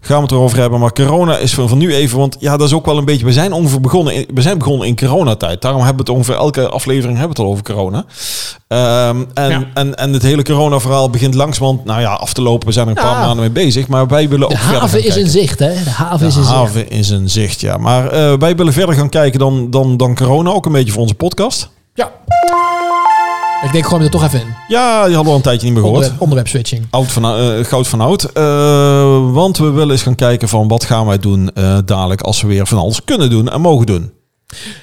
gaan 0.00 0.16
we 0.16 0.22
het 0.22 0.30
erover 0.30 0.58
hebben. 0.58 0.80
Maar 0.80 0.92
corona 0.92 1.36
is 1.36 1.54
van, 1.54 1.68
van 1.68 1.78
nu 1.78 1.94
even, 1.94 2.18
want 2.18 2.36
ja, 2.38 2.56
dat 2.56 2.66
is 2.66 2.74
ook 2.74 2.86
wel 2.86 2.98
een 2.98 3.04
beetje, 3.04 3.24
we 3.24 3.32
zijn 3.32 3.52
ongeveer 3.52 3.80
begonnen, 3.80 4.14
in, 4.14 4.26
we 4.34 4.42
zijn 4.42 4.58
begonnen 4.58 4.86
in 4.86 4.96
coronatijd. 4.96 5.62
Daarom 5.62 5.82
hebben 5.82 6.04
we 6.04 6.10
het 6.10 6.20
ongeveer 6.20 6.42
elke 6.42 6.68
aflevering 6.68 7.18
hebben 7.18 7.36
we 7.36 7.42
het 7.42 7.50
al 7.50 7.52
over 7.52 7.74
corona. 7.74 8.04
Ehm, 8.68 9.24
en, 9.34 9.50
Ja. 9.50 9.64
en, 9.74 9.94
en 9.96 10.12
het 10.12 10.22
hele 10.22 10.42
corona 10.42 10.80
verhaal 10.80 11.10
begint 11.10 11.34
langzamerhand, 11.34 11.84
nou 11.84 12.00
ja, 12.00 12.12
af 12.12 12.32
te 12.32 12.42
lopen. 12.42 12.66
We 12.66 12.72
zijn 12.72 12.88
er 12.88 12.96
een 12.96 13.02
Ja. 13.02 13.08
paar 13.10 13.18
maanden 13.20 13.38
mee 13.40 13.64
bezig, 13.64 13.88
maar 13.88 14.06
wij 14.06 14.28
willen 14.28 14.44
ook 14.44 14.50
De 14.50 14.56
verder 14.56 14.72
gaan 14.80 14.88
haven 14.88 15.04
is 15.04 15.16
in 15.16 15.28
zicht, 15.28 15.58
hè? 15.58 15.72
De 15.84 15.90
haven 15.90 16.18
De 16.18 16.26
is 16.26 16.36
in 16.36 16.42
zicht. 16.42 16.54
haven 16.54 16.90
is 16.90 17.08
een 17.10 17.30
zicht, 17.30 17.60
ja. 17.60 17.76
Maar 17.76 18.08
eh, 18.08 18.32
wij 18.38 18.56
willen 18.56 18.72
verder 18.72 18.94
gaan 18.94 19.08
kijken 19.08 19.38
dan, 19.38 19.70
dan, 19.70 19.96
dan 19.96 20.14
corona. 20.14 20.50
Ook 20.50 20.66
een 20.66 20.72
beetje 20.72 20.92
voor 20.92 21.02
onze 21.02 21.14
podcast. 21.14 21.70
Ja. 21.94 22.10
Ik 23.64 23.72
denk 23.72 23.84
gewoon 23.86 24.02
er 24.02 24.10
toch 24.10 24.24
even 24.24 24.40
in. 24.40 24.46
Ja, 24.68 25.04
die 25.06 25.14
hadden 25.14 25.22
we 25.24 25.28
al 25.30 25.36
een 25.36 25.42
tijdje 25.42 25.66
niet 25.66 25.74
meer 25.74 25.82
gehoord. 25.82 25.96
Onderwerp, 26.02 26.20
onderwerp 26.22 26.48
switching. 26.48 26.86
Oud 26.90 27.12
van, 27.12 27.24
eh, 27.24 27.64
goud 27.64 27.88
van 27.88 28.00
oud. 28.00 28.24
Eh, 28.24 28.42
want 29.32 29.58
we 29.58 29.70
willen 29.70 29.90
eens 29.90 30.02
gaan 30.02 30.14
kijken 30.14 30.48
van 30.48 30.68
wat 30.68 30.84
gaan 30.84 31.06
wij 31.06 31.18
doen 31.18 31.50
eh, 31.54 31.78
dadelijk 31.84 32.20
als 32.20 32.40
we 32.42 32.48
weer 32.48 32.66
van 32.66 32.78
alles 32.78 33.04
kunnen 33.04 33.30
doen 33.30 33.48
en 33.50 33.60
mogen 33.60 33.86
doen. 33.86 34.12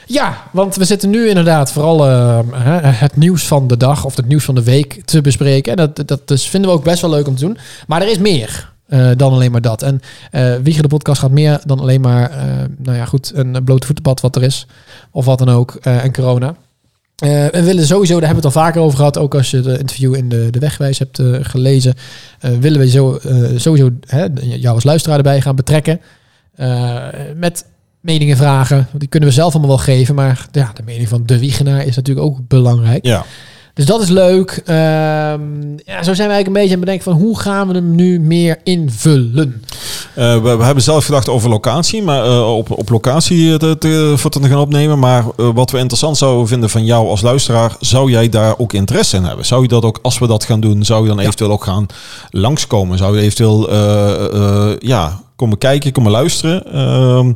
Ja, 0.05 0.43
want 0.51 0.75
we 0.75 0.85
zitten 0.85 1.09
nu 1.09 1.27
inderdaad 1.27 1.71
vooral 1.71 2.07
eh, 2.07 2.39
het 2.81 3.15
nieuws 3.15 3.47
van 3.47 3.67
de 3.67 3.77
dag 3.77 4.05
of 4.05 4.15
het 4.15 4.27
nieuws 4.27 4.43
van 4.43 4.55
de 4.55 4.63
week 4.63 5.01
te 5.05 5.21
bespreken. 5.21 5.71
En 5.71 5.77
dat, 5.77 6.07
dat 6.07 6.27
dus 6.27 6.47
vinden 6.47 6.69
we 6.69 6.75
ook 6.75 6.83
best 6.83 7.01
wel 7.01 7.09
leuk 7.09 7.27
om 7.27 7.35
te 7.35 7.45
doen. 7.45 7.57
Maar 7.87 8.01
er 8.01 8.11
is 8.11 8.17
meer 8.17 8.73
eh, 8.87 9.09
dan 9.17 9.33
alleen 9.33 9.51
maar 9.51 9.61
dat. 9.61 9.81
En 9.81 9.99
eh 10.31 10.55
Wieger 10.63 10.81
de 10.81 10.87
podcast 10.87 11.19
gaat 11.19 11.31
meer 11.31 11.61
dan 11.65 11.79
alleen 11.79 12.01
maar, 12.01 12.31
nou 12.77 12.97
ja 12.97 13.05
goed, 13.05 13.31
een 13.35 13.63
blote 13.63 13.87
voetbad 13.87 14.21
wat 14.21 14.35
er 14.35 14.43
is. 14.43 14.67
Of 15.11 15.25
wat 15.25 15.39
dan 15.39 15.49
ook, 15.49 15.75
en 15.81 16.13
corona. 16.13 16.55
Eh, 17.15 17.45
we 17.45 17.63
willen 17.63 17.85
sowieso, 17.85 18.19
daar 18.19 18.27
hebben 18.27 18.41
we 18.41 18.47
het 18.47 18.57
al 18.57 18.63
vaker 18.63 18.81
over 18.81 18.97
gehad, 18.97 19.17
ook 19.17 19.35
als 19.35 19.51
je 19.51 19.57
het 19.57 19.79
interview 19.79 20.15
in 20.15 20.29
de, 20.29 20.47
de 20.49 20.59
wegwijs 20.59 20.99
hebt 20.99 21.21
gelezen, 21.41 21.93
willen 22.39 22.79
we 22.79 22.89
zo, 22.89 23.19
sowieso 23.55 23.89
hè, 24.07 24.25
jou 24.39 24.75
als 24.75 24.83
luisteraar 24.83 25.17
erbij 25.17 25.41
gaan 25.41 25.55
betrekken. 25.55 26.01
Met 27.35 27.65
meningen 28.03 28.37
vragen. 28.37 28.87
Die 28.93 29.07
kunnen 29.07 29.29
we 29.29 29.35
zelf 29.35 29.53
allemaal 29.53 29.75
wel 29.75 29.85
geven. 29.85 30.15
Maar 30.15 30.47
ja, 30.51 30.71
de 30.73 30.83
mening 30.85 31.09
van 31.09 31.23
de 31.25 31.39
Wiegenaar 31.39 31.85
is 31.85 31.95
natuurlijk 31.95 32.25
ook 32.25 32.37
belangrijk. 32.47 33.05
Ja, 33.05 33.25
Dus 33.73 33.85
dat 33.85 34.01
is 34.01 34.09
leuk. 34.09 34.61
Ehm, 34.65 35.41
ja, 35.85 36.03
zo 36.03 36.13
zijn 36.13 36.27
wij 36.27 36.35
eigenlijk 36.35 36.47
een 36.47 36.53
beetje 36.53 36.73
aan 36.73 36.79
het 36.79 36.79
bedenken 36.79 37.03
van 37.03 37.13
hoe 37.13 37.39
gaan 37.39 37.67
we 37.67 37.73
hem 37.73 37.95
nu 37.95 38.19
meer 38.19 38.57
invullen. 38.63 39.63
Eh, 40.15 40.41
we, 40.41 40.55
we 40.57 40.63
hebben 40.63 40.83
zelf 40.83 41.05
gedacht 41.05 41.29
over 41.29 41.49
locatie, 41.49 42.03
maar 42.03 42.23
eh, 42.25 42.55
op, 42.55 42.71
op 42.71 42.89
locatie 42.89 43.57
te, 43.57 43.77
te, 43.77 44.13
voor 44.17 44.31
te 44.31 44.47
gaan 44.47 44.59
opnemen. 44.59 44.99
Maar 44.99 45.23
eh, 45.37 45.49
wat 45.53 45.71
we 45.71 45.77
interessant 45.77 46.17
zouden 46.17 46.47
vinden 46.47 46.69
van 46.69 46.85
jou 46.85 47.07
als 47.07 47.21
luisteraar, 47.21 47.75
zou 47.79 48.11
jij 48.11 48.29
daar 48.29 48.57
ook 48.57 48.73
interesse 48.73 49.17
in 49.17 49.23
hebben? 49.23 49.45
Zou 49.45 49.61
je 49.61 49.67
dat 49.67 49.83
ook, 49.83 49.99
als 50.01 50.19
we 50.19 50.27
dat 50.27 50.43
gaan 50.43 50.59
doen, 50.59 50.83
zou 50.85 51.01
je 51.01 51.07
dan 51.09 51.19
eventueel 51.19 51.51
ook 51.51 51.63
gaan 51.63 51.85
langskomen? 52.29 52.97
Zou 52.97 53.15
je 53.15 53.21
eventueel, 53.21 53.69
eh, 53.69 54.25
eh, 54.25 54.77
ja, 54.79 55.21
komen 55.43 55.57
kijken, 55.57 55.91
komen 55.91 56.11
luisteren? 56.11 56.73
Ehm, 56.73 57.33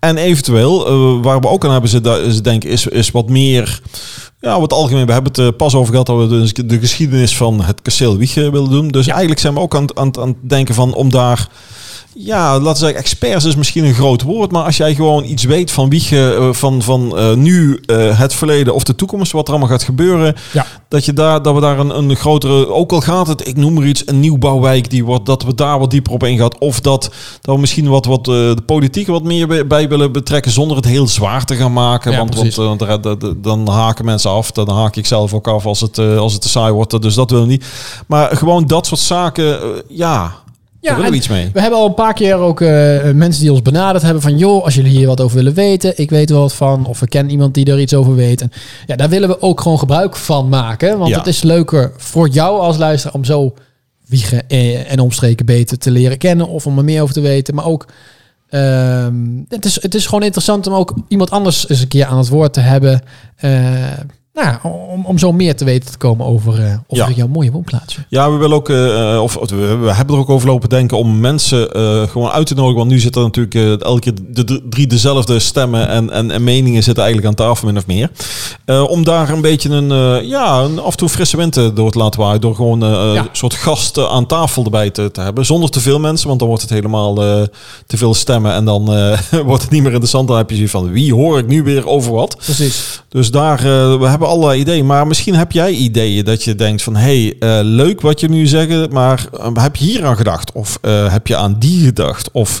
en 0.00 0.16
eventueel, 0.16 0.86
eh, 0.86 1.22
waar 1.24 1.40
we 1.40 1.48
ook 1.48 1.64
aan 1.64 1.70
hebben 1.72 1.90
zitten, 1.90 2.24
is, 2.24 2.42
denk 2.42 2.64
ik, 2.64 2.70
is, 2.70 2.86
is 2.86 3.10
wat 3.10 3.28
meer... 3.28 3.80
Ja, 4.40 4.60
wat 4.60 4.72
algemeen. 4.72 5.06
We 5.06 5.12
hebben 5.12 5.32
het 5.32 5.40
eh, 5.52 5.56
pas 5.56 5.74
over 5.74 5.90
gehad 5.90 6.06
dat 6.06 6.18
we 6.18 6.26
dus 6.28 6.52
de 6.52 6.78
geschiedenis 6.78 7.36
van 7.36 7.60
het 7.62 7.82
kasteel 7.82 8.16
Wiegen 8.16 8.52
willen 8.52 8.70
doen. 8.70 8.88
Dus 8.88 9.06
eigenlijk 9.06 9.40
zijn 9.40 9.54
we 9.54 9.60
ook 9.60 9.74
aan, 9.74 9.82
het- 9.82 9.98
aan, 9.98 10.16
aan 10.20 10.28
het 10.28 10.36
denken 10.50 10.74
van 10.74 10.94
om 10.94 11.10
daar 11.10 11.48
ja, 12.14 12.52
laten 12.52 12.72
we 12.72 12.78
zeggen, 12.78 12.98
experts 12.98 13.44
is 13.44 13.56
misschien 13.56 13.84
een 13.84 13.94
groot 13.94 14.22
woord, 14.22 14.50
maar 14.50 14.64
als 14.64 14.76
jij 14.76 14.94
gewoon 14.94 15.24
iets 15.24 15.44
weet 15.44 15.70
van 15.70 15.88
Wiegen, 15.88 16.36
eh, 16.36 16.48
van, 16.52 16.82
van 16.82 17.18
eh, 17.18 17.34
nu, 17.34 17.80
eh, 17.86 18.18
het 18.18 18.34
verleden 18.34 18.74
of 18.74 18.84
de 18.84 18.94
toekomst, 18.94 19.32
wat 19.32 19.46
er 19.46 19.50
allemaal 19.50 19.70
gaat 19.70 19.82
gebeuren, 19.82 20.34
Ja. 20.52 20.66
dat, 20.88 21.04
je 21.04 21.12
daar, 21.12 21.42
dat 21.42 21.54
we 21.54 21.60
daar 21.60 21.78
een, 21.78 21.98
een 21.98 22.16
grotere, 22.16 22.68
ook 22.68 22.92
al 22.92 23.00
gaat 23.00 23.26
het, 23.26 23.48
ik 23.48 23.56
noem 23.56 23.74
maar 23.74 23.86
iets, 23.86 24.02
een 24.06 24.20
nieuwbouwwijk, 24.20 24.90
die 24.90 25.04
wordt, 25.04 25.26
dat 25.26 25.42
we 25.42 25.54
daar 25.54 25.78
wat 25.78 25.90
dieper 25.90 26.12
op 26.12 26.24
ingaan, 26.24 26.58
of 26.58 26.80
dat, 26.80 27.10
dat 27.40 27.54
we 27.54 27.60
misschien 27.60 27.88
wat, 27.88 28.04
wat 28.04 28.24
de 28.24 28.62
politiek 28.66 29.06
wat 29.06 29.22
meer 29.22 29.66
bij, 29.66 29.88
willen 29.88 30.12
betrekken, 30.12 30.52
zonder 30.52 30.76
het 30.76 30.86
heel 30.86 31.08
zwaar 31.08 31.44
te 31.44 31.56
gaan 31.56 31.72
maken, 31.72 32.12
Ja, 32.12 32.18
want, 32.18 32.56
want 32.56 33.44
dan 33.44 33.68
haken 33.68 34.04
mensen 34.04 34.30
af, 34.30 34.50
dan 34.50 34.70
haak 34.70 34.96
ik 34.96 35.06
zelf 35.06 35.34
ook 35.34 35.48
af 35.48 35.66
als 35.66 35.80
het, 35.80 35.98
als 35.98 36.32
het 36.32 36.42
te 36.42 36.48
saai 36.48 36.72
wordt, 36.72 37.02
dus 37.02 37.14
dat 37.14 37.30
willen 37.30 37.46
we 37.46 37.52
niet. 37.52 37.64
Maar 38.06 38.36
gewoon 38.36 38.66
dat 38.66 38.86
soort 38.86 39.00
zaken, 39.00 39.62
eh, 39.62 39.68
ja... 40.80 40.88
Daar 40.88 40.96
willen 40.96 41.04
en 41.04 41.10
we 41.10 41.16
iets 41.16 41.28
mee. 41.28 41.50
We 41.52 41.60
hebben 41.60 41.78
al 41.78 41.86
een 41.86 41.94
paar 41.94 42.14
keer 42.14 42.34
ook 42.34 42.60
eh, 42.60 43.10
mensen 43.10 43.42
die 43.42 43.50
ons 43.50 43.62
benaderd 43.62 44.02
hebben 44.04 44.22
van... 44.22 44.38
joh, 44.38 44.64
als 44.64 44.74
jullie 44.74 44.90
hier 44.90 45.06
wat 45.06 45.20
over 45.20 45.36
willen 45.36 45.54
weten, 45.54 45.92
ik 45.98 46.10
weet 46.10 46.30
er 46.30 46.36
wat 46.36 46.54
van. 46.54 46.86
Of 46.86 47.00
we 47.00 47.08
kennen 47.08 47.32
iemand 47.32 47.54
die 47.54 47.64
er 47.64 47.80
iets 47.80 47.94
over 47.94 48.14
weet. 48.14 48.40
En 48.40 48.52
ja, 48.86 48.96
daar 48.96 49.08
willen 49.08 49.28
we 49.28 49.42
ook 49.42 49.60
gewoon 49.60 49.78
gebruik 49.78 50.16
van 50.16 50.48
maken. 50.48 50.98
Want 50.98 51.10
Ja. 51.10 51.18
het 51.18 51.26
is 51.26 51.42
leuker 51.42 51.92
voor 51.96 52.28
jou 52.28 52.60
als 52.60 52.76
luisteraar 52.76 53.14
om 53.14 53.24
zo 53.24 53.54
wiegen 54.06 54.48
eh, 54.48 54.92
en 54.92 54.98
omstreken 55.00 55.46
beter 55.46 55.78
te 55.78 55.90
leren 55.90 56.18
kennen. 56.18 56.48
Of 56.48 56.66
om 56.66 56.78
er 56.78 56.84
meer 56.84 57.02
over 57.02 57.14
te 57.14 57.20
weten. 57.20 57.54
Maar 57.54 57.64
ook, 57.64 57.86
ehm, 58.48 59.14
het, 59.48 59.64
is, 59.64 59.82
het 59.82 59.94
is 59.94 60.04
gewoon 60.04 60.22
interessant 60.22 60.66
om 60.66 60.74
ook 60.74 60.94
iemand 61.08 61.30
anders 61.30 61.68
eens 61.68 61.80
een 61.80 61.88
keer 61.88 62.06
aan 62.06 62.18
het 62.18 62.28
woord 62.28 62.52
te 62.52 62.60
hebben. 62.60 63.02
Eh, 63.36 63.50
nou, 64.34 64.46
ja, 64.46 64.60
om, 64.92 65.04
om 65.06 65.18
zo 65.18 65.32
meer 65.32 65.56
te 65.56 65.64
weten 65.64 65.90
te 65.92 65.98
komen 65.98 66.26
over, 66.26 66.52
eh, 66.64 66.72
over 66.88 67.08
Ja. 67.08 67.16
jouw 67.16 67.26
mooie 67.28 67.50
woonplaatsje. 67.50 68.04
Ja, 68.08 68.30
we 68.30 68.36
willen 68.36 68.56
ook, 68.56 68.68
eh, 68.68 69.18
of, 69.22 69.36
of 69.36 69.50
we, 69.50 69.76
we 69.76 69.92
hebben 69.92 70.14
er 70.14 70.20
ook 70.20 70.30
over 70.30 70.48
lopen 70.48 70.68
denken 70.68 70.96
om 70.98 71.20
mensen 71.20 71.72
eh, 71.72 72.02
gewoon 72.08 72.30
uit 72.30 72.46
te 72.46 72.54
nodigen. 72.54 72.76
Want 72.78 72.90
nu 72.90 72.98
zitten 72.98 73.20
er 73.20 73.26
natuurlijk 73.26 73.54
eh, 73.54 73.86
elke 73.86 74.00
keer 74.00 74.12
de, 74.28 74.44
de- 74.44 74.62
drie 74.70 74.86
dezelfde 74.86 75.38
stemmen 75.38 75.88
en, 75.88 76.10
en, 76.10 76.30
en 76.30 76.44
meningen 76.44 76.82
zitten 76.82 77.04
eigenlijk 77.04 77.38
aan 77.38 77.46
tafel, 77.46 77.66
min 77.66 77.76
of 77.76 77.86
meer. 77.86 78.10
Eh, 78.64 78.82
om 78.88 79.04
daar 79.04 79.30
een 79.30 79.40
beetje 79.40 79.68
een, 79.68 79.90
eh, 79.92 80.28
ja, 80.28 80.58
een 80.60 80.78
af 80.80 80.90
en 80.90 80.96
toe 80.98 81.08
frisse 81.08 81.36
wind 81.36 81.56
eh, 81.56 81.66
door 81.74 81.90
te 81.90 81.98
laten 81.98 82.20
waaien. 82.20 82.40
Door 82.40 82.54
gewoon 82.54 82.82
eh, 82.84 82.90
Ja. 82.90 83.20
een 83.20 83.28
soort 83.32 83.54
gasten 83.54 84.10
aan 84.10 84.26
tafel 84.26 84.64
erbij 84.64 84.90
te, 84.90 85.10
te 85.10 85.20
hebben. 85.20 85.46
Zonder 85.46 85.70
te 85.70 85.80
veel 85.80 85.98
mensen, 86.00 86.26
want 86.28 86.38
dan 86.38 86.48
wordt 86.48 86.62
het 86.62 86.72
helemaal 86.72 87.22
eh, 87.24 87.42
te 87.86 87.96
veel 87.96 88.14
stemmen. 88.14 88.52
En 88.52 88.64
dan 88.64 88.94
eh, 88.94 89.18
wordt 89.46 89.62
het 89.62 89.70
niet 89.70 89.82
meer 89.82 89.90
interessant. 89.90 90.28
Dan 90.28 90.36
heb 90.36 90.48
je 90.50 90.54
zoiets 90.54 90.72
van, 90.74 90.90
wie 90.92 91.14
hoor 91.14 91.38
ik 91.38 91.46
nu 91.46 91.62
weer 91.62 91.86
over 91.88 92.12
wat? 92.12 92.36
Precies. 92.36 93.02
Dus 93.08 93.30
daar, 93.30 93.58
eh, 93.58 93.64
we 93.98 94.06
hebben 94.06 94.19
allerlei 94.26 94.60
ideeën. 94.60 94.86
Maar 94.86 95.06
misschien 95.06 95.34
heb 95.34 95.52
jij 95.52 95.72
ideeën 95.72 96.24
dat 96.24 96.44
je 96.44 96.54
denkt 96.54 96.82
van... 96.82 96.96
hey, 96.96 97.36
eh, 97.38 97.58
leuk 97.62 98.00
wat 98.00 98.20
je 98.20 98.28
nu 98.28 98.46
zegt, 98.46 98.90
maar 98.90 99.26
eh, 99.32 99.50
heb 99.54 99.76
je 99.76 99.84
hier 99.84 100.04
aan 100.04 100.16
gedacht? 100.16 100.52
Of 100.52 100.78
eh, 100.82 101.12
heb 101.12 101.26
je 101.26 101.36
aan 101.36 101.56
die 101.58 101.84
gedacht? 101.84 102.30
Of 102.30 102.60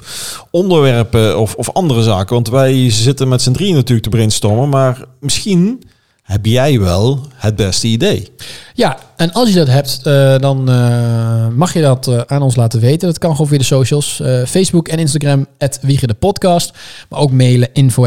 onderwerpen 0.50 1.38
of, 1.38 1.54
of 1.54 1.72
andere 1.72 2.02
zaken? 2.02 2.34
Want 2.34 2.48
wij 2.48 2.90
zitten 2.90 3.28
met 3.28 3.42
z'n 3.42 3.52
drieën 3.52 3.74
natuurlijk 3.74 4.02
te 4.02 4.16
brainstormen. 4.16 4.68
Maar 4.68 5.04
misschien 5.20 5.82
heb 6.30 6.46
jij 6.46 6.80
wel 6.80 7.26
het 7.34 7.56
beste 7.56 7.86
idee. 7.86 8.28
Ja, 8.74 8.98
en 9.16 9.32
als 9.32 9.48
je 9.48 9.54
dat 9.54 9.66
hebt, 9.66 10.00
eh, 10.02 10.38
dan 10.38 10.70
eh, 10.70 11.48
mag 11.48 11.72
je 11.72 11.80
dat 11.80 12.06
eh, 12.06 12.20
aan 12.26 12.42
ons 12.42 12.56
laten 12.56 12.80
weten. 12.80 13.08
Dat 13.08 13.18
kan 13.18 13.30
gewoon 13.30 13.46
via 13.46 13.58
de 13.58 13.64
socials. 13.64 14.22
Facebook 14.46 14.88
en 14.88 14.98
Instagram, 14.98 15.46
Wiegen 15.82 16.08
de 16.08 16.14
Podcast. 16.14 16.72
Maar 17.08 17.20
ook 17.20 17.30
mailen, 17.30 17.68
info 17.72 18.04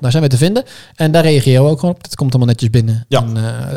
Daar 0.00 0.10
zijn 0.10 0.22
we 0.22 0.28
te 0.28 0.36
vinden. 0.36 0.64
En 0.96 1.12
daar 1.12 1.22
reageren 1.22 1.64
we 1.64 1.70
ook 1.70 1.82
op. 1.82 2.02
Dat 2.02 2.14
komt 2.14 2.30
allemaal 2.30 2.48
netjes 2.48 2.70
binnen. 2.70 3.04
Ja. 3.08 3.24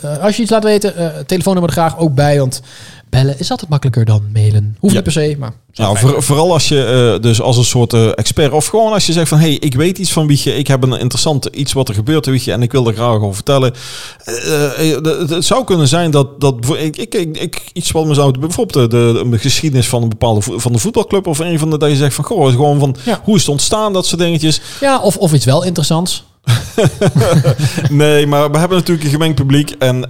En, 0.01 0.21
als 0.21 0.35
je 0.35 0.41
iets 0.41 0.51
laat 0.51 0.63
weten, 0.63 0.93
telefoonnummer 1.25 1.75
er 1.75 1.81
graag 1.81 1.97
ook 1.97 2.15
bij. 2.15 2.39
Want 2.39 2.61
bellen 3.09 3.39
is 3.39 3.51
altijd 3.51 3.69
makkelijker 3.69 4.05
dan 4.05 4.23
mailen. 4.33 4.75
Hoeft 4.79 4.93
Ja. 4.93 5.01
niet 5.01 5.13
per 5.13 5.23
se, 5.23 5.35
maar... 5.39 5.53
Nou, 5.73 5.97
voor- 5.97 6.23
vooral 6.23 6.53
als 6.53 6.67
je 6.67 6.83
eh, 7.15 7.21
dus 7.21 7.41
als 7.41 7.57
een 7.57 7.63
soort 7.65 7.93
eh, 7.93 8.07
expert 8.15 8.51
of 8.51 8.65
gewoon 8.65 8.93
als 8.93 9.05
je 9.05 9.13
zegt 9.13 9.27
van 9.29 9.39
hey, 9.39 9.53
ik 9.53 9.75
weet 9.75 9.97
iets 9.97 10.11
van 10.11 10.27
Wiegje, 10.27 10.55
ik 10.55 10.67
heb 10.67 10.83
een 10.83 10.99
interessant 10.99 11.45
iets 11.45 11.73
wat 11.73 11.89
er 11.89 11.93
gebeurt 11.95 12.25
in 12.25 12.31
Wiegje 12.31 12.51
en 12.51 12.61
ik 12.61 12.71
wil 12.71 12.87
er 12.87 12.93
graag 12.93 13.15
over 13.21 13.33
vertellen. 13.35 13.73
Eh, 14.25 15.25
het- 15.29 15.45
zou 15.45 15.63
kunnen 15.63 15.87
zijn 15.87 16.11
dat, 16.11 16.41
dat 16.41 16.55
ik, 16.77 16.97
ik, 16.97 17.15
ik, 17.15 17.37
ik 17.37 17.61
iets 17.73 17.91
wat 17.91 18.05
me 18.05 18.13
zou 18.13 18.39
bijvoorbeeld 18.39 18.91
de, 18.91 19.13
de, 19.13 19.29
de 19.29 19.37
geschiedenis 19.37 19.87
van 19.87 20.01
een 20.03 20.09
bepaalde 20.09 20.41
van 20.59 20.71
de 20.71 20.77
voetbalclub 20.79 21.27
of 21.27 21.39
een 21.39 21.59
van 21.59 21.69
de 21.69 21.77
dat 21.77 21.89
je 21.89 21.95
zegt 21.95 22.15
van 22.15 22.23
goh, 22.25 22.49
gewoon 22.49 22.79
van 22.79 22.95
Ja. 23.05 23.21
hoe 23.23 23.35
is 23.35 23.41
het 23.41 23.49
ontstaan 23.49 23.93
dat 23.93 24.05
soort 24.05 24.21
dingetjes. 24.21 24.61
Ja, 24.81 24.99
of, 25.01 25.17
of 25.17 25.33
iets 25.33 25.45
wel 25.45 25.63
interessants. 25.63 26.25
Nee, 27.89 28.27
maar 28.27 28.51
we 28.51 28.57
hebben 28.57 28.77
natuurlijk 28.77 29.05
een 29.05 29.11
gemengd 29.11 29.35
publiek. 29.35 29.75
En 29.79 30.03
eh, 30.03 30.09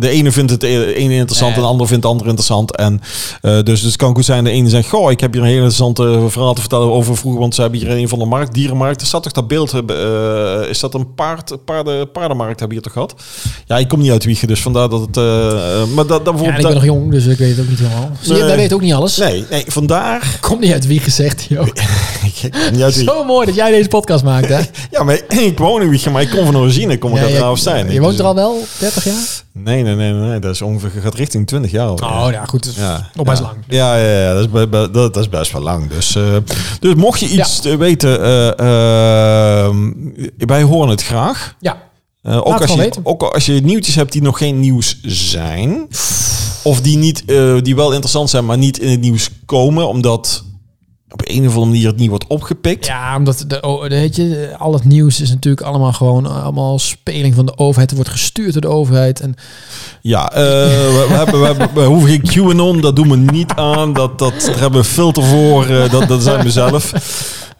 de 0.00 0.08
ene 0.08 0.32
vindt 0.32 0.50
het 0.50 0.62
e- 0.62 0.92
ene 0.92 1.14
interessant 1.14 1.54
en 1.54 1.60
de 1.60 1.66
ander 1.66 1.86
vindt 1.86 2.02
het 2.02 2.12
ander 2.12 2.26
interessant. 2.26 2.76
En 2.76 3.00
eh, 3.40 3.52
dus, 3.52 3.64
dus 3.64 3.82
het 3.82 3.96
kan 3.96 4.14
goed 4.14 4.24
zijn, 4.24 4.44
de 4.44 4.50
ene 4.50 4.68
zegt, 4.68 4.88
goh, 4.88 5.10
ik 5.10 5.20
heb 5.20 5.32
hier 5.32 5.42
een 5.42 5.48
heel 5.48 5.56
interessante 5.56 6.26
verhaal 6.28 6.54
te 6.54 6.60
vertellen 6.60 6.92
over 6.92 7.16
vroeger. 7.16 7.40
Want 7.40 7.54
ze 7.54 7.60
hebben 7.60 7.80
hier 7.80 7.90
een 7.90 8.08
van 8.08 8.18
de 8.18 8.24
markt, 8.24 8.54
dierenmarkt. 8.54 9.00
Er 9.00 9.06
staat 9.06 9.22
toch 9.22 9.32
dat 9.32 9.48
beeld, 9.48 9.72
eh, 9.72 10.68
is 10.68 10.80
dat 10.80 10.94
een 10.94 11.14
paard, 11.14 11.64
paarden, 11.64 12.10
paardenmarkt 12.10 12.60
hebben 12.60 12.68
we 12.68 12.74
hier 12.74 12.82
toch 12.82 12.92
gehad? 12.92 13.14
Ja, 13.66 13.78
ik 13.78 13.88
kom 13.88 14.00
niet 14.00 14.10
uit 14.10 14.24
Wiegen, 14.24 14.48
dus 14.48 14.62
vandaar 14.62 14.88
dat 14.88 15.00
het... 15.00 15.16
maar 15.94 16.06
dat, 16.06 16.24
dat 16.24 16.34
Ja, 16.40 16.56
ik 16.56 16.62
ben 16.62 16.74
nog 16.74 16.84
jong, 16.84 17.10
dus 17.10 17.26
ik 17.26 17.38
weet 17.38 17.50
het 17.50 17.60
ook 17.60 17.68
niet 17.68 17.78
helemaal. 17.78 18.10
Nee. 18.28 18.42
wij 18.42 18.56
weten 18.56 18.76
ook 18.76 18.82
niet 18.82 18.92
alles. 18.92 19.16
Nee, 19.16 19.44
nee, 19.50 19.64
vandaar... 19.66 20.38
Komt 20.40 20.60
niet 20.60 20.72
uit 20.72 20.86
wie 20.86 21.00
gezegd, 21.00 21.46
joh. 21.48 21.66
ik 22.42 22.48
kom 22.52 22.72
niet 22.72 22.82
uit 22.82 22.94
Wiegen. 22.96 23.14
Zo 23.14 23.24
mooi 23.24 23.46
dat 23.46 23.54
jij 23.54 23.70
deze 23.70 23.88
podcast 23.88 24.24
maakt, 24.24 24.48
hè? 24.48 24.60
Ja, 24.90 25.02
maar 25.02 25.17
ik 25.50 25.58
woon 25.58 25.82
in 25.82 25.88
Wiegen, 25.88 26.12
maar 26.12 26.22
ik 26.22 26.30
kom 26.30 26.44
van 26.44 26.56
origine. 26.56 26.92
Ik 26.92 27.00
kom 27.00 27.14
Ja, 27.14 27.20
uit 27.22 27.30
je- 27.32 27.38
Ravenstein. 27.38 27.92
Je 27.92 28.00
woont 28.00 28.18
er 28.18 28.24
al 28.24 28.34
wel 28.34 28.64
30 28.78 29.04
jaar? 29.04 29.42
Nee, 29.52 29.82
nee, 29.82 29.94
nee, 29.94 30.12
nee. 30.12 30.38
Dat 30.38 30.54
is 30.54 30.62
ongeveer 30.62 31.00
gaat 31.02 31.14
richting 31.14 31.46
20 31.46 31.70
jaar. 31.70 31.86
alweer. 31.88 32.08
Oh 32.08 32.28
ja, 32.30 32.44
goed. 32.44 32.72
Ja, 32.76 33.10
Nog 33.14 33.26
best 33.26 33.40
lang. 33.42 33.56
Ja, 33.68 33.96
ja, 33.96 34.20
ja 34.20 34.34
dat, 34.34 34.44
is, 34.54 34.66
dat, 34.70 34.94
dat 34.94 35.16
is 35.16 35.28
best 35.28 35.52
wel 35.52 35.62
lang. 35.62 35.88
Dus, 35.90 36.14
eh, 36.16 36.22
dus 36.80 36.94
mocht 36.94 37.20
je 37.20 37.28
iets 37.28 37.60
te 37.60 37.76
weten, 37.76 38.22
eh, 38.22 38.58
ehm, 39.64 39.92
wij 40.36 40.62
horen 40.62 40.88
het 40.88 41.02
graag. 41.02 41.54
Ja. 41.60 41.86
Eh, 42.22 42.36
ook, 42.36 42.60
als 42.60 42.70
je, 42.70 42.76
weten. 42.76 43.00
ook 43.04 43.22
als 43.22 43.46
je 43.46 43.52
nieuwtjes 43.52 43.94
hebt 43.94 44.12
die 44.12 44.22
nog 44.22 44.38
geen 44.38 44.60
nieuws 44.60 44.98
zijn. 45.02 45.86
Of 46.62 46.80
die, 46.80 46.96
niet, 46.96 47.24
eh, 47.24 47.54
die 47.62 47.76
wel 47.76 47.90
interessant 47.92 48.30
zijn, 48.30 48.46
maar 48.46 48.58
niet 48.58 48.78
in 48.78 48.90
het 48.90 49.00
nieuws 49.00 49.30
komen. 49.46 49.88
Omdat 49.88 50.44
op 51.10 51.22
een 51.24 51.46
of 51.46 51.54
andere 51.54 51.66
manier 51.66 51.86
het 51.86 51.96
niet 51.96 52.08
wordt 52.08 52.26
opgepikt. 52.26 52.86
Ja, 52.86 53.16
omdat 53.16 53.44
de, 53.46 53.86
weet 53.88 54.16
je, 54.16 54.54
al 54.58 54.72
het 54.72 54.84
nieuws 54.84 55.20
is 55.20 55.30
natuurlijk 55.30 55.66
allemaal 55.66 55.92
gewoon 55.92 56.26
allemaal 56.42 56.78
speling 56.78 57.34
van 57.34 57.46
de 57.46 57.58
overheid. 57.58 57.90
Er 57.90 57.96
wordt 57.96 58.10
gestuurd 58.10 58.52
door 58.52 58.62
de 58.62 58.68
overheid. 58.68 59.20
En 59.20 59.34
Ja, 60.00 60.32
eh, 60.32 60.42
we, 60.42 61.06
we 61.08 61.14
hebben, 61.14 61.40
we, 61.40 61.46
hebben, 61.46 61.74
we 61.74 61.84
hoeven 61.84 62.08
geen 62.08 62.22
QAnon, 62.22 62.80
dat 62.80 62.96
doen 62.96 63.10
we 63.10 63.16
niet 63.16 63.52
aan. 63.52 63.92
Dat, 63.92 64.18
dat, 64.18 64.32
daar 64.46 64.58
hebben 64.58 64.80
we 64.80 64.86
filter 64.86 65.22
voor, 65.22 65.66
eh, 65.66 65.90
dat, 65.90 66.08
dat 66.08 66.22
zijn 66.22 66.44
we 66.44 66.50
zelf. 66.50 66.92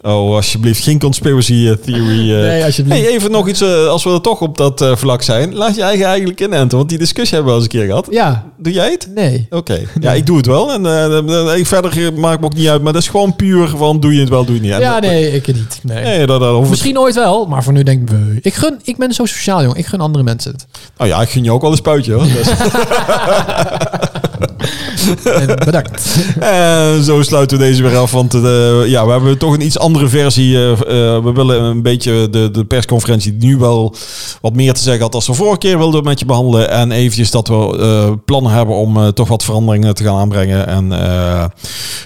Oh, 0.03 0.35
alsjeblieft, 0.35 0.83
geen 0.83 0.99
conspiracy 0.99 1.69
eh, 1.69 1.73
theory. 1.85 2.33
eh. 2.35 2.41
Nee, 2.41 2.65
alsjeblieft. 2.65 3.01
Hey, 3.03 3.11
even 3.11 3.31
nog 3.31 3.49
iets, 3.49 3.61
eh, 3.61 3.87
als 3.89 4.05
we 4.05 4.11
er 4.11 4.21
toch 4.21 4.41
op 4.41 4.57
dat 4.59 4.87
vlak 4.95 5.23
zijn. 5.23 5.55
Laat 5.55 5.75
je 5.77 5.83
eigen 5.83 6.07
eigenlijk 6.07 6.41
inenten, 6.41 6.77
want 6.79 6.89
die 6.91 6.99
discussie 6.99 7.35
hebben 7.37 7.55
we 7.55 7.59
al 7.59 7.65
eens 7.65 7.75
een 7.75 7.81
keer 7.81 7.89
gehad. 7.89 8.07
ja, 8.11 8.45
Doe 8.59 8.73
jij 8.73 8.91
het? 8.91 9.09
nee. 9.15 9.47
Oké, 9.51 9.81
ja, 10.01 10.13
ik 10.13 10.27
doe 10.27 10.37
het 10.37 10.47
wel. 10.47 10.73
En 10.73 11.57
ik 11.59 11.67
verder 11.67 12.13
maakt 12.15 12.41
me 12.41 12.47
ook 12.47 12.55
niet 12.55 12.69
uit, 12.69 12.83
maar 12.83 12.93
dat 12.93 13.03
is 13.03 13.09
gewoon 13.09 13.37
puur 13.37 13.69
van 13.69 14.01
doe 14.01 14.15
je 14.15 14.21
het 14.21 14.29
wel, 14.29 14.45
doe 14.45 14.55
je 14.55 14.61
het 14.61 14.71
niet. 14.71 14.81
Ja, 14.81 15.01
dat- 15.01 15.11
nee, 15.11 15.31
ik 15.33 15.47
niet. 15.47 15.81
Nee. 15.83 16.03
Nee, 16.05 16.27
dat, 16.27 16.41
dat 16.41 16.61
het- 16.61 16.71
Misschien 16.71 16.99
ooit 16.99 17.15
wel, 17.15 17.47
maar 17.47 17.63
voor 17.65 17.73
nu 17.73 17.83
denk 17.83 18.11
ik, 18.11 18.17
ik 18.45 18.55
gun, 18.55 18.81
ik 18.85 18.97
ben 18.97 19.13
zo 19.13 19.25
sociaal, 19.25 19.63
jong. 19.63 19.77
Ik 19.77 19.87
gun 19.87 20.01
andere 20.01 20.25
mensen 20.25 20.53
het. 20.53 20.67
Nou 20.97 21.11
ja, 21.11 21.21
ik 21.21 21.29
gun 21.29 21.45
je 21.45 21.53
ook 21.53 21.63
wel 21.63 21.71
een 21.71 21.77
spuitje 21.77 22.13
hoor. 22.13 22.25
Bedankt. 25.65 26.17
En 26.41 27.03
zo 27.05 27.23
sluiten 27.23 27.59
we 27.59 27.65
deze 27.65 27.83
weer 27.83 27.97
af. 27.97 28.11
Want 28.11 28.35
eh, 28.35 28.41
ja, 28.87 29.05
we 29.07 29.11
hebben 29.11 29.39
toch 29.39 29.53
een 29.55 29.65
iets 29.65 29.79
andere 29.79 30.09
versie. 30.09 30.57
eh, 30.57 30.71
eh, 30.73 31.25
we 31.25 31.33
willen 31.35 31.63
een 31.63 31.83
beetje 31.83 32.31
de, 32.31 32.51
de 32.51 32.65
persconferentie 32.65 33.33
nu 33.33 33.57
wel 33.57 33.95
wat 34.41 34.55
meer 34.55 34.73
te 34.73 34.83
zeggen 34.83 35.03
had 35.03 35.15
als 35.15 35.27
we 35.27 35.35
vorige 35.35 35.59
keer 35.59 35.79
wilden 35.79 36.05
met 36.05 36.19
je 36.19 36.25
behandelen. 36.27 36.71
En 36.71 36.91
eventjes 36.93 37.31
dat 37.31 37.49
we 37.49 37.79
eh, 37.81 38.13
plannen 38.25 38.53
hebben 38.53 38.75
om 38.75 38.97
eh, 38.97 39.07
toch 39.09 39.29
wat 39.29 39.45
veranderingen 39.45 39.95
te 39.95 40.05
gaan 40.05 40.17
aanbrengen. 40.19 40.67
En 40.67 40.93
eh, 40.93 41.45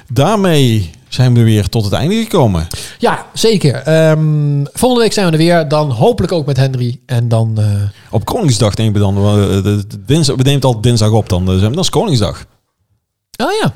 daarmee 0.09 0.91
zijn 1.09 1.35
we 1.35 1.43
weer 1.43 1.69
tot 1.69 1.85
het 1.85 1.93
einde 1.93 2.15
gekomen. 2.15 2.67
Ja, 2.99 3.27
zeker. 3.33 3.75
Ehm, 3.75 4.65
volgende 4.73 5.03
week 5.05 5.13
zijn 5.13 5.27
we 5.27 5.33
er 5.33 5.39
weer. 5.39 5.69
Dan 5.69 5.91
hopelijk 5.91 6.33
ook 6.33 6.47
met 6.47 6.57
Henry. 6.57 7.01
En 7.07 7.29
dan... 7.29 7.53
eh, 7.59 7.65
Op 8.11 8.25
Koningsdag 8.25 8.77
nemen 8.77 8.93
we 8.93 8.99
dan. 8.99 9.17
eh, 9.17 9.73
dinsdag, 10.07 10.37
we 10.37 10.43
nemen 10.43 10.55
het 10.57 10.65
altijd 10.65 10.83
dinsdag 10.85 11.11
op 11.11 11.29
dan. 11.29 11.47
Dus, 11.47 11.61
dat 11.61 11.77
is 11.79 11.91
Koningsdag. 11.91 12.45
Oh 13.43 13.51
ja, 13.61 13.73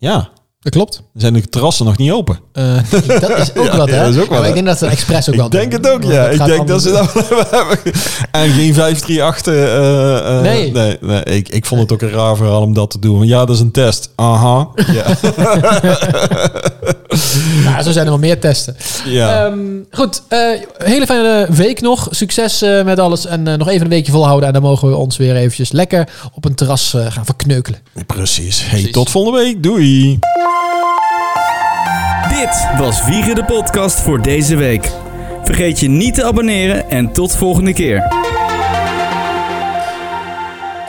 Ja, 0.00 0.30
dat 0.70 0.82
klopt. 0.82 1.02
zijn 1.14 1.32
de 1.32 1.48
terrassen 1.48 1.84
nog 1.86 1.96
niet 1.96 2.10
open. 2.12 2.38
Eh, 2.52 2.74
dat 3.20 3.38
is 3.38 3.50
ook 3.56 3.64
Ja, 3.70 3.76
wat, 3.76 3.88
hè? 3.90 3.96
ja, 3.96 4.02
dat 4.04 4.14
is 4.14 4.20
ook 4.20 4.22
Ja, 4.24 4.28
wat, 4.28 4.28
maar 4.30 4.42
hè? 4.42 4.48
ik 4.48 4.54
denk 4.54 4.66
dat 4.66 4.78
ze 4.78 4.86
expres 4.86 5.28
ook 5.28 5.34
wel 5.34 5.44
Ik 5.46 5.50
denk 5.50 5.70
doen. 5.70 5.80
het 5.82 5.90
ook, 5.90 6.12
ja. 6.12 6.26
Ik 6.28 6.44
denk 6.44 6.68
dat 6.68 6.82
ze 6.82 6.90
dat 6.90 7.12
hebben. 7.50 7.78
En 8.30 8.50
geen 8.50 8.74
538. 8.74 9.54
eh 9.54 10.36
eh, 10.36 10.42
Nee. 10.42 10.72
nee, 10.72 10.96
nee 11.00 11.22
ik, 11.22 11.48
ik 11.48 11.66
vond 11.66 11.80
het 11.80 11.92
ook 11.92 12.02
een 12.02 12.10
raar 12.10 12.36
verhaal 12.36 12.62
om 12.62 12.74
dat 12.74 12.90
te 12.90 12.98
doen. 12.98 13.26
Ja, 13.26 13.44
dat 13.44 13.54
is 13.56 13.60
een 13.60 13.70
test. 13.70 14.10
Aha. 14.14 14.68
Ja. 14.92 15.04
Ja, 17.64 17.82
zo 17.82 17.90
zijn 17.90 18.04
er 18.04 18.10
wel 18.10 18.18
meer 18.20 18.40
testen. 18.40 18.76
ja. 19.04 19.44
Ehm, 19.46 19.58
goed, 19.90 20.22
eh, 20.28 20.38
hele 20.78 21.06
fijne 21.06 21.46
week 21.50 21.80
nog. 21.80 22.06
Succes 22.10 22.62
eh, 22.62 22.84
met 22.84 22.98
alles. 22.98 23.26
En 23.26 23.42
nog 23.42 23.68
even 23.68 23.82
een 23.82 23.88
weekje 23.88 24.12
volhouden. 24.12 24.46
En 24.46 24.52
dan 24.52 24.62
mogen 24.62 24.88
we 24.88 24.96
ons 24.96 25.16
weer 25.16 25.36
eventjes 25.36 25.72
lekker 25.72 26.08
op 26.34 26.44
een 26.44 26.54
terras 26.54 26.94
gaan 27.08 27.24
verkneukelen. 27.24 27.80
Precies. 28.06 28.60
Hey, 28.60 28.68
Precies. 28.70 28.92
tot 28.92 29.10
volgende 29.10 29.38
week. 29.38 29.62
Doei. 29.62 30.18
Dit 32.38 32.78
was 32.78 33.04
Wiegen 33.04 33.34
de 33.34 33.44
podcast 33.44 34.00
voor 34.00 34.22
deze 34.22 34.56
week. 34.56 34.92
Vergeet 35.44 35.80
je 35.80 35.88
niet 35.88 36.14
te 36.14 36.24
abonneren 36.24 36.90
en 36.90 37.12
tot 37.12 37.36
volgende 37.36 37.72
keer. 37.72 37.96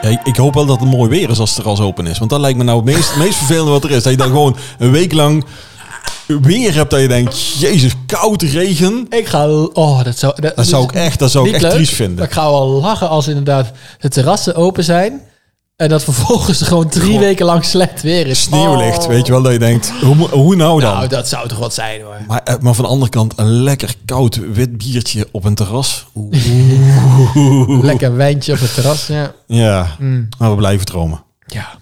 Ja, 0.02 0.08
ik, 0.08 0.20
ik 0.24 0.36
hoop 0.36 0.54
wel 0.54 0.66
dat 0.66 0.80
het 0.80 0.88
mooi 0.88 1.10
weer 1.10 1.30
is 1.30 1.38
als 1.38 1.50
het 1.50 1.58
terras 1.58 1.80
open 1.80 2.06
is. 2.06 2.18
Want 2.18 2.30
dat 2.30 2.40
lijkt 2.40 2.58
me 2.58 2.64
nou 2.64 2.76
het 2.76 2.94
meest, 2.94 3.08
het 3.08 3.18
meest 3.18 3.36
vervelende 3.36 3.70
wat 3.70 3.84
er 3.84 3.90
is. 3.90 4.02
Dat 4.02 4.12
je 4.12 4.18
dan 4.18 4.26
gewoon 4.26 4.56
een 4.78 4.90
week 4.90 5.12
lang 5.12 5.44
weer 6.26 6.74
hebt 6.74 6.90
dat 6.90 7.00
je 7.00 7.08
denkt... 7.08 7.58
Jezus, 7.58 7.92
koud 8.06 8.42
regen. 8.42 9.06
Ik 9.08 9.26
ga... 9.26 9.48
Oh, 9.50 10.04
dat 10.04 10.18
zou... 10.18 10.34
Dat 10.40 10.66
zou 10.66 10.84
ik 10.84 10.92
echt, 10.92 11.18
dat 11.18 11.30
zou 11.30 11.46
ik 11.46 11.52
niet 11.52 11.62
echt 11.62 11.72
leuk, 11.72 11.82
triest 11.82 11.98
Maar 11.98 12.06
vinden. 12.06 12.24
ik 12.24 12.32
ga 12.32 12.50
wel 12.50 12.66
lachen 12.66 13.08
als 13.08 13.28
inderdaad 13.28 13.70
de 14.00 14.08
terrassen 14.08 14.54
open 14.54 14.84
zijn. 14.84 15.20
En 15.80 15.88
dat 15.88 16.04
vervolgens 16.04 16.62
gewoon 16.68 16.88
drie 16.88 17.18
weken 17.18 17.46
lang 17.46 17.64
slecht 17.64 18.02
weer 18.02 18.26
is. 18.26 18.42
Sneeuwlicht, 18.42 18.98
Oh. 19.02 19.06
weet 19.06 19.26
je 19.26 19.32
wel, 19.32 19.42
dat 19.42 19.52
je 19.52 19.58
denkt, 19.58 19.92
hoe, 20.02 20.28
hoe 20.28 20.56
nou 20.56 20.80
dan? 20.80 20.94
Nou, 20.94 21.08
dat 21.08 21.28
zou 21.28 21.48
toch 21.48 21.58
wat 21.58 21.74
zijn 21.74 22.02
hoor. 22.02 22.16
maar, 22.28 22.40
eh, 22.44 22.54
maar 22.60 22.74
van 22.74 22.84
de 22.84 22.90
andere 22.90 23.10
kant, 23.10 23.32
een 23.36 23.62
lekker 23.62 23.94
koud 24.04 24.40
wit 24.52 24.78
biertje 24.78 25.28
op 25.32 25.44
een 25.44 25.54
terras. 25.54 26.06
Oeh. 26.14 27.82
Lekker 27.90 28.16
wijntje 28.16 28.52
op 28.52 28.60
het 28.60 28.74
terras. 28.74 29.06
Ja. 29.06 29.32
Ja, 29.46 29.96
Mm. 29.98 30.28
maar 30.38 30.50
we 30.50 30.56
blijven 30.56 30.86
dromen. 30.86 31.22
ja. 31.46 31.78